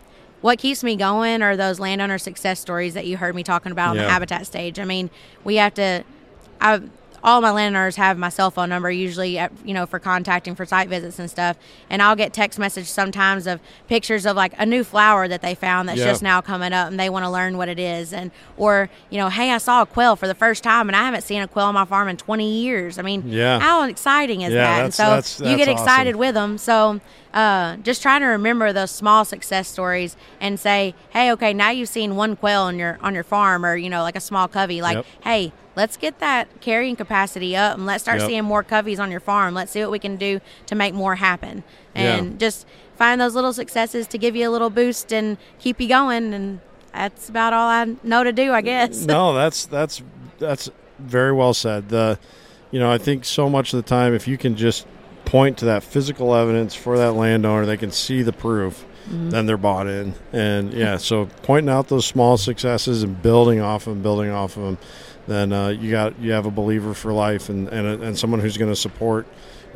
what 0.40 0.59
keeps 0.59 0.83
me 0.83 0.96
going 0.96 1.42
are 1.42 1.55
those 1.55 1.79
landowner 1.79 2.16
success 2.16 2.59
stories 2.61 2.94
that 2.94 3.07
you 3.07 3.18
heard 3.18 3.35
me 3.35 3.42
talking 3.42 3.72
about 3.72 3.90
on 3.90 3.96
Yeah. 3.96 4.05
the 4.05 4.11
habitat 4.11 4.46
stage. 4.46 4.79
I 4.79 4.85
mean, 4.87 5.11
we 5.44 5.57
have 5.57 5.74
to. 5.74 6.03
I 6.62 6.81
all 7.22 7.40
my 7.40 7.50
landowners 7.50 7.96
have 7.96 8.16
my 8.18 8.28
cell 8.28 8.50
phone 8.50 8.68
number 8.68 8.90
usually, 8.90 9.38
at, 9.38 9.52
you 9.64 9.74
know, 9.74 9.87
for 9.87 9.98
contacting 9.98 10.54
for 10.54 10.64
site 10.64 10.88
visits 10.88 11.18
and 11.18 11.30
stuff. 11.30 11.56
And 11.90 12.00
I'll 12.02 12.16
get 12.16 12.33
text 12.33 12.59
message 12.59 12.87
sometimes 12.87 13.46
of 13.46 13.61
pictures 13.88 14.26
of 14.26 14.37
like 14.37 14.52
a 14.59 14.64
new 14.66 14.85
flower 14.85 15.28
that 15.28 15.42
they 15.42 15.54
found 15.54 15.88
that's 15.88 15.98
Yeah. 15.98 16.06
just 16.06 16.22
now 16.22 16.40
coming 16.40 16.72
up, 16.72 16.88
and 16.88 16.98
they 16.98 17.11
want 17.11 17.24
to 17.24 17.30
learn 17.30 17.56
what 17.56 17.68
it 17.68 17.78
is. 17.78 18.12
And 18.12 18.30
or 18.56 18.88
you 19.11 19.18
know, 19.18 19.28
hey, 19.28 19.50
I 19.50 19.59
saw 19.59 19.83
a 19.83 19.87
quail 19.87 20.16
for 20.16 20.26
the 20.26 20.35
first 20.35 20.62
time, 20.62 20.88
and 20.88 20.96
I 20.96 21.04
haven't 21.04 21.22
seen 21.22 21.42
a 21.42 21.48
quail 21.48 21.66
on 21.66 21.74
my 21.74 21.85
farm 21.85 22.09
in 22.09 22.16
20 22.16 22.48
years. 22.62 22.98
I 22.98 23.02
mean, 23.02 23.24
Yeah. 23.26 23.61
how 23.61 23.85
exciting 23.85 24.42
is 24.42 24.52
Yeah, 24.52 24.62
that? 24.64 24.85
And 24.85 24.94
so 24.94 25.02
that's- 25.04 25.40
you 25.40 25.56
get 25.56 25.66
that's 25.66 25.80
excited 25.80 26.16
with 26.16 26.35
them. 26.35 26.59
So 26.59 27.00
uh, 27.33 27.76
just 27.76 28.02
trying 28.02 28.20
to 28.22 28.26
remember 28.26 28.72
those 28.72 28.90
small 28.90 29.24
success 29.24 29.68
stories 29.68 30.16
and 30.40 30.59
say, 30.59 30.94
hey, 31.11 31.30
okay, 31.30 31.52
now 31.54 31.70
you've 31.70 31.88
seen 31.88 32.16
one 32.16 32.35
quail 32.35 32.62
on 32.62 32.76
your 32.78 32.98
on 33.02 33.14
your 33.14 33.22
farm, 33.22 33.64
or 33.64 33.76
you 33.76 33.88
know, 33.88 34.02
like 34.02 34.16
a 34.16 34.20
small 34.20 34.48
covey. 34.48 34.83
Like, 34.83 34.96
Yep. 34.96 35.06
hey, 35.22 35.52
let's 35.81 35.97
get 35.97 36.19
that 36.21 36.61
carrying 36.61 36.95
capacity 36.95 37.57
up, 37.57 37.77
and 37.79 37.87
let's 37.87 38.03
start 38.03 38.19
Yep. 38.21 38.29
seeing 38.29 38.45
more 38.45 38.62
coveys 38.62 39.01
on 39.01 39.11
your 39.11 39.21
farm. 39.21 39.55
Let's 39.55 39.73
see 39.73 39.81
what 39.81 39.90
we 39.90 39.99
can 39.99 40.16
do 40.16 40.40
to 40.66 40.75
make 40.75 40.93
more 40.93 41.14
happen, 41.14 41.64
Yeah. 41.97 42.16
and 42.19 42.38
just 42.38 42.66
find 42.97 43.19
those 43.19 43.35
little 43.35 43.55
successes 43.55 44.07
to 44.09 44.19
give 44.19 44.37
you 44.37 44.47
a 44.47 44.53
little 44.53 44.69
boost 44.69 45.11
and 45.12 45.38
keep 45.59 45.81
you 45.81 45.88
going. 45.88 46.35
And 46.35 46.61
that's 46.93 47.31
about 47.31 47.55
all 47.55 47.66
I 47.69 47.87
know 48.03 48.23
to 48.25 48.33
do, 48.33 48.53
I 48.53 48.61
guess. 48.61 49.07
no, 49.07 49.33
that's 49.33 49.64
that's 49.66 50.03
that's 50.38 50.69
very 50.99 51.33
well 51.33 51.55
said. 51.55 51.88
The 51.88 52.19
you 52.71 52.79
know, 52.79 52.93
I 52.93 52.99
think 52.99 53.25
so 53.25 53.49
much 53.49 53.73
of 53.73 53.83
the 53.83 53.88
time 53.88 54.14
if 54.14 54.29
you 54.29 54.37
can 54.37 54.55
just 54.57 54.87
point 55.25 55.57
to 55.59 55.64
that 55.64 55.83
physical 55.83 56.35
evidence 56.35 56.75
for 56.75 56.99
that 56.99 57.12
landowner, 57.12 57.64
they 57.64 57.77
can 57.79 57.90
see 57.90 58.23
the 58.23 58.33
proof, 58.33 58.85
Mhm. 59.11 59.31
then 59.31 59.47
they're 59.47 59.57
bought 59.57 59.87
in. 59.87 60.14
And 60.33 60.73
yeah, 60.75 60.97
so 60.99 61.27
pointing 61.43 61.71
out 61.73 61.88
those 61.88 62.05
small 62.05 62.37
successes 62.37 63.03
and 63.03 63.21
building 63.23 63.61
off 63.61 63.87
of 63.87 63.95
them, 63.95 64.03
building 64.03 64.31
off 64.31 64.57
of 64.57 64.62
them, 64.64 64.79
then 65.31 65.53
uh, 65.53 65.69
you 65.69 65.90
got 65.90 66.19
you 66.21 66.33
have 66.33 66.47
a 66.47 66.51
believer 66.51 66.93
for 66.95 67.12
life 67.12 67.49
and 67.49 67.69
and, 67.69 67.87
a, 67.87 68.07
and 68.09 68.19
someone 68.19 68.40
who's 68.40 68.57
going 68.57 68.71
to 68.71 68.77
support 68.77 69.27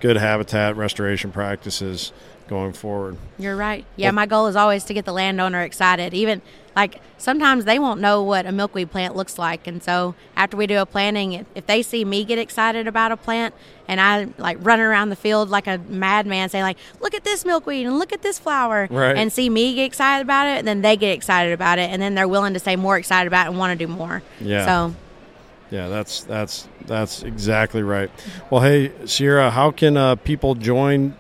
good 0.01 0.17
habitat 0.17 0.77
restoration 0.77 1.31
practices 1.33 2.13
going 2.49 2.73
forward. 2.75 3.17
You're 3.39 3.57
right. 3.57 3.87
Yeah, 3.97 4.09
Well- 4.09 4.15
my 4.17 4.27
goal 4.27 4.47
is 4.49 4.57
always 4.57 4.85
to 4.85 4.95
get 4.95 5.05
the 5.07 5.13
landowner 5.13 5.63
excited. 5.63 6.13
Even 6.13 6.43
like 6.77 7.01
sometimes 7.17 7.65
they 7.65 7.79
won't 7.79 8.01
know 8.01 8.23
what 8.23 8.45
a 8.45 8.53
milkweed 8.53 8.91
plant 8.91 9.15
looks 9.17 9.39
like, 9.39 9.67
and 9.69 9.83
so 9.83 10.15
after 10.37 10.57
we 10.57 10.67
do 10.67 10.79
a 10.79 10.85
planting, 10.85 11.33
if, 11.33 11.47
if 11.55 11.67
they 11.67 11.81
see 11.83 12.05
me 12.05 12.25
get 12.25 12.39
excited 12.39 12.87
about 12.89 13.13
a 13.13 13.17
plant, 13.17 13.55
and 13.89 14.01
I 14.01 14.27
like 14.37 14.59
run 14.61 14.81
around 14.81 15.09
the 15.11 15.17
field 15.17 15.49
like 15.49 15.67
a 15.69 15.79
madman, 15.89 16.49
saying 16.51 16.65
like, 16.65 16.77
"Look 17.01 17.15
at 17.15 17.23
this 17.25 17.45
milkweed 17.47 17.87
and 17.87 17.99
look 17.99 18.13
at 18.13 18.23
this 18.23 18.39
flower," 18.41 18.89
Right. 18.91 19.17
and 19.17 19.33
see 19.33 19.49
me 19.49 19.75
get 19.77 19.85
excited 19.85 20.23
about 20.25 20.49
it, 20.49 20.65
then 20.65 20.83
they 20.83 20.97
get 20.97 21.13
excited 21.13 21.53
about 21.53 21.79
it, 21.79 21.89
and 21.91 22.03
then 22.03 22.15
they're 22.17 22.29
willing 22.29 22.53
to 22.55 22.61
say 22.61 22.75
more 22.77 22.99
excited 22.99 23.29
about 23.29 23.47
it 23.47 23.51
and 23.51 23.59
want 23.59 23.79
to 23.79 23.87
do 23.87 23.91
more. 23.91 24.23
Yeah. 24.41 24.67
So 24.67 24.95
Yeah, 25.71 25.89
that's 25.89 26.25
that's 26.25 26.69
that's 26.87 27.23
exactly 27.23 27.83
right. 27.83 28.11
Well, 28.51 28.61
hey 28.61 28.93
Cierra, 29.07 29.51
how 29.51 29.71
can 29.71 29.97
uh, 29.97 30.17
people 30.17 30.55
join 30.55 31.17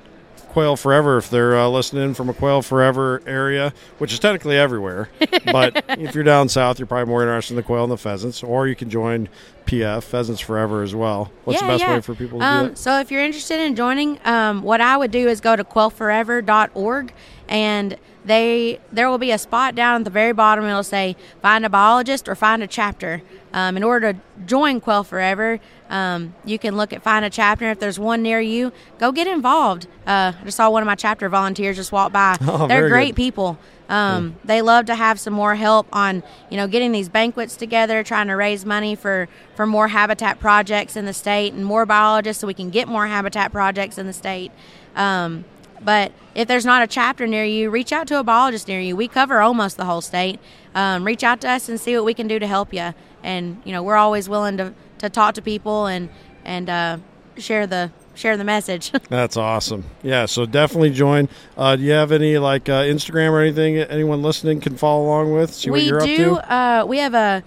Quail 0.48 0.76
Forever 0.76 1.18
if 1.18 1.30
they're 1.30 1.58
uh, 1.58 1.66
listening 1.66 2.14
from 2.14 2.28
a 2.28 2.34
Quail 2.34 2.62
Forever 2.62 3.20
area, 3.26 3.74
which 3.98 4.12
is 4.12 4.20
technically 4.20 4.56
everywhere? 4.56 5.08
but 5.46 5.84
if 5.88 6.14
you're 6.14 6.22
down 6.22 6.48
south, 6.48 6.78
you're 6.78 6.86
probably 6.86 7.10
more 7.10 7.22
interested 7.22 7.54
in 7.54 7.56
the 7.56 7.62
quail 7.64 7.82
and 7.82 7.92
the 7.92 7.98
pheasants, 7.98 8.42
or 8.42 8.68
you 8.68 8.76
can 8.76 8.88
join 8.88 9.28
PF 9.66 10.04
Pheasants 10.04 10.40
Forever 10.40 10.82
as 10.82 10.94
well. 10.94 11.32
What's 11.42 11.60
the 11.60 11.66
best 11.66 11.88
way 11.88 12.00
for 12.00 12.14
people 12.14 12.38
to 12.38 12.44
um, 12.44 12.66
do 12.66 12.72
it? 12.72 12.78
So 12.78 13.00
if 13.00 13.10
you're 13.10 13.24
interested 13.24 13.58
in 13.58 13.74
joining, 13.74 14.20
um, 14.24 14.62
what 14.62 14.80
I 14.80 14.96
would 14.96 15.10
do 15.10 15.26
is 15.26 15.40
go 15.40 15.56
to 15.56 15.64
quailforever.org 15.64 17.12
and 17.48 17.96
they 18.24 18.80
there 18.92 19.08
will 19.10 19.18
be 19.18 19.30
a 19.30 19.38
spot 19.38 19.74
down 19.74 20.00
at 20.00 20.04
the 20.04 20.10
very 20.10 20.32
bottom. 20.32 20.64
It'll 20.64 20.82
say 20.82 21.16
find 21.42 21.64
a 21.64 21.68
biologist 21.70 22.28
or 22.28 22.34
find 22.34 22.62
a 22.62 22.66
chapter. 22.66 23.22
Um, 23.52 23.76
in 23.76 23.84
order 23.84 24.14
to 24.14 24.18
join 24.46 24.80
Quail 24.80 25.04
Forever, 25.04 25.60
um, 25.88 26.34
you 26.44 26.58
can 26.58 26.76
look 26.76 26.92
at 26.92 27.02
find 27.02 27.24
a 27.24 27.30
chapter. 27.30 27.70
If 27.70 27.78
there's 27.78 27.98
one 28.00 28.20
near 28.22 28.40
you, 28.40 28.72
go 28.98 29.12
get 29.12 29.26
involved. 29.28 29.86
Uh, 30.06 30.32
I 30.40 30.44
just 30.44 30.56
saw 30.56 30.68
one 30.70 30.82
of 30.82 30.86
my 30.86 30.96
chapter 30.96 31.28
volunteers 31.28 31.76
just 31.76 31.92
walk 31.92 32.12
by. 32.12 32.36
Oh, 32.42 32.66
They're 32.66 32.88
great 32.88 33.10
good. 33.10 33.16
people. 33.16 33.58
Um, 33.88 34.34
They 34.44 34.60
love 34.62 34.86
to 34.86 34.94
have 34.96 35.20
some 35.20 35.34
more 35.34 35.54
help 35.54 35.86
on, 35.92 36.22
you 36.50 36.56
know, 36.56 36.66
getting 36.66 36.90
these 36.90 37.08
banquets 37.08 37.54
together, 37.54 38.02
trying 38.02 38.26
to 38.28 38.34
raise 38.34 38.64
money 38.64 38.96
for 38.96 39.28
for 39.54 39.66
more 39.66 39.88
habitat 39.88 40.40
projects 40.40 40.96
in 40.96 41.04
the 41.04 41.12
state 41.12 41.52
and 41.52 41.64
more 41.64 41.86
biologists, 41.86 42.40
so 42.40 42.46
we 42.48 42.54
can 42.54 42.70
get 42.70 42.88
more 42.88 43.06
habitat 43.06 43.52
projects 43.52 43.98
in 43.98 44.06
the 44.06 44.12
state. 44.12 44.50
Um, 44.96 45.44
but 45.84 46.12
if 46.34 46.48
there's 46.48 46.64
not 46.64 46.82
a 46.82 46.86
chapter 46.86 47.26
near 47.26 47.44
you, 47.44 47.70
reach 47.70 47.92
out 47.92 48.06
to 48.08 48.18
a 48.18 48.24
biologist 48.24 48.68
near 48.68 48.80
you. 48.80 48.96
We 48.96 49.08
cover 49.08 49.40
almost 49.40 49.76
the 49.76 49.84
whole 49.84 50.00
state. 50.00 50.40
Um, 50.74 51.04
reach 51.04 51.22
out 51.22 51.40
to 51.42 51.50
us 51.50 51.68
and 51.68 51.78
see 51.78 51.94
what 51.96 52.04
we 52.04 52.14
can 52.14 52.26
do 52.26 52.38
to 52.38 52.46
help 52.46 52.72
you. 52.72 52.94
And 53.22 53.60
you 53.64 53.72
know, 53.72 53.82
we're 53.82 53.96
always 53.96 54.28
willing 54.28 54.56
to, 54.56 54.74
to 54.98 55.08
talk 55.08 55.34
to 55.34 55.42
people 55.42 55.86
and 55.86 56.08
and 56.44 56.68
uh, 56.68 56.98
share 57.36 57.66
the 57.66 57.90
share 58.14 58.36
the 58.36 58.44
message. 58.44 58.90
That's 59.08 59.36
awesome. 59.36 59.84
Yeah, 60.02 60.26
so 60.26 60.46
definitely 60.46 60.90
join. 60.90 61.28
Uh, 61.56 61.76
do 61.76 61.82
you 61.82 61.92
have 61.92 62.12
any 62.12 62.38
like 62.38 62.68
uh, 62.68 62.82
Instagram 62.82 63.30
or 63.30 63.40
anything 63.40 63.78
anyone 63.78 64.22
listening 64.22 64.60
can 64.60 64.76
follow 64.76 65.04
along 65.04 65.32
with? 65.32 65.52
See 65.52 65.70
what 65.70 65.80
we 65.80 65.88
you're 65.88 66.00
do. 66.00 66.36
up 66.36 66.44
to. 66.44 66.54
Uh, 66.54 66.84
we 66.86 66.98
have 66.98 67.14
a 67.14 67.42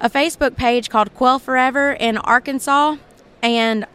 a 0.00 0.10
Facebook 0.10 0.56
page 0.56 0.90
called 0.90 1.14
Quail 1.14 1.38
Forever 1.38 1.92
in 1.92 2.18
Arkansas, 2.18 2.96
and 3.42 3.86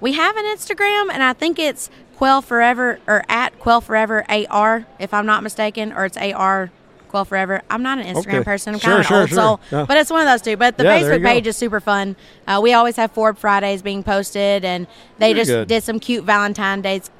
we 0.00 0.12
have 0.12 0.36
an 0.36 0.44
Instagram, 0.44 1.10
and 1.12 1.22
I 1.22 1.32
think 1.32 1.58
it's 1.58 1.90
Quail 2.16 2.40
Forever 2.42 2.98
or 3.06 3.24
at 3.28 3.58
Quail 3.58 3.80
Forever 3.80 4.24
AR, 4.28 4.86
if 4.98 5.12
I'm 5.12 5.26
not 5.26 5.42
mistaken, 5.42 5.92
or 5.92 6.04
it's 6.06 6.16
AR 6.16 6.70
Quail 7.08 7.24
Forever. 7.24 7.62
I'm 7.70 7.82
not 7.82 7.98
an 7.98 8.06
Instagram 8.06 8.34
Okay. 8.36 8.44
person. 8.44 8.74
I'm 8.74 8.80
Sure, 8.80 8.90
kind 8.90 9.00
of 9.00 9.06
sure, 9.06 9.16
an 9.16 9.20
old 9.22 9.28
sure. 9.30 9.36
soul, 9.38 9.60
Yeah. 9.70 9.84
but 9.86 9.96
it's 9.98 10.10
one 10.10 10.20
of 10.22 10.26
those 10.26 10.42
two. 10.42 10.56
But 10.56 10.76
the 10.78 10.84
Yeah, 10.84 11.00
Facebook 11.00 11.24
page 11.24 11.46
is 11.46 11.56
super 11.56 11.78
fun. 11.80 12.16
Uh, 12.48 12.58
we 12.62 12.72
always 12.72 12.96
have 12.96 13.14
Forb 13.14 13.36
Fridays 13.38 13.82
being 13.82 14.02
posted, 14.02 14.64
and 14.64 14.86
they 15.18 15.32
Very 15.32 15.40
just 15.44 15.50
good. 15.50 15.68
did 15.68 15.82
some 15.82 16.00
cute 16.00 16.24
Valentine's 16.24 16.82
Days. 16.82 17.10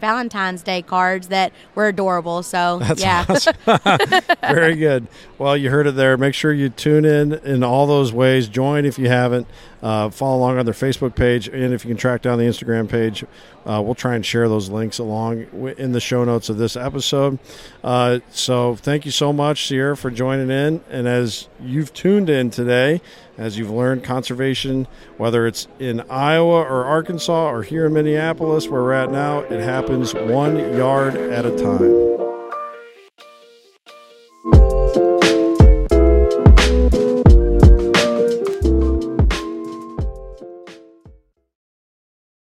Valentine's 0.00 0.62
Day 0.62 0.80
cards 0.80 1.26
that 1.26 1.52
were 1.74 1.88
adorable. 1.88 2.44
So 2.44 2.78
That's 2.82 3.00
yeah, 3.02 3.24
awesome. 3.28 3.54
Very 4.42 4.76
good. 4.76 5.08
Well, 5.38 5.56
you 5.56 5.70
heard 5.70 5.88
it 5.88 5.96
there. 5.96 6.16
Make 6.16 6.34
sure 6.34 6.52
you 6.52 6.68
tune 6.68 7.04
in 7.04 7.32
in 7.32 7.64
all 7.64 7.86
those 7.88 8.12
ways. 8.12 8.46
Join 8.48 8.84
if 8.84 8.96
you 8.96 9.08
haven't. 9.08 9.48
Uh, 9.82 10.10
follow 10.10 10.38
along 10.38 10.58
on 10.58 10.64
their 10.64 10.74
Facebook 10.74 11.14
page, 11.14 11.48
and 11.48 11.72
if 11.72 11.84
you 11.84 11.88
can 11.88 11.96
track 11.96 12.22
down 12.22 12.38
the 12.38 12.44
Instagram 12.44 12.88
page, 12.88 13.24
uh, 13.64 13.80
we'll 13.80 13.94
try 13.94 14.14
and 14.14 14.26
share 14.26 14.48
those 14.48 14.68
links 14.68 14.98
along 14.98 15.42
in 15.78 15.92
the 15.92 16.00
show 16.00 16.24
notes 16.24 16.48
of 16.48 16.58
this 16.58 16.76
episode. 16.76 17.38
Uh, 17.84 18.18
so, 18.30 18.74
thank 18.74 19.04
you 19.04 19.12
so 19.12 19.32
much, 19.32 19.68
Cierra, 19.68 19.96
for 19.96 20.10
joining 20.10 20.50
in. 20.50 20.80
And 20.90 21.06
as 21.06 21.48
you've 21.60 21.92
tuned 21.92 22.28
in 22.28 22.50
today, 22.50 23.00
as 23.36 23.56
you've 23.56 23.70
learned 23.70 24.02
conservation, 24.02 24.88
whether 25.16 25.46
it's 25.46 25.68
in 25.78 26.00
Iowa 26.10 26.62
or 26.62 26.84
Arkansas 26.84 27.50
or 27.50 27.62
here 27.62 27.86
in 27.86 27.92
Minneapolis, 27.92 28.66
where 28.66 28.82
we're 28.82 28.92
at 28.94 29.12
now, 29.12 29.40
it 29.40 29.60
happens 29.60 30.12
one 30.12 30.58
yard 30.76 31.14
at 31.16 31.46
a 31.46 31.56
time. 31.56 32.18